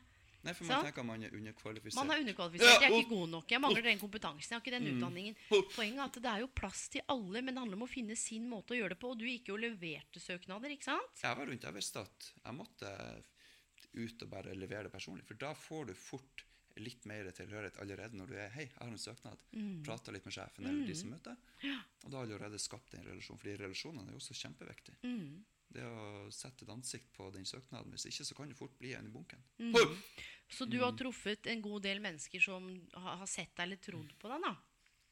[0.46, 2.00] Nei, for man tenker man er underkvalifisert.
[2.00, 2.84] Man er underkvalifisert.
[2.84, 3.50] Jeg er ikke god nok.
[3.52, 4.54] Jeg mangler den kompetansen.
[4.54, 5.40] Jeg har ikke den utdanningen.
[5.50, 8.16] Poenget er at det er jo plass til alle, men det handler om å finne
[8.20, 9.12] sin måte å gjøre det på.
[9.12, 11.24] Og du gikk jo og leverte søknader, ikke sant?
[11.24, 12.94] Jeg var rundt, jeg visste at jeg måtte
[14.00, 15.28] ut og bare levere det personlig.
[15.28, 16.46] For da får du fort
[16.80, 19.46] litt mer tilhørighet allerede når du er Hei, jeg har en søknad.
[19.52, 19.80] Mm.
[19.84, 21.40] Prater litt med sjefen eller de som møter.
[22.06, 23.40] Og da har du allerede skapt en relasjon.
[23.42, 25.02] Fordi relasjonene er jo også kjempeviktige.
[25.04, 25.42] Mm.
[25.72, 27.92] Det å sette et ansikt på den søknaden.
[27.94, 29.44] Hvis ikke så kan det fort bli en i bunken.
[29.60, 29.76] Mm.
[30.50, 30.84] Så du Mm.
[30.84, 34.56] har truffet en god del mennesker som har sett deg eller trodd på deg, da.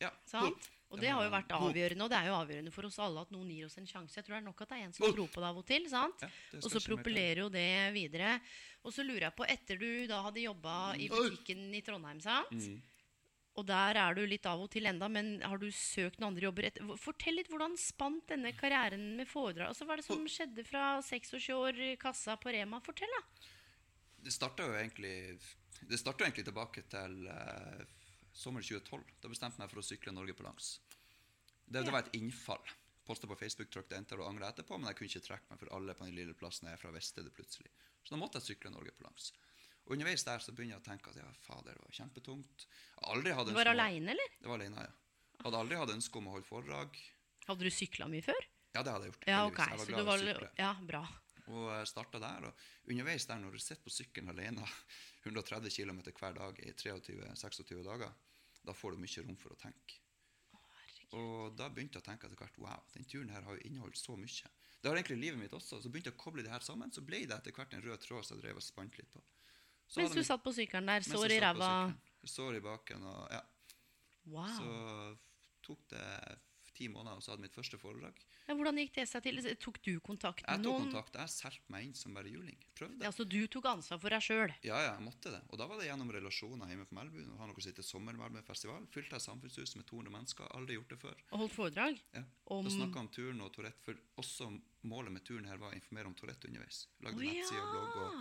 [0.01, 0.09] Ja.
[0.25, 0.69] Sant?
[0.89, 3.29] Og det har jo vært avgjørende, og det er jo avgjørende for oss alle at
[3.31, 4.15] noen gir oss en sjanse.
[4.15, 5.65] Jeg tror det er nok at det er en som tror på deg av og
[5.67, 5.89] til.
[5.89, 6.21] sant?
[6.21, 8.41] Ja, og så propellerer jo det videre.
[8.85, 12.49] Og så lurer jeg på, etter du da hadde jobba i butikken i Trondheim, sant?
[12.51, 12.81] Mm.
[13.57, 16.45] Og der er du litt av og til enda, men har du søkt noen andre
[16.45, 16.89] jobber etter?
[17.01, 19.71] Fortell litt hvordan spant denne karrieren med foredrag?
[19.71, 22.79] Altså, Hva er det som skjedde fra 26 år i kassa på Rema?
[22.85, 23.23] Fortell, da.
[24.27, 25.37] Det starta jo egentlig
[25.77, 27.81] Det egentlig tilbake til uh,
[28.33, 29.15] sommeren 2012.
[29.23, 30.75] Da bestemte jeg meg for å sykle Norge på langs.
[31.65, 32.75] Det, det var et innfall.
[33.07, 35.73] Posta på Facebook, trykte enter og angra etterpå, men jeg kunne ikke trekke meg, for
[35.73, 37.71] alle på den lille plassen jeg er fra, visste det plutselig.
[38.03, 39.31] Så da måtte jeg sykle Norge på langs.
[39.87, 42.65] Og underveis der så begynner jeg å tenke at ja, fader, det var kjempetungt.
[43.47, 44.33] Du var aleine, eller?
[44.41, 44.95] Det var alene, ja.
[45.45, 46.97] Hadde aldri hatt ønske om å holde foredrag.
[47.47, 48.47] Hadde du sykla mye før?
[48.75, 49.27] Ja, det hadde jeg gjort.
[49.29, 49.53] Ja, heldigvis.
[49.53, 49.69] ok.
[49.71, 50.49] Jeg var Så glad du i å var sykle.
[50.59, 51.03] Ja, bra.
[51.47, 52.49] Og starta der.
[52.49, 54.67] Og underveis der, når du sitter på sykkelen alene
[55.27, 58.11] 130 km hver dag i 23-26 dager,
[58.67, 60.01] da får du mye rom for å tenke.
[61.15, 63.95] Og da begynte jeg å tenke etter hvert wow, den turen her har jo inneholdt
[63.95, 64.49] så mye.
[64.81, 65.79] Det har egentlig livet mitt også.
[65.79, 68.03] Så begynte jeg å koble det her sammen, så ble det etter hvert en rød
[68.03, 69.23] tråd som jeg drev og spant litt på.
[69.87, 71.71] Så Mens du satt på sykkelen der, sår i ræva.
[72.27, 73.41] Sår i baken og ja.
[74.27, 74.49] Wow.
[74.57, 75.17] Så
[75.63, 76.03] tok det
[76.77, 78.17] ti måneder, og så hadde mitt første foredrag.
[78.47, 79.39] Ja, hvordan gikk det seg til?
[79.59, 80.83] Tok du kontakt Jeg tok noen?
[80.85, 81.15] kontakt.
[81.19, 82.57] Jeg solgte meg inn som bare juling.
[82.77, 83.01] Prøvde.
[83.03, 84.53] Ja, så du tok ansvar for deg sjøl?
[84.63, 85.41] Ja, ja, jeg måtte det.
[85.49, 87.17] Og da var det gjennom relasjoner hjemme på Melbu.
[87.25, 88.85] Nå har noe som heter Sommermelbufestival.
[88.93, 90.51] Fylte jeg samfunnshuset med 200 mennesker.
[90.59, 91.17] Aldri gjort det før.
[91.31, 91.99] Og holdt foredrag?
[92.13, 92.23] Ja.
[92.45, 93.83] Om- Da snakka om turn og Tourette.
[93.83, 94.51] For også
[94.83, 96.85] målet med turen her var å informere om Tourette underveis.
[97.01, 97.97] Lagde oh, nettside og blogg.
[98.05, 98.13] og.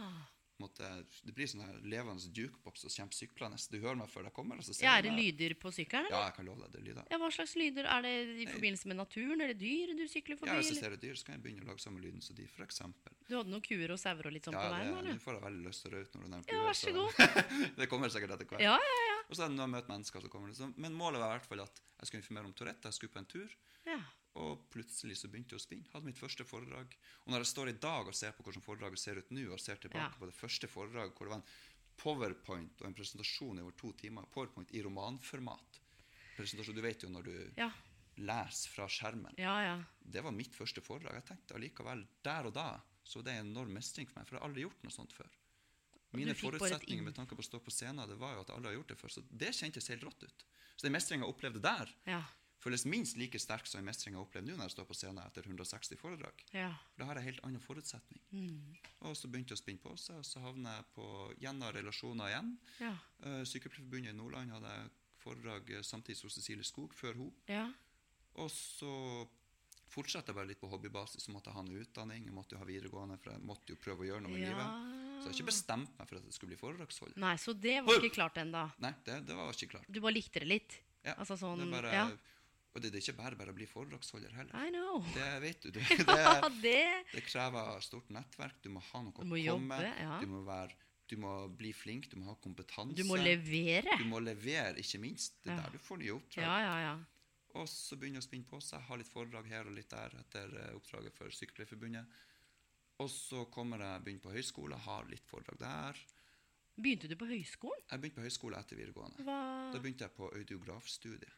[0.63, 0.89] Måtte,
[1.27, 3.59] Det blir sånn her levende jukebox og kommer syklende.
[3.71, 4.59] Du hører meg før jeg kommer.
[4.61, 6.09] Og så ser Ja, er det lyder på sykkelen?
[6.11, 6.73] Ja, jeg kan love deg.
[6.73, 7.09] Det er lyder.
[7.11, 7.89] Ja, Hva slags lyder?
[7.91, 9.41] Er det i forbindelse med naturen?
[9.45, 10.51] Er det dyr du sykler forbi?
[10.53, 12.37] Ja, Hvis jeg ser et dyr, så kan jeg begynne å lage samme lyden som
[12.37, 12.83] de, f.eks.
[13.29, 14.93] Du hadde noen kuer og sauer og litt sånn Ja, på veien?
[14.95, 15.15] Ja?
[15.15, 16.93] Nå får jeg veldig lyst til å røyke når du nevner Ja, kuer, vær så
[16.97, 17.13] god.
[17.81, 18.63] det kommer sikkert etter hvert.
[18.63, 19.17] Ja, ja, ja.
[19.27, 20.75] Og så er det når jeg møter mennesker, så kommer det sånn.
[20.79, 22.87] Men målet var i hvert fall at jeg skulle informere om Tourette.
[22.89, 23.51] Jeg skulle på en tur.
[23.91, 23.99] ja.
[24.37, 25.89] Og plutselig så begynte jeg å spinne.
[25.93, 26.93] Hadde mitt første foredrag.
[27.25, 29.61] Og når jeg står i dag og ser på hvordan foredraget ser ut nå, og
[29.63, 30.19] ser tilbake Ja.
[30.21, 31.49] på det første foredraget hvor det var en
[31.97, 35.81] powerpoint og en presentasjon i over to timer, powerpoint i romanformat
[36.37, 37.71] Presentasjon, Du vet jo når du Ja,
[38.19, 39.35] leser fra skjermen.
[39.39, 39.55] ja.
[39.65, 39.77] ja.
[40.05, 41.15] Det var mitt første foredrag.
[41.15, 44.37] Jeg tenkte allikevel, der og da, så det er en enorm mestring for meg, for
[44.37, 45.31] jeg har aldri gjort noe sånt før.
[46.13, 48.77] Mine forutsetninger med tanke på å stå på scenen, det var jo at alle har
[48.77, 49.09] gjort det før.
[49.17, 50.45] Så det kjentes helt rått ut.
[50.77, 52.23] Så den mestringa jeg opplevde der, ja.
[52.67, 55.23] Føles minst like sterk som en mestring jeg opplever nå når jeg står på scenen
[55.25, 56.45] etter 160 foredrag.
[56.53, 56.73] ja.
[56.93, 58.21] For da har jeg helt annen forutsetning.
[58.35, 58.77] Mm.
[59.07, 61.09] Og så begynte jeg å spinne på seg, og så havner jeg på
[61.47, 62.53] gjennom relasjoner igjen.
[62.83, 62.93] ja.
[63.25, 64.75] Uh, Sykepleierforbundet i Nordland hadde
[65.23, 67.33] foredrag eh, samtidig som Cecilie Skog, før hun.
[67.49, 67.69] ja.
[68.37, 68.91] Og så
[69.89, 71.25] fortsatte jeg bare litt på hobbybasis.
[71.25, 73.79] Så måtte jeg ha en utdanning, jeg måtte jo ha videregående, for jeg måtte jo
[73.81, 74.51] prøve å gjøre noe med Ja.
[74.51, 74.93] livet.
[75.17, 77.17] Så jeg har ikke bestemt meg for at det skulle bli foredragsholder.
[77.23, 78.67] Nei, så det var ikke klart ennå.
[78.85, 79.89] Nei, det, det var ikke klart.
[79.89, 80.77] Du bare likte det litt?
[81.07, 82.05] Ja, Altså sånn, det bare, ja.
[82.77, 84.53] Og det, det er ikke bare bare å bli foredragsholder heller.
[84.61, 84.99] I know.
[85.15, 85.71] Det vet du.
[85.81, 86.81] Det, det, det
[87.15, 88.59] det krever stort nettverk.
[88.61, 90.19] Du må ha noe å komme jobbe, ja.
[90.21, 90.77] du, må være,
[91.09, 92.99] du må bli flink, du må ha kompetanse.
[92.99, 93.97] Du må levere.
[93.97, 95.39] Du må levere, ikke minst.
[95.43, 95.63] Det er Ja.
[95.65, 96.45] der du får nye oppdrag.
[96.45, 96.97] Ja, ja, ja.
[97.57, 100.13] Og så begynner jeg å spinne på seg, ha litt foredrag her og litt der
[100.21, 102.19] etter eh, oppdraget for Sykepleierforbundet.
[103.01, 106.03] Og så kommer jeg begynner på høyskole, har litt foredrag der.
[106.77, 107.81] Begynte du på høyskolen?
[107.89, 109.25] Jeg begynte på høyskole etter videregående.
[109.25, 109.41] Hva?
[109.73, 111.33] Da begynte jeg på audiografstudiet.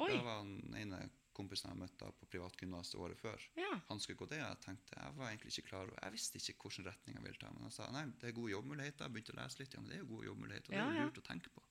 [0.00, 0.12] Oi.
[0.14, 1.02] Det var den ene
[1.36, 3.44] kompisen jeg møtte på privatgymnaset året før.
[3.56, 3.70] Ja.
[3.88, 6.68] Han skulle gå det, og jeg tenkte, jeg var egentlig ikke klar jeg visste ikke
[6.68, 7.52] hvilken retning jeg ville ta.
[7.54, 9.06] Men han sa nei, det er gode jobbmuligheter.
[9.06, 10.72] Jeg begynte å lese litt, ja, men det er jo gode jobbmuligheter.
[10.72, 11.64] Og det er jo lurt å tenke på.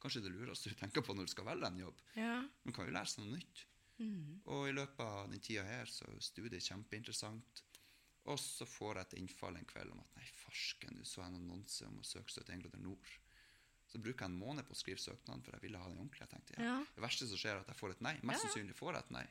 [0.00, 2.04] Kanskje det lureste du tenker på når du skal velge en jobb.
[2.16, 2.36] Ja.
[2.66, 3.64] Man kan jo lære seg noe nytt.
[4.00, 4.38] Mm.
[4.48, 7.64] Og i løpet av den tida her så er studiet kjempeinteressant.
[8.30, 11.38] Og så får jeg et innfall en kveld om at nei, farsken, du så en
[11.40, 13.12] annonse om å søke seg til Englander Nord.
[13.90, 16.22] Så bruker jeg en måned på å skrive søknaden, for jeg ville ha den ordentlig.
[16.22, 16.66] Jeg tenkte, ja.
[16.70, 16.78] Ja.
[16.94, 18.12] Det verste som skjer, er at jeg får et nei.
[18.30, 19.26] Mest sannsynlig får jeg et nei.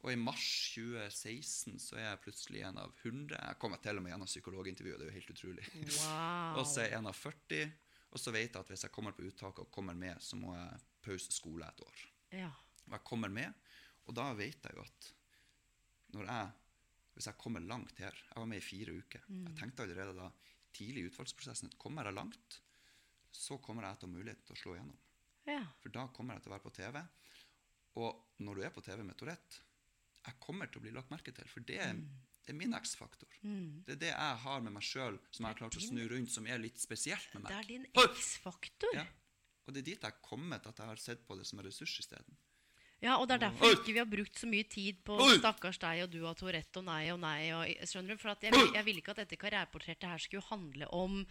[0.00, 3.36] Og i mars 2016 så er jeg plutselig en av 100.
[3.36, 5.66] Jeg kommer til og med gjennom psykologintervjuet, det er jo helt utrolig.
[5.76, 6.56] Wow.
[6.60, 7.74] Og så er jeg en av 40.
[8.10, 10.54] Og så vet jeg at hvis jeg kommer på uttaket og kommer med, så må
[10.56, 12.00] jeg pause skole et år.
[12.40, 12.48] Ja.
[12.88, 13.68] Og jeg kommer med,
[14.08, 15.12] og da vet jeg jo at
[16.16, 16.56] når jeg
[17.14, 19.20] Hvis jeg kommer langt her Jeg var med i fire uker.
[19.28, 20.28] Jeg tenkte allerede da
[20.72, 21.72] tidlig i utvalgsprosessen.
[21.78, 22.60] Kommer jeg langt,
[23.36, 24.98] så kommer jeg til å ha mulighet til å slå igjennom.
[25.48, 25.62] Ja.
[25.82, 27.00] For da kommer jeg til å være på TV.
[28.00, 29.62] Og når du er på TV med Tourette,
[30.20, 31.48] jeg kommer til å bli lagt merke til.
[31.50, 31.96] For det er,
[32.44, 33.30] det er min X-faktor.
[33.40, 36.32] Det er det jeg har med meg sjøl som jeg har klart å snu rundt,
[36.34, 37.54] som er litt spesielt med meg.
[37.54, 37.88] Det er din!
[38.04, 38.94] X-faktor.
[38.98, 39.06] Ja.
[39.66, 41.68] Og det er dit jeg har kommet, at jeg har sett på det som en
[41.68, 42.38] ressurs isteden.
[43.00, 45.38] Ja, og det er derfor ikke vi har brukt så mye tid på Oi!
[45.38, 47.48] stakkars deg, og du og Tourette, og nei og nei.
[47.56, 48.20] Og, skjønner du?
[48.20, 51.22] For at jeg, jeg ville ikke at dette karriereportrettet her skulle handle om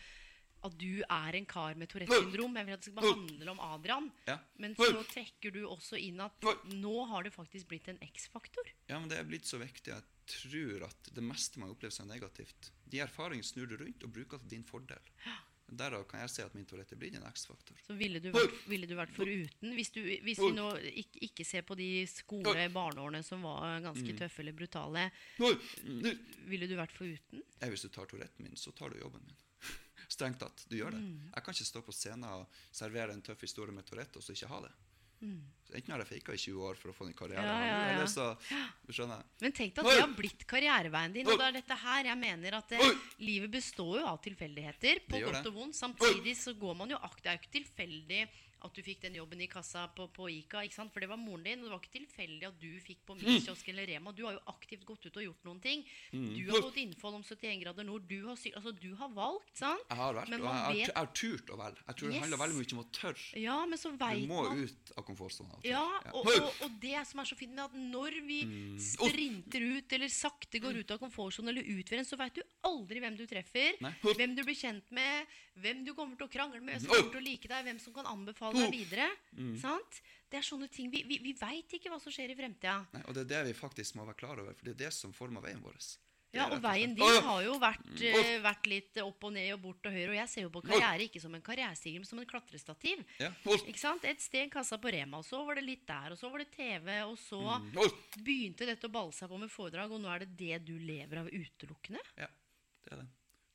[0.65, 2.55] at du er en kar med Tourettes syndrom.
[2.59, 4.09] Jeg vil at det skal handle om Adrian.
[4.27, 4.37] Ja.
[4.59, 8.71] Men så trekker du også inn at nå har det faktisk blitt en X-faktor.
[8.89, 9.93] Ja, men det er blitt så viktig.
[9.93, 14.11] Jeg tror at det meste man opplever som negativt, de erfaringene snur du rundt og
[14.13, 15.13] bruker til din fordel.
[15.69, 17.77] Derav kan jeg se at min Tourette blitt en X-faktor.
[17.85, 21.45] Så ville du vært, ville du vært foruten Hvis, du, hvis vi nå ikke, ikke
[21.45, 25.03] ser på de skole-barneårene som var ganske tøffe eller brutale,
[26.49, 27.43] ville du vært foruten?
[27.59, 29.37] Ja, hvis du tar Touretten min, så tar du jobben min.
[30.09, 30.65] Strengt tatt.
[30.69, 31.01] Du gjør det.
[31.05, 31.31] Mm.
[31.35, 34.33] Jeg kan ikke stå på scenen og servere en tøff historie med Tourette og så
[34.35, 34.75] ikke ha det.
[35.19, 35.39] Mm.
[35.75, 37.43] enten har jeg faka i 20 år for å få en karriere.
[37.43, 37.87] Ja, ja, ja.
[37.91, 38.29] eller så
[38.87, 39.25] skjønner?
[39.43, 41.27] Men tenk deg at det har blitt karriereveien din.
[41.27, 42.87] Og det er dette her jeg mener at det,
[43.19, 45.03] livet består jo av tilfeldigheter.
[45.11, 45.77] På godt og vondt.
[45.77, 47.19] Samtidig så går man jo akt.
[47.21, 48.21] Det er jo ikke tilfeldig
[48.65, 50.63] at du fikk den jobben i kassa på, på Ica.
[50.65, 50.91] ikke sant?
[50.93, 51.59] For det var moren din.
[51.59, 54.11] Og det var ikke tilfeldig at du fikk på Minskiosk eller Rema.
[54.11, 55.85] Du har jo aktivt gått ut og gjort noen ting.
[56.11, 56.27] Mm.
[56.35, 58.07] Du har fått innfall om 71 grader nord.
[58.09, 59.85] Du har, altså, du har valgt, sant?
[59.89, 61.83] Jeg har Men og jeg man har, jeg har turt å velge.
[61.87, 63.25] Jeg tror det handler veldig mye om å tørre.
[63.39, 65.61] Ja, men så vet Du må man ut av komfortsonen.
[65.61, 65.71] til.
[65.71, 66.11] Ja, Ja.
[66.13, 68.77] og, og, og det som er så fint med at når vi Mm.
[68.79, 72.99] sprinter ut eller sakte går ut av komfortsonen eller utfører en, så veit du aldri
[73.03, 73.91] hvem du treffer, Nei.
[74.03, 75.27] hvem du blir kjent med,
[75.63, 77.95] hvem du kommer til å krangle med, som kommer til å like deg, hvem som
[77.95, 79.09] kan anbefale deg videre.
[79.61, 80.01] Sant?
[80.29, 80.91] Det er sånne ting.
[80.93, 82.83] Vi, vi, vi veit ikke hva som skjer i fremtida.
[83.07, 85.15] Og det er det vi faktisk må være klar over, for det er det som
[85.15, 85.79] former veien vår.
[86.29, 89.87] Ja, og veien din har jo vært, uh, vært litt opp og ned og bort
[89.89, 90.11] og høyre.
[90.11, 93.01] Og jeg ser jo på karriere ikke som en karrierestiger, men som en klatrestativ.
[93.21, 93.31] Ja.
[93.57, 94.05] Ikke sant?
[94.05, 96.51] Et sted kassa på Rema, og så var det litt der, og så var det
[96.53, 97.41] TV, og så
[98.21, 101.23] begynte dette å balle seg på med foredrag, og nå er det det du lever
[101.23, 102.03] av utelukkende?
[102.21, 102.29] Ja,
[102.85, 103.09] det er det.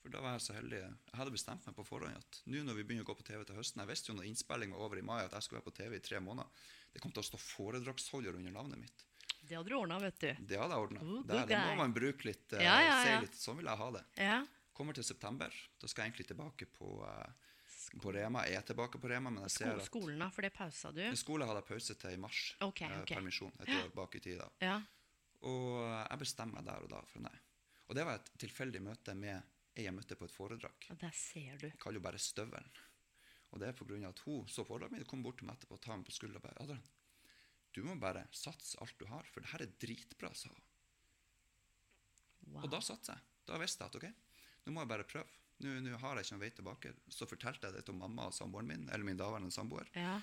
[0.05, 0.79] For da var jeg så heldig.
[0.85, 3.41] Jeg hadde bestemt meg på forhånd at nå når vi begynner å gå på TV
[3.49, 5.71] til høsten Jeg visste jo når innspilling var over i mai, at jeg skulle være
[5.71, 6.67] på TV i tre måneder.
[6.93, 9.07] Det kom til å stå foredragsholder under navnet mitt.
[9.41, 10.29] Det hadde du ordna, vet du.
[10.45, 11.07] Det hadde jeg ordna.
[11.09, 12.45] Oh, Det, må man bruke litt.
[12.53, 13.17] Uh, Ja, ja, ja.
[13.25, 13.39] Litt.
[13.41, 14.03] Sånn vil jeg ha det.
[14.21, 14.37] Ja.
[14.77, 15.57] Kommer til september.
[15.81, 17.57] Da skal jeg egentlig tilbake på, uh,
[18.05, 18.45] på Rema.
[18.49, 21.01] Jeg er tilbake på Rema, men jeg ser at skolen, da, for det pausa du?
[21.17, 22.43] Skolen hadde jeg pause til i mars.
[22.69, 23.15] Okay, eh, ok.
[23.17, 24.45] Permisjon et år bak i tid.
[24.65, 24.79] Ja.
[25.49, 27.35] Og jeg bestemmer meg der og da for nei.
[27.89, 30.89] Og det var et tilfeldig møte med jeg møtte på et foredrag.
[30.93, 31.67] Og der ser du.
[31.67, 32.83] Jeg kaller jo bare Støvelen.
[33.55, 35.83] Og det er av at hun så foredraget mitt, kom bort til meg etterpå og
[35.83, 36.87] tar meg på skuldra og bare Adrian,
[37.75, 40.65] du må bare satse alt du har, for det her er dritbra, sa hun.
[42.51, 42.65] Wow.
[42.65, 43.31] Og da satser jeg.
[43.49, 45.41] Da visste jeg at ok, nå må jeg bare prøve.
[45.63, 46.93] Nå, nå har jeg ikke noen vei tilbake.
[47.15, 49.91] Så fortalte jeg det til mamma og samboeren min, eller min daværende samboer.
[49.95, 50.19] Ja.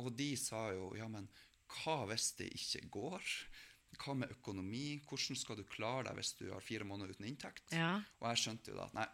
[0.00, 1.28] Og de sa jo ja, men
[1.70, 3.32] hva hvis det ikke går?
[3.98, 5.00] Hva med økonomi?
[5.08, 7.74] Hvordan skal du klare deg hvis du har fire måneder uten inntekt?
[7.74, 7.96] Ja.
[8.20, 9.08] Og jeg skjønte jo da at nei,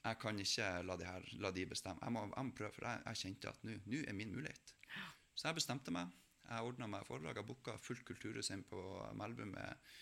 [0.00, 2.00] jeg kan ikke la de, her, la de bestemme.
[2.00, 4.72] Jeg må, jeg må prøve, for jeg, jeg kjente at nå er min mulighet.
[5.34, 6.08] Så jeg bestemte meg.
[6.48, 7.36] Jeg ordna meg foredrag.
[7.38, 8.80] Jeg booka fullt kulturhus inn på
[9.18, 9.92] Melbu med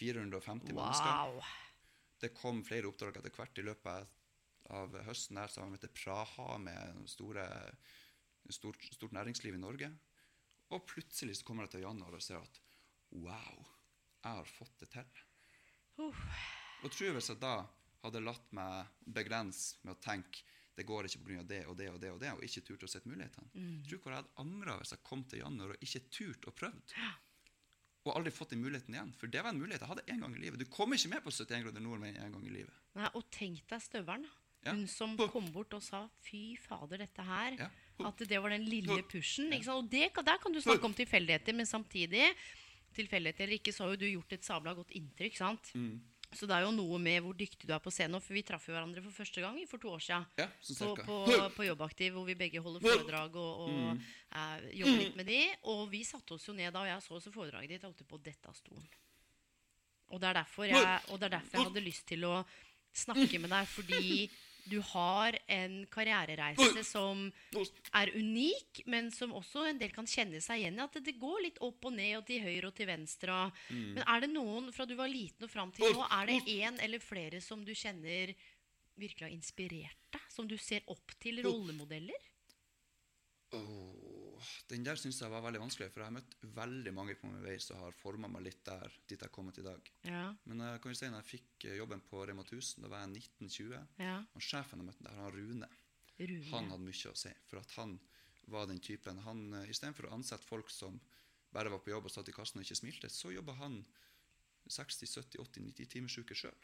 [0.00, 1.52] 450 mennesker.
[2.22, 4.18] Det kom flere oppdrag etter hvert i løpet
[4.72, 5.36] av høsten.
[5.36, 7.46] der sammen med Praha med store,
[8.48, 9.92] stort, stort næringsliv i Norge.
[10.72, 12.60] Og plutselig så kommer jeg til januar og ser at
[13.12, 13.68] wow,
[14.22, 15.22] jeg har fått det til.
[16.00, 16.24] Uh.
[16.82, 17.56] Og tror hvis jeg da
[18.02, 20.42] hadde latt meg begrense med å tenke
[20.72, 21.42] det går ikke pga.
[21.44, 23.50] det og det og det og det, og ikke turt å sette mulighetene.
[23.52, 23.82] Mm.
[23.88, 26.94] Tror hvor jeg hadde angra hvis jeg kom til januar og ikke turt og prøvd.
[28.02, 29.12] Og aldri fått den muligheten igjen.
[29.20, 30.62] For det var en mulighet jeg hadde én gang i livet.
[30.62, 32.80] Du kommer ikke med på 71 grader nord med en gang i livet.
[32.98, 34.26] Nei, og tenk deg støvelen.
[34.62, 34.72] Ja.
[34.72, 35.28] Hun som Huh.
[35.30, 37.58] kom bort og sa 'fy fader, dette her'.
[37.58, 37.68] Ja.
[38.06, 39.52] At det var den lille pushen.
[39.68, 42.34] Og det, der kan du snakke om tilfeldigheter, men samtidig
[42.96, 45.38] Tilfeldigheter eller ikke, så har jo du gjort et sabla godt inntrykk.
[45.38, 45.72] sant?
[45.78, 46.00] Mm.
[46.32, 48.22] Så det er jo noe med hvor dyktig du er på scenen.
[48.24, 50.24] For vi traff jo hverandre for første gang for to år siden.
[50.40, 51.18] Ja, på, på,
[51.58, 54.06] på Jobbaktiv, hvor vi begge holder foredrag og, og
[54.40, 55.40] eh, jobber litt med de.
[55.74, 57.82] Og vi satte oss jo ned da, og jeg så også foredraget ditt.
[57.82, 58.88] Jeg holdt på å dette av stolen.
[60.12, 62.34] Og det, er jeg, og det er derfor jeg hadde lyst til å
[62.92, 64.02] snakke med deg, fordi
[64.64, 67.24] du har en karrierereise som
[67.98, 70.84] er unik, men som også en del kan kjenne seg igjen i.
[70.84, 73.38] At det, går litt opp og ned og til høyre og til venstre.
[73.70, 73.88] Mm.
[73.98, 76.78] Men er det noen fra du var liten og fram til nå, er det én
[76.84, 78.34] eller flere som du kjenner
[79.00, 80.30] virkelig har inspirert deg?
[80.30, 82.30] Som du ser opp til rollemodeller?
[83.52, 84.11] Åh,
[84.42, 87.28] Åh, Den der syns jeg var veldig vanskelig, for jeg har møtt veldig mange på
[87.30, 89.90] min vei som har forma meg litt der dit jeg har kommet i dag.
[90.08, 90.24] Ja.
[90.50, 93.04] Men jeg kan jo si når jeg fikk eh, jobben på Rema 1000, da var
[93.04, 93.86] jeg 1920.
[94.02, 94.16] Ja.
[94.34, 95.68] Og sjefen jeg møtte der, han Rune,
[96.18, 96.48] Rune.
[96.50, 97.34] han hadde mye å si.
[97.50, 97.96] For at han
[98.50, 100.98] var den typen han, eh, Istedenfor å ansette folk som
[101.52, 103.82] bare var på jobb og satt i kassen og ikke smilte, så jobba han
[104.72, 106.56] 60-70-80-90 timers uke sjøl.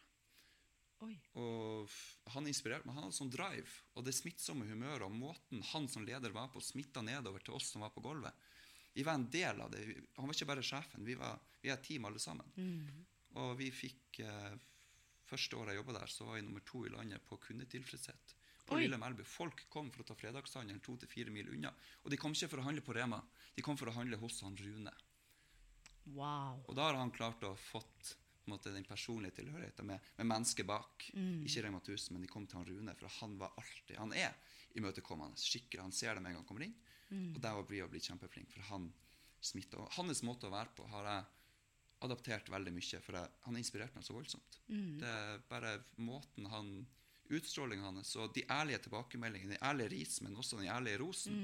[1.06, 1.14] Oi.
[1.38, 1.98] Og
[2.34, 2.96] han inspirerte meg.
[2.96, 3.70] Han hadde sånn drive.
[3.94, 7.70] Og det smittsomme humøret og måten han som leder var på, smitta nedover til oss
[7.72, 8.34] som var på gulvet.
[8.96, 9.84] Vi var en del av det.
[10.16, 11.04] Han var ikke bare sjefen.
[11.06, 12.50] Vi var, vi er et team, alle sammen.
[13.38, 14.56] Og vi fikk eh,
[15.28, 18.30] Første året jeg jobba der, så var jeg nummer to i landet på kundetilfredshet.
[18.64, 18.86] På Oi.
[18.86, 19.26] Lille Melby.
[19.28, 21.72] Folk kom for å ta fredagshandelen to til fire mil unna.
[22.04, 23.20] Og de kom ikke for å handle på Rema,
[23.52, 24.94] de kom for å handle hos han Rune.
[26.16, 26.62] Wow.
[26.64, 28.14] Og da har han klart å fått
[28.50, 31.08] måte, den personlige tilhørigheten med, med mennesket bak.
[31.14, 34.36] Ikke Rema 1000, men de kom til han Rune, for han var alltid Han er
[34.78, 35.40] imøtekommende.
[35.40, 35.82] Skikkelig.
[35.82, 36.76] Han ser dem en gang han kommer inn.
[37.08, 38.90] Og der blir å bli kjempeflink, for han
[39.40, 39.80] smitter.
[39.80, 41.26] Og hans måte å være på har jeg
[42.06, 44.60] adaptert veldig mye, for jeg, han inspirerte meg så voldsomt.
[44.68, 46.78] Det er bare måten han
[47.28, 51.34] Utstrålingen hans og de ærlige tilbakemeldingene, den ærlige ris, men også den ærlige rosen.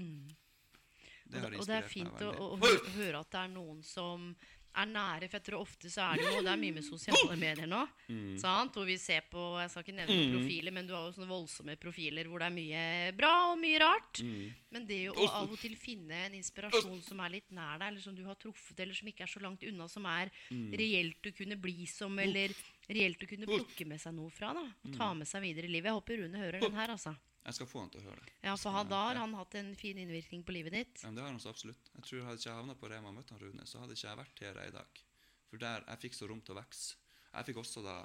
[1.28, 4.30] Det har og, og det er fint å, å, høre at det er noen som
[4.77, 7.83] er nære, tror ofte så er det jo Det er mye med sosiale medier nå.
[8.09, 8.37] Mm.
[8.39, 8.72] Sant?
[8.75, 11.77] Hvor vi ser på Jeg skal ikke nevne profiler, men du har jo sånne voldsomme
[11.79, 14.20] profiler hvor det er mye bra og mye rart.
[14.25, 14.53] Mm.
[14.75, 18.01] Men det å av og til finne en inspirasjon som er litt nær deg, eller
[18.03, 20.72] som du har truffet, eller som ikke er så langt unna, som er Mm.
[20.77, 22.51] reelt å kunne bli som, eller
[22.91, 24.61] reelt å kunne plukke med seg noe fra, da.
[24.85, 25.18] Og ta Mm.
[25.18, 25.87] med seg videre i livet.
[25.93, 27.16] Jeg håper Rune hører den her, altså.
[27.45, 28.32] Jeg skal få han til å høre det.
[28.42, 31.03] Ja, for han, da har han hatt en fin innvirkning på livet ditt.
[31.03, 31.90] Ja, men det har han så absolutt.
[31.95, 34.09] Jeg tror Hadde ikke jeg havna på Rema og møtt han Rune, så hadde ikke
[34.09, 35.03] jeg vært her i dag.
[35.51, 36.95] For der, jeg fikk så rom til å vokse.
[37.34, 37.97] Jeg fikk også da,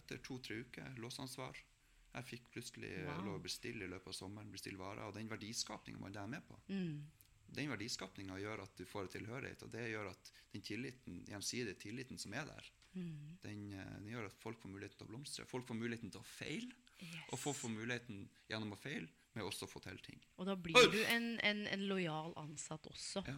[0.00, 1.60] etter to-tre uker, låsansvar.
[2.16, 3.20] Jeg fikk plutselig Wow.
[3.26, 5.04] lov å bestille i løpet av sommeren, bestille varer.
[5.10, 7.04] Og den verdiskapinga man er med på, Mm.
[7.52, 9.62] den verdiskapinga gjør at du får en tilhørighet.
[9.62, 13.36] Og det gjør at den tilliten, gjensidige tilliten som er der, Mm.
[13.42, 15.46] den, eh, den gjør at folk får muligheten til å blomstre.
[15.48, 16.72] Folk får muligheten til å feile.
[17.30, 20.22] Og folk får muligheten gjennom å feile med også å få til ting.
[20.40, 23.22] Og da blir du en, en, en lojal ansatt også.
[23.28, 23.36] Ja.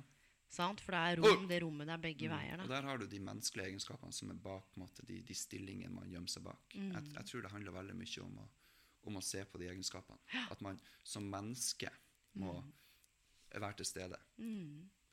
[0.49, 0.81] Sant?
[0.81, 2.63] For det er rom, det rommet der begge veier.
[2.63, 6.09] Og der har du de menneskelige egenskapene som er bak måte, de, de stillingene man
[6.09, 6.63] gjemmer seg bak.
[6.79, 8.47] Jeg, jeg tror det handler veldig mye om å,
[9.11, 10.23] om å se på de egenskapene.
[10.49, 11.91] At man som menneske
[12.41, 12.55] må
[13.53, 14.23] være til stede.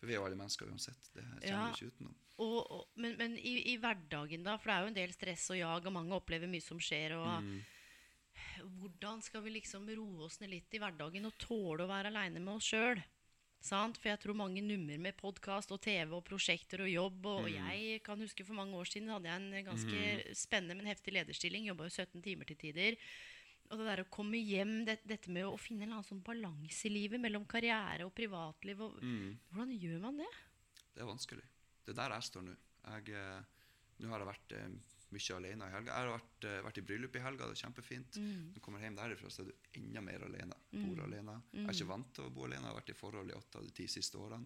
[0.05, 1.07] For vi er jo alle mennesker uansett.
[1.15, 1.61] Det kommer Ja.
[1.65, 2.15] vi ikke utenom.
[2.37, 4.53] Og, og, men men i, i hverdagen, da?
[4.61, 7.15] For det er jo en del stress og jag, og mange opplever mye som skjer.
[7.17, 7.41] og
[8.77, 12.39] Hvordan skal vi liksom roe oss ned litt i hverdagen og tåle å være aleine
[12.43, 13.01] med oss sjøl?
[13.65, 17.25] For jeg tror mange nummer med podkast og TV og prosjekter og jobb.
[17.25, 21.15] Og jeg kan huske for mange år siden hadde jeg en ganske spennende, men heftig
[21.15, 21.65] lederstilling.
[21.71, 22.99] Jobba jo 17 timer til tider.
[23.71, 26.85] Og det der å komme hjem, det, dette med å finne en annen sånn balanse
[26.87, 28.99] i livet mellom karriere og privatliv og,
[29.51, 30.31] Hvordan gjør man det?
[30.95, 31.45] Det er vanskelig.
[31.85, 32.53] Det er der jeg står nå.
[32.85, 33.41] Jeg, eh,
[34.03, 34.67] Nå har jeg vært eh,
[35.15, 35.91] mye alene i helga.
[35.95, 38.17] Jeg har vært, eh, vært i bryllup i helga, det er kjempefint.
[38.19, 40.57] Når du kommer hjem derifra, så er du enda mer alene.
[40.75, 41.35] Bor alene.
[41.53, 43.57] Jeg er ikke vant til å bo alene, jeg har vært i forhold i åtte
[43.61, 44.45] av de ti siste årene.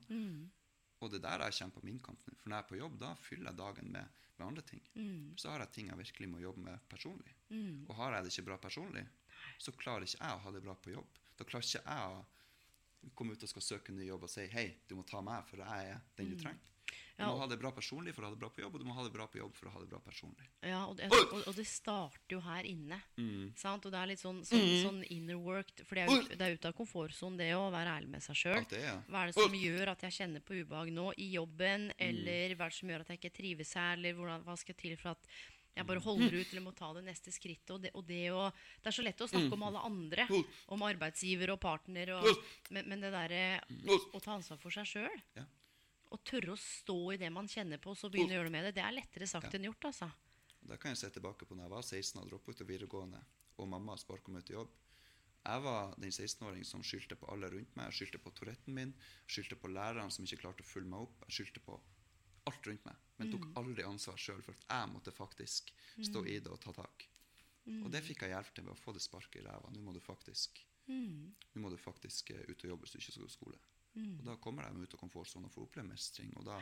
[0.99, 2.35] Og det er der jeg kjemper min kamp nå.
[2.37, 4.81] For når jeg er på jobb, da fyller jeg dagen med, med andre ting.
[5.39, 7.33] Så har jeg ting jeg virkelig må jobbe med personlig.
[7.87, 9.05] Og har jeg det ikke bra personlig,
[9.59, 11.19] så klarer ikke jeg å ha det bra på jobb.
[11.39, 14.47] Da klarer ikke jeg å komme ut og skal søke en ny jobb og si
[14.51, 16.65] hei, du må ta meg, for jeg er den du trenger.
[16.89, 18.79] Du Ja, må ha det bra personlig for å ha det bra på jobb, og
[18.79, 20.45] du må ha det bra på jobb for å ha det bra personlig.
[20.63, 22.95] Ja, og det, og, og det starter jo her inne.
[23.59, 23.83] Sant?
[23.85, 25.73] Og det er litt sånn, sånn, sånn inner work.
[25.83, 28.39] For det er, ut, det er ut av komfortsonen, det å være ærlig med seg
[28.39, 28.63] sjøl.
[28.79, 28.95] Ja.
[29.11, 31.89] Hva er det som gjør at jeg kjenner på ubehag nå i jobben?
[31.99, 33.97] Eller hva er det som gjør at jeg ikke trives her?
[33.99, 35.31] Eller hvordan, hva skal til for at
[35.79, 37.71] jeg bare holder ut eller må ta det neste skrittet?
[37.75, 40.27] Og det, og det, og det er så lett å snakke om alle andre.
[40.75, 42.13] Om arbeidsgiver og partner.
[42.19, 42.29] Og,
[42.75, 43.43] men, men det derre
[44.13, 45.23] å ta ansvar for seg sjøl.
[45.37, 45.45] Ja.
[46.09, 48.55] Å tørre å stå i det man kjenner på, og så begynne å gjøre noe
[48.57, 49.91] med det, det er lettere sagt enn gjort.
[49.91, 50.09] altså.
[50.69, 53.19] Da kan jeg se tilbake på når jeg var 16 og droppet ut av videregående,
[53.59, 54.71] og mamma sparka meg ut i jobb.
[55.39, 57.87] Jeg var den 16-åringen som skyldte på alle rundt meg.
[57.89, 58.91] Jeg skyldte på Touretten min,
[59.29, 61.23] skyldte på lærerne som ikke klarte å følge meg opp.
[61.29, 61.77] Jeg skyldte på
[62.47, 65.73] alt rundt meg, men tok aldri ansvar sjøl for at jeg måtte faktisk
[66.07, 67.07] stå i det og ta tak.
[67.83, 69.69] Og det fikk jeg hjelp til ved å få det sparket i ræva.
[69.75, 73.11] Nå må du faktisk Nå må du faktisk eh, ut og jobbe hvis du ikke
[73.13, 73.57] skal gå skole.
[73.99, 76.55] Og da kommer de ut av komfortsonen og får oppleve mestring, og da,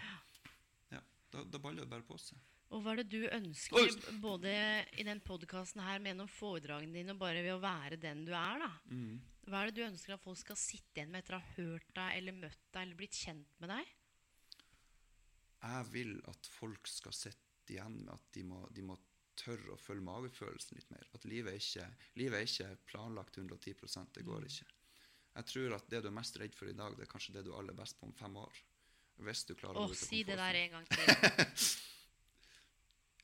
[0.92, 1.00] ja,
[1.32, 2.40] da, da baller det bare på seg.
[2.76, 4.52] Og hva er det du ønsker, både
[5.00, 8.34] i den podkasten her, med gjennom foredragene dine, og bare ved å være den du
[8.36, 8.72] er, da?
[9.48, 11.88] Hva er det du ønsker at folk skal sitte igjen med etter å ha hørt
[11.96, 13.94] deg, eller møtt deg, eller blitt kjent med deg?
[15.64, 18.98] Jeg vil at folk skal sitte igjen med at de må, de må
[19.38, 21.10] tørre å følge magefølelsen litt mer.
[21.18, 21.88] At livet er ikke,
[22.20, 24.70] livet er ikke planlagt 110% det går ikke.
[25.38, 27.46] Jeg tror at det du er mest redd for i dag, det er kanskje det
[27.46, 28.64] du er aller best på om fem år.
[29.28, 31.06] Hvis du klarer Å, gå si det der en gang til.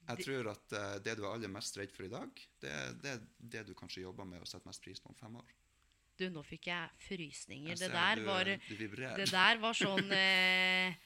[0.04, 2.96] Jeg tror at uh, det du er aller mest redd for i dag, det er
[3.00, 5.54] det, det du kanskje jobber med å sette mest pris på om fem år.
[6.20, 7.72] Du, nå fikk jeg frysninger.
[7.72, 8.84] Jeg Det der du, var, du
[9.24, 11.00] det der var sånn eh,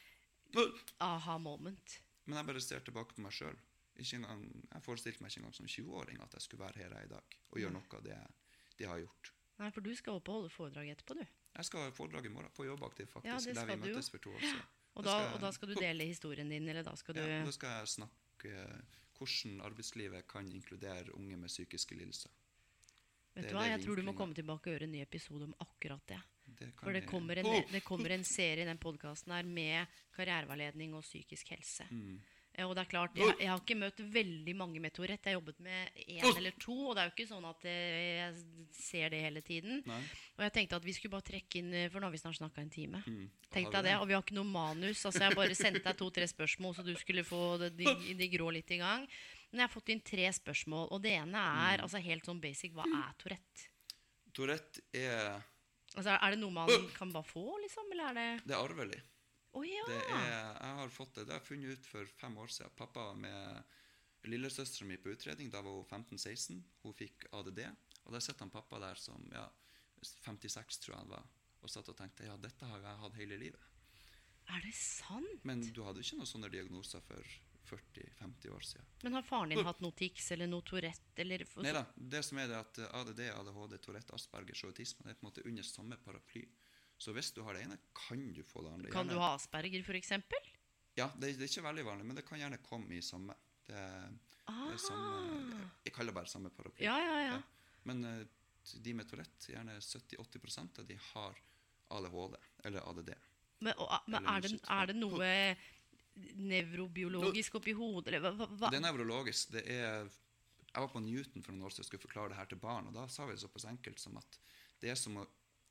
[1.00, 1.98] aha moment.
[2.26, 3.58] Men jeg bare ser tilbake på meg sjøl.
[3.98, 7.38] Jeg forestilte meg ikke engang som 20-åring at jeg skulle være her er i dag
[7.50, 8.18] og gjøre noe av det,
[8.78, 9.32] det jeg har gjort.
[9.58, 11.24] Nei, for du skal opp og holde foredrag etterpå, du.
[11.58, 14.12] Jeg skal ha foredrag i morgen på Jobbaktiv, faktisk, Ja, det der vi du møttes
[14.14, 14.66] for to år siden.
[14.98, 17.54] Og Da og da skal du dele historien din, eller da skal du Ja, da
[17.54, 22.30] skal jeg snakke eh, hvordan arbeidslivet kan inkludere unge med psykiske lidelser.
[23.34, 25.54] Vet du hva, jeg tror du må komme tilbake og gjøre en ny episode om
[25.62, 26.22] akkurat det.
[26.60, 30.94] Det For det kommer en, det kommer en serie i den podkasten her med karriereveiledning
[30.98, 31.86] og psykisk helse.
[31.92, 32.18] Mm.
[32.58, 35.30] Eh, Og det er klart, jeg, jeg har ikke møtt veldig mange med Tourette.
[35.30, 36.74] Jeg har jobbet med én eller to.
[36.90, 39.84] Og det er jo ikke sånn at eh, jeg ser det hele tiden.
[39.86, 40.00] Nei.
[40.38, 42.40] Og jeg tenkte at vi skulle bare trekke inn eh, For nå har vi snart
[42.40, 43.04] snakka en time.
[43.06, 43.28] Mm.
[43.54, 45.06] Tenkte Har jeg det, Og vi har ikke noe manus.
[45.06, 47.86] Altså Jeg bare sendte deg to-tre spørsmål, så du skulle få de,
[48.24, 49.06] de grå litt i gang.
[49.52, 50.90] Men jeg har fått inn tre spørsmål.
[50.92, 51.62] Og det ene Mm.
[51.70, 53.70] er altså helt sånn basic Hva er Tourette?
[54.34, 55.38] Tourette er,
[55.98, 57.90] Altså Er det noe man kan bare få, liksom?
[57.96, 59.00] Eller er det det er arvelig.
[59.58, 59.84] Oh, ja!
[59.90, 62.74] Det er, jeg har fått det, det har jeg funnet ut for fem år siden.
[62.78, 65.50] Pappa med lillesøstera mi på utredning.
[65.50, 66.60] Da var hun 15-16.
[66.84, 67.64] Hun fikk ADD.
[68.06, 69.48] Og da sitter han pappa der som ja,
[70.06, 71.26] 56, tror jeg han var,
[71.64, 73.74] og satt og tenkte ja, dette har jeg hatt hele livet.
[74.48, 75.44] Er det sant?
[75.48, 77.34] Men du hadde ikke noen sånne diagnoser for
[77.68, 78.86] 40-50 år siden.
[79.04, 81.84] Men har faren din hatt noe tics eller noe Tourette eller Nei da.
[81.96, 85.30] Det som er det at ADD, ADHD, Tourette, Aspergers og autisme det er på en
[85.32, 86.46] måte under samme paraply.
[86.98, 88.94] Så hvis du har det ene, kan du få det andre.
[88.94, 90.16] Kan du ha asperger, f.eks.?
[90.98, 93.36] Ja, det, det er ikke veldig vanlig, men det kan gjerne komme i samme.
[93.68, 93.84] Det,
[94.48, 96.86] det er samme jeg kaller det bare samme paraply.
[96.88, 97.42] Ja, Ja, ja, ja.
[97.88, 98.26] Men eh,
[98.84, 101.38] de med Tourette, gjerne 70-80% av de har
[101.88, 102.36] ADHD
[102.68, 103.14] eller ADD.
[103.60, 105.30] Men, og, men er, det, er det noe
[106.36, 108.14] nevrobiologisk oppi hodet?
[108.14, 108.70] Eller hva, hva?
[108.72, 109.52] Det er nevrologisk.
[109.58, 110.10] Det er
[110.68, 112.88] Jeg var på Newton for noen år siden og skulle forklare det her til barn,
[112.88, 114.38] og da sa vi det såpass enkelt som at
[114.82, 115.24] det er som å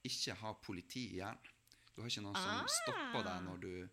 [0.03, 1.53] ikke ha politi i hjernen.
[1.95, 2.67] Du har ikke noen som Ah.
[2.67, 3.89] stopper deg når du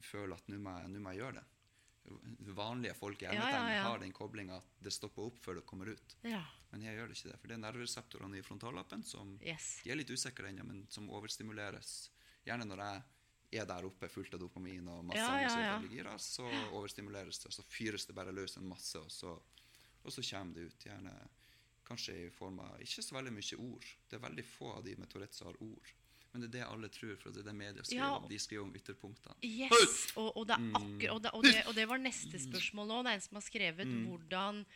[0.00, 1.44] føler at nå må, jeg- må jeg gjøre det.
[2.56, 3.82] Vanlige folk i Ja, ja, hjernetegn ja.
[3.82, 6.14] har den koblinga at det stopper opp før det kommer ut.
[6.24, 6.42] Ja.
[6.72, 9.80] Men jeg gjør det ikke det, for det er nervereseptorene i frontallappen som Yes.
[9.84, 12.08] de er litt usikre ennå, men som overstimuleres.
[12.46, 13.02] Gjerne når jeg
[13.52, 17.46] er der oppe fullt av dopamin og masse Ja, ja, ja, så overstimuleres det.
[17.46, 19.38] og Så fyres det bare løs en masse, og så,
[20.04, 20.84] og så kommer det ut.
[20.84, 21.14] Gjerne
[21.88, 23.86] kanskje i form av ikke så veldig mye ord.
[24.10, 25.94] Det er veldig få av de med Tourette som har ord.
[26.32, 28.16] Men det er det alle tror, for det er det media skriver Ja.
[28.18, 28.28] om.
[28.28, 29.34] De skriver om ytterpunktene.
[29.42, 30.12] Yes!
[30.16, 30.74] Og, og, det Mm.
[30.76, 33.02] og, det, og, det, og det var neste spørsmål nå.
[33.02, 34.06] Det er en som har skrevet Mm.
[34.10, 34.66] hvordan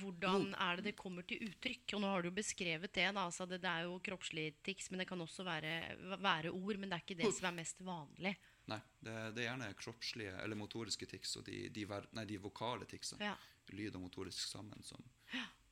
[0.00, 1.96] hvordan er det det kommer til uttrykk?
[1.96, 3.06] Og nå har du jo beskrevet det.
[3.08, 5.72] da, altså det, det er jo kroppslig tics, men det kan også være,
[6.18, 6.80] være ord.
[6.80, 8.34] Men det er ikke det som er mest vanlig.
[8.70, 12.86] Nei, det, det er gjerne kroppslige eller motoriske tics og de, de, nei, de vokale
[12.90, 13.32] ticsene.
[13.32, 13.34] Ja.
[13.72, 14.82] Lyd og motorisk sammen.
[14.86, 15.02] Som.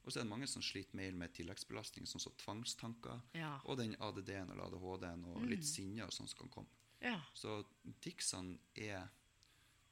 [0.02, 3.22] Og så er det mange som sliter mer med tilleggsbelastning, sånn som tvangstanker.
[3.36, 3.54] Ja.
[3.68, 6.78] Og den ADD-en eller ADHD-en og litt sinne og sånn som kan komme.
[7.00, 7.18] Ja.
[7.36, 7.62] Så
[8.04, 9.08] ticsene er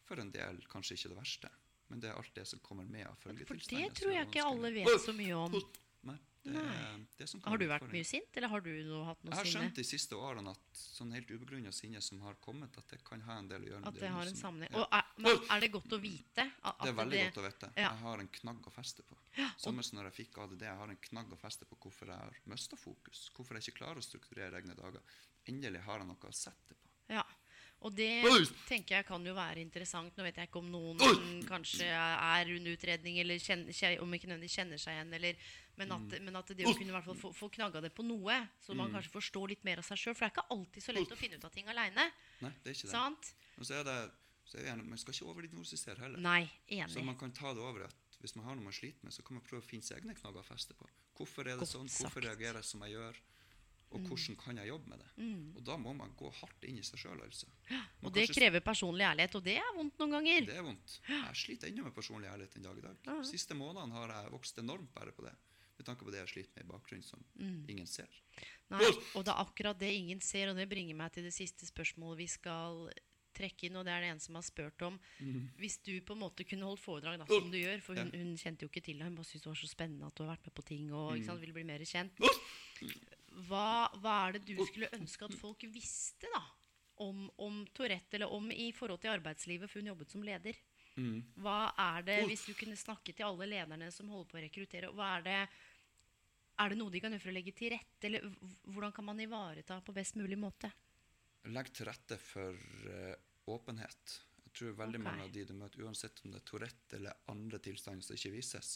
[0.09, 1.50] for en del kanskje ikke det verste.
[1.89, 4.72] Men det er alt det som kommer med av For det tror jeg ikke alle
[4.74, 5.61] vet så mye om.
[6.09, 9.36] Nei, det det som Har du vært mye sint, eller har du noe, hatt Jeg
[9.36, 13.01] har skjønt de siste årene at sånn helt ubegrunna sinne som har kommet, at det
[13.07, 14.72] kan ha en del å gjøre med At det har en sammenheng.
[14.76, 14.86] Ja.
[14.99, 16.47] Er, men er det godt å vite?
[16.47, 17.72] Det er veldig godt å vite.
[17.74, 17.89] Ja.
[17.91, 19.18] Jeg har en knagg å feste på.
[19.61, 20.64] Samme som når jeg fikk ADD.
[20.68, 23.26] Jeg har en knagg å feste på hvorfor jeg har mista fokus.
[23.36, 25.18] Hvorfor jeg ikke klarer å strukturere egne dager.
[25.51, 26.95] Endelig har jeg noe å sette på.
[27.12, 27.24] Ja.
[27.86, 28.08] Og det
[28.66, 30.16] tenker jeg kan jo være interessant.
[30.18, 30.98] Nå vet jeg ikke om noen
[31.46, 35.36] kanskje er under utredning, eller kjenner, om ikke nødvendigvis kjenner seg igjen, eller,
[35.78, 36.24] men, at, Mm.
[36.24, 38.74] men at det å kunne i hvert fall få, få knagga det på noe, så
[38.74, 40.14] man kanskje forstår litt mer av seg sjøl.
[40.18, 42.08] For det er ikke alltid så lett å finne ut av ting aleine.
[42.42, 42.74] Er
[43.62, 43.98] så er det
[44.48, 46.18] så er gjerne, Man skal ikke overdiagnostisere heller.
[46.24, 46.50] Nei,
[46.88, 49.22] Så man kan ta det over at hvis man har noe man sliter med, så
[49.22, 50.88] kan man prøve å finne sine egne knagger å feste på.
[51.14, 51.86] Hvorfor er det Godt sånn?
[51.86, 52.24] Hvorfor sagt.
[52.24, 52.28] Mm.
[52.30, 53.20] reagerer jeg som jeg gjør?
[53.91, 55.11] Og hvordan kan jeg jobbe med det?
[55.57, 57.22] Og da må man gå hardt inn i seg sjøl.
[57.24, 57.47] Altså.
[58.03, 60.47] Og det kanskje- krever personlig ærlighet, og det er vondt noen ganger.
[60.47, 60.99] Det er vondt.
[61.09, 63.24] Jeg sliter ennå med personlig ærlighet en dag i dag.
[63.24, 65.32] Siste månedene har jeg vokst enormt bare på det.
[65.78, 67.64] Med tanke på det jeg sliter med i bakgrunnen, som Mm.
[67.70, 68.09] ingen ser.
[68.70, 68.84] Nei,
[69.14, 72.18] og det er akkurat det ingen ser, og det bringer meg til det siste spørsmålet
[72.18, 72.91] vi skal
[73.32, 74.99] trekke inn, og det er det en som har spurt om.
[75.57, 78.36] Hvis du på en måte kunne holdt foredrag da, som du gjør, for hun, hun
[78.36, 80.36] kjente jo ikke til det, hun bare syntes det var så spennende at du har
[80.36, 82.12] vært med på ting og ikke sant, ville bli mer kjent.
[83.47, 86.43] Hva, hva er det du skulle ønske at folk visste da,
[87.05, 90.59] om, om Tourette, eller om i forhold til arbeidslivet, for hun jobbet som leder?
[91.39, 94.91] Hva er det, hvis du kunne snakke til alle lederne som holder på å rekruttere,
[94.91, 95.41] er det
[96.59, 98.24] Er det noe de kan gjøre for å legge til rette, eller
[98.66, 100.72] hvordan kan man ivareta på best mulig måte?
[101.55, 102.57] Legg til rette for
[102.91, 103.14] uh,
[103.47, 104.16] åpenhet.
[104.59, 105.04] Tror veldig okay.
[105.06, 108.32] mange av de du møter, uansett om det er Tourette eller andre tilstander som ikke
[108.34, 108.72] vises,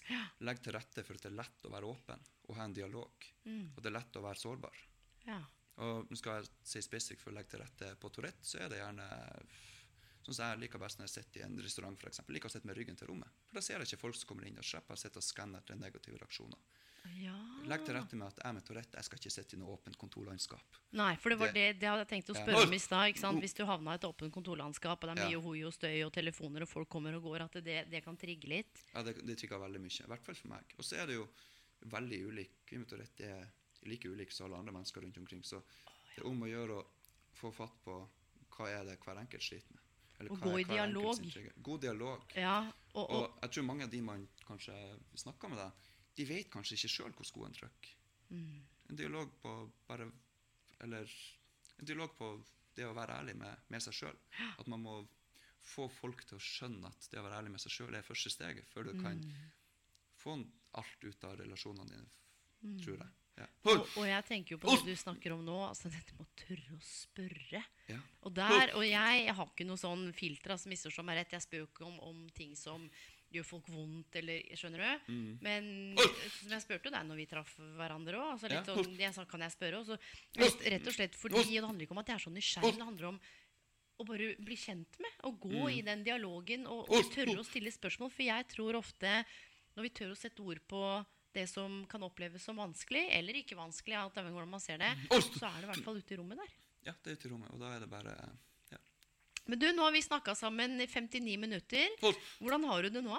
[0.47, 3.27] legger til rette for at det er lett å være åpen og ha en dialog.
[3.49, 3.73] Mm.
[3.75, 4.85] Og det er lett å være sårbar.
[5.27, 5.41] Ja.
[5.83, 8.83] Og skal jeg si spesifikt for å legge til rette på Tourette, så er det
[8.83, 9.09] gjerne
[10.23, 12.37] Sånn som jeg liker best når jeg sitter i en restaurant, for eksempel.
[12.37, 13.41] Liker å sitte med ryggen til rommet.
[13.49, 15.59] For da ser jeg ikke folk som kommer inn og slipper å sitte og skanne
[15.59, 16.61] etter negative reaksjoner.
[17.23, 17.35] Ja.
[17.67, 19.97] Legg til rette med at jeg med Tourette jeg skal ikke sitte i noe åpent
[19.99, 20.79] kontorlandskap.
[20.99, 22.43] Nei, for det var det, Det- hadde jeg tenkt å Ja.
[22.45, 23.15] spørre om i stad.
[23.41, 25.41] Hvis du havna i et åpent kontorlandskap, og det er mye Ja.
[25.41, 28.49] hoi og støy og telefoner, og folk kommer og går, at det, det kan trigge
[28.49, 28.85] litt.
[28.95, 30.01] Ja, det, det trigger veldig mye.
[30.05, 30.65] I hvert fall for meg.
[30.79, 31.29] Og så er det jo
[31.89, 32.51] veldig ulik.
[32.71, 33.53] Vi med Tourette er
[33.85, 35.43] like ulike som alle andre mennesker rundt omkring.
[35.43, 35.63] Så
[36.17, 36.87] det er om å gjøre å
[37.35, 38.09] få fatt på
[38.53, 39.81] hva er det hver enkelt sliter med.
[40.21, 41.63] Eller Og hva gå er i dialog.
[41.63, 42.23] God dialog.
[42.37, 45.73] Ja, og, og, Og jeg tror mange av de man kanskje snakker med deg,
[46.17, 47.95] de vet kanskje ikke sjøl hvor skoen trykker.
[48.33, 48.61] Mm.
[48.91, 49.53] En dialog på
[49.89, 50.11] bare
[50.83, 51.09] Eller
[51.79, 52.29] en dialog på
[52.77, 54.17] det å være ærlig med, med seg sjøl.
[54.59, 54.97] At man må
[55.63, 58.33] få folk til å skjønne at det å være ærlig med seg sjøl er første
[58.33, 59.51] steget før du kan Mm.
[60.19, 60.35] få
[60.79, 62.11] alt ut av relasjonene dine,
[62.83, 63.11] tror jeg.
[63.39, 63.47] Ja.
[63.65, 66.35] og, og jeg tenker jo på det du snakker om nå, altså dette med å
[66.37, 67.63] tørre å spørre.
[67.89, 67.99] Ja.
[68.23, 71.47] Og der, og jeg, jeg har ikke noe sånn filter, altså misforstå meg rett, jeg
[71.47, 72.85] spør jo ikke om, om ting som
[73.33, 75.13] gjør folk vondt, eller, skjønner du?
[75.13, 75.39] Mm.
[75.45, 75.69] Men
[76.39, 78.63] som jeg spurte deg når vi traff hverandre òg, altså Ja.
[78.67, 79.99] sånn, jeg sa kan jeg spørre, og så
[80.39, 82.89] rett, og slett fordi, og det handler ikke om at jeg er så nysgjerrig, det
[82.91, 83.21] handler om
[84.01, 87.71] å bare bli kjent med, Å gå i den dialogen, og, og tørre å stille
[87.71, 89.25] spørsmål, for jeg tror ofte,
[89.77, 90.83] når vi tør å sette ord på
[91.33, 94.79] det som kan oppleves som vanskelig, eller ikke vanskelig, alt avhengig av hvordan man ser
[94.83, 94.91] det,
[95.39, 96.51] så er det i hvert fall ute i rommet der.
[96.91, 98.17] ja, det er ute i rommet, og da er det bare.
[99.51, 101.89] Men du, nå har vi snakka sammen i 59 minutter.
[102.39, 103.19] Hvordan har du det nå?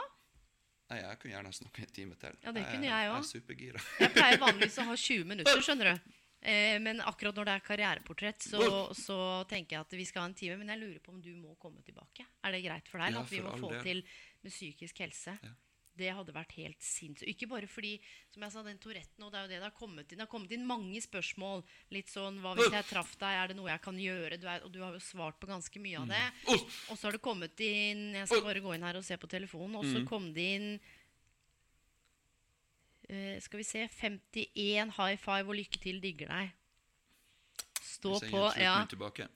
[0.91, 2.37] Nei, jeg kunne gjerne snakka en time til.
[2.43, 3.37] Ja, det kunne jeg Jeg også.
[3.37, 3.81] er supergira.
[4.03, 6.13] Jeg pleier vanligvis å ha 20 minutter, skjønner du.
[6.43, 8.61] Eh, men akkurat når det er karriereportrett, så,
[8.99, 9.17] så
[9.49, 10.57] tenker jeg at vi skal ha en time.
[10.59, 12.25] Men jeg lurer på om du må komme tilbake.
[12.43, 13.15] Er det greit for deg?
[13.15, 13.83] Ja, at vi må få del.
[13.85, 14.03] til
[14.43, 15.37] med psykisk helse?
[15.43, 15.53] Ja.
[15.93, 17.29] Det hadde vært helt sinnssykt.
[17.29, 17.91] Ikke bare fordi,
[18.33, 20.17] som jeg sa, den Touretten, og det er jo det det har kommet inn.
[20.17, 21.61] Det har kommet inn mange spørsmål.
[21.93, 23.37] Litt sånn Hva hvis jeg traff deg?
[23.37, 24.39] Er det noe jeg kan gjøre?
[24.41, 26.23] Du er, og du har jo svart på ganske mye av det.
[26.49, 29.29] Og så har det kommet inn Jeg skal bare gå inn her og se på
[29.29, 29.77] telefonen.
[29.77, 30.67] Og så kom det inn
[33.11, 36.57] uh, Skal vi se 51 high five og lykke til, digger deg.
[37.83, 38.43] Stå på.
[38.57, 38.79] Ja.
[38.89, 39.29] tilbake.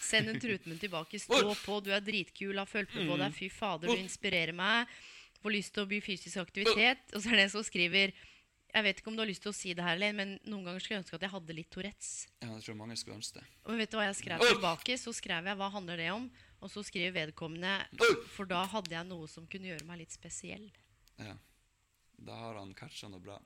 [0.00, 1.22] Send en trutmunn tilbake.
[1.22, 3.34] Stå på, du er dritkul, har fulgt med på deg.
[3.36, 4.90] Fy fader, du inspirerer meg.
[5.40, 7.06] Får lyst til å bli fysisk aktivitet.
[7.14, 8.12] Og så er det en som skriver
[8.70, 10.68] Jeg vet ikke om du har lyst til å si det her, Len, men noen
[10.68, 12.12] ganger skulle jeg ønske at jeg hadde litt Tourettes.
[12.38, 13.48] Ja, jeg tror mange skulle ønske det.
[13.66, 14.98] Og vet du hva jeg skrev tilbake?
[15.00, 16.30] Så skrev jeg 'Hva handler det om?'
[16.60, 17.88] Og så skriver vedkommende
[18.36, 20.70] 'For da hadde jeg noe som kunne gjøre meg litt spesiell'.
[21.18, 21.34] Ja.
[22.20, 23.40] Da har han catcha noe bra.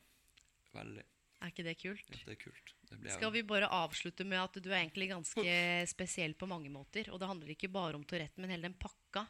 [0.75, 1.05] Veldig.
[1.45, 2.07] Er ikke det kult?
[2.09, 2.75] Ja, det er kult.
[2.89, 5.45] Det Skal vi bare avslutte med at du er egentlig ganske
[5.91, 7.11] spesiell på mange måter.
[7.13, 9.27] Og det handler ikke bare om Tourette, men hele den pakka.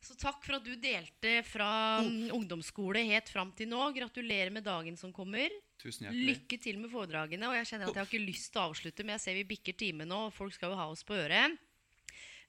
[0.00, 3.82] Så takk for at du delte fra mm, ungdomsskole helt fram til nå.
[3.96, 5.52] Gratulerer med dagen som kommer.
[5.80, 6.28] Tusen hjertelig.
[6.30, 7.50] Lykke til med foredragene.
[7.50, 9.48] Og jeg kjenner at jeg har ikke lyst til å avslutte, men jeg ser vi
[9.52, 11.58] bikker timen nå, og folk skal jo ha oss på øret.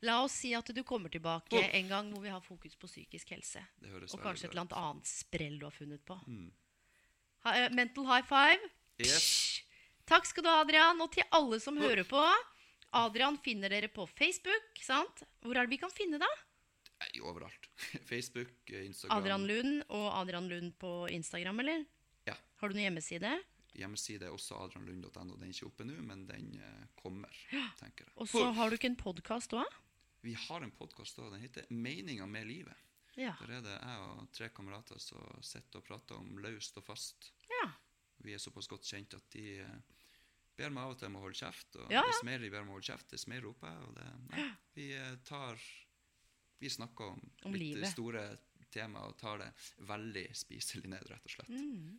[0.08, 3.36] La oss si at du kommer tilbake en gang hvor vi har fokus på psykisk
[3.36, 3.62] helse.
[3.78, 6.18] Det høres Og kanskje et eller annet annet sprell du har funnet på.
[6.26, 6.48] Mm.
[7.46, 8.72] Ha, uh, mental high five.
[9.04, 9.28] Yes.
[10.10, 11.04] Takk skal du ha, Adrian.
[11.04, 12.24] Og til alle som hører på.
[12.98, 14.82] Adrian finner dere på Facebook.
[14.82, 15.22] sant?
[15.44, 16.42] Hvor er det vi kan finne deg?
[17.02, 17.70] Nei, overalt.
[18.12, 19.18] Facebook, eh, Instagram.
[19.18, 21.86] Adrian Lund og Adrian Lund på Instagram, eller?
[22.30, 22.36] Ja.
[22.62, 23.32] Har du noen hjemmeside?
[23.74, 25.38] Hjemmeside er også adrianlund.no.
[25.40, 26.52] Den er ikke oppe nå, men den
[27.00, 27.32] kommer.
[27.50, 28.14] kommer, tenker jeg.
[28.22, 29.78] Og så har du ikke en podkast òg?
[30.22, 31.32] Vi har en podkast òg.
[31.34, 32.84] Den heter 'Meninga med livet'.
[33.18, 33.34] Ja.
[33.42, 37.32] Der er det jeg og tre kamerater som sitter og prater om løst og fast.
[37.50, 37.72] ja.
[38.24, 39.80] Vi er såpass godt kjent at de eh,
[40.56, 41.76] ber meg av og til om å holde kjeft.
[41.82, 42.04] Og Ja, ja.
[42.06, 43.88] dess mer de ber meg holde kjeft, dess mer roper jeg.
[43.88, 44.46] Og det, nei,
[44.76, 45.58] vi eh, tar
[46.62, 47.90] Vi snakker om, Om litt livet.
[47.96, 48.24] store
[48.72, 49.48] tema og tar det
[49.90, 51.50] veldig spiselig ned, rett og slett.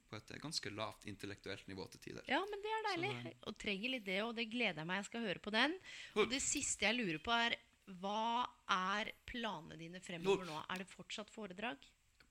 [0.09, 2.23] På et eh, ganske lavt intellektuelt nivå til tider.
[2.25, 2.31] Mm.
[2.33, 3.33] ja, men det er deilig.
[3.51, 5.03] Og trenger litt det, og det gleder jeg meg.
[5.03, 5.75] Jeg skal høre på den.
[6.17, 7.59] Og det siste jeg lurer på, er
[8.01, 10.61] hva er planene dine fremover nå?
[10.71, 11.83] Er det fortsatt foredrag?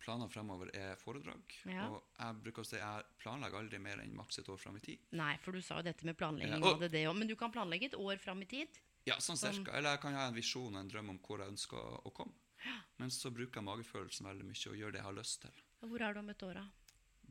[0.02, 1.44] Planene fremover er foredrag.
[1.70, 1.84] Ja.
[1.94, 4.82] Og jeg bruker å si jeg planlegger aldri mer enn maks et år fram i
[4.88, 5.04] tid.
[5.20, 6.56] Nei, for du sa jo dette med planlegging.
[6.56, 7.04] Ja, og- hadde det.
[7.14, 8.80] Men du kan planlegge et år fram i tid?
[9.10, 9.74] Ja, sånn cirka.
[9.74, 12.14] Eller jeg kan ha en visjon og en drøm om hvor jeg ønsker å, å
[12.16, 12.38] komme.
[13.02, 15.64] Men så bruker jeg magefølelsen veldig mye og gjør det jeg har lyst til.
[15.82, 16.66] Og hvor er du om et år, da?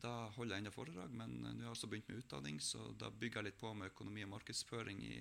[0.00, 2.88] Da holder jeg enda foredrag, men eh, nå har jeg også begynt med utdanning, så
[2.98, 5.18] da bygger jeg litt på med økonomi og markedsføring i,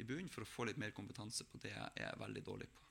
[0.00, 2.88] i bunnen for å få litt mer kompetanse på det jeg er veldig dårlig på.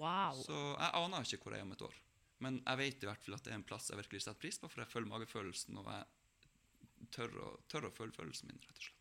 [0.00, 0.40] Wow.
[0.40, 2.00] Så jeg aner ikke hvor jeg er om et år.
[2.42, 4.58] Men jeg vet i hvert fall at det er en plass jeg virkelig setter pris
[4.60, 8.80] på, for jeg følger magefølelsen, og jeg tør å, tør å følge følelsen min, rett
[8.80, 9.00] og slett.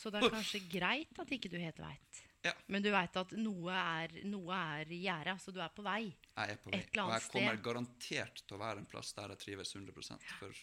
[0.00, 2.24] Så det er kanskje greit at ikke du helt veit.
[2.46, 2.52] Ja.
[2.72, 5.34] Men du veit at noe er, noe er gjære.
[5.36, 6.06] Altså du er på vei.
[6.08, 6.78] Jeg er på vei.
[6.80, 7.64] Et eller Og jeg kommer sted.
[7.66, 10.62] garantert til å være en plass der jeg trives 100 for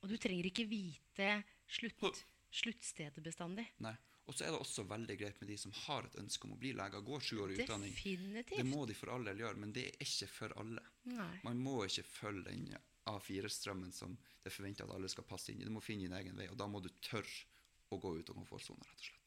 [0.00, 1.32] Og du trenger ikke vite
[1.68, 3.66] slutt, sluttstedet bestandig.
[3.84, 3.96] Nei.
[4.30, 6.58] Og så er det også veldig greit med de som har et ønske om å
[6.60, 7.90] bli lege, går sju år i utdanning.
[7.96, 8.60] Definitivt.
[8.60, 10.84] Det må de for all del gjøre, men det er ikke for alle.
[11.10, 11.32] Nei.
[11.42, 12.68] Man må ikke følge den
[13.10, 15.66] A4-strømmen som det er forventa at alle skal passe inn i.
[15.66, 17.42] Du må finne din egen vei, og da må du tørre
[17.90, 19.19] å gå ut av komfortsona, rett og slett.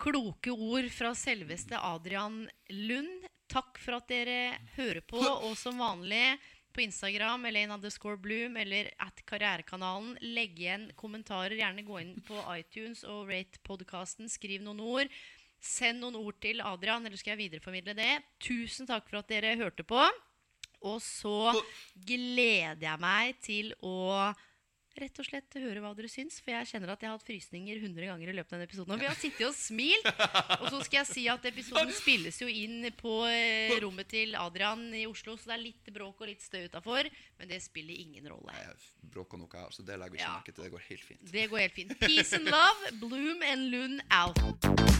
[0.00, 3.28] Kloke ord fra selveste Adrian Lund.
[3.50, 5.20] Takk for at dere hører på.
[5.20, 6.38] Og som vanlig
[6.70, 10.14] på Instagram Elaine underscore Bloom eller at Karrierekanalen.
[10.22, 11.56] Legg igjen kommentarer.
[11.58, 14.30] Gjerne gå inn på iTunes og rate podkasten.
[14.30, 15.20] Skriv noen ord.
[15.60, 18.12] Send noen ord til Adrian, eller skal jeg videreformidle det.
[18.40, 20.00] Tusen takk for at dere hørte på.
[20.88, 21.52] Og så
[22.08, 24.30] gleder jeg meg til å
[25.00, 26.38] rett og slett høre hva dere syns.
[26.44, 28.94] For jeg kjenner at jeg har hatt frysninger 100 ganger i løpet av denne episoden.
[28.94, 30.08] Og vi har sittet og smilt.
[30.60, 34.86] Og så skal jeg si at episoden spilles jo inn på eh, rommet til Adrian
[34.96, 37.10] i Oslo, så det er litt bråk og litt støy utafor.
[37.40, 38.54] Men det spiller ingen rolle.
[39.10, 39.86] Bråk og noe, her, også.
[39.86, 40.64] Det legger vi ikke merke til.
[40.64, 41.28] Det går helt fint.
[41.34, 41.98] Det går helt fint.
[42.00, 42.96] Peace and love.
[43.00, 44.99] Bloom and Lund out.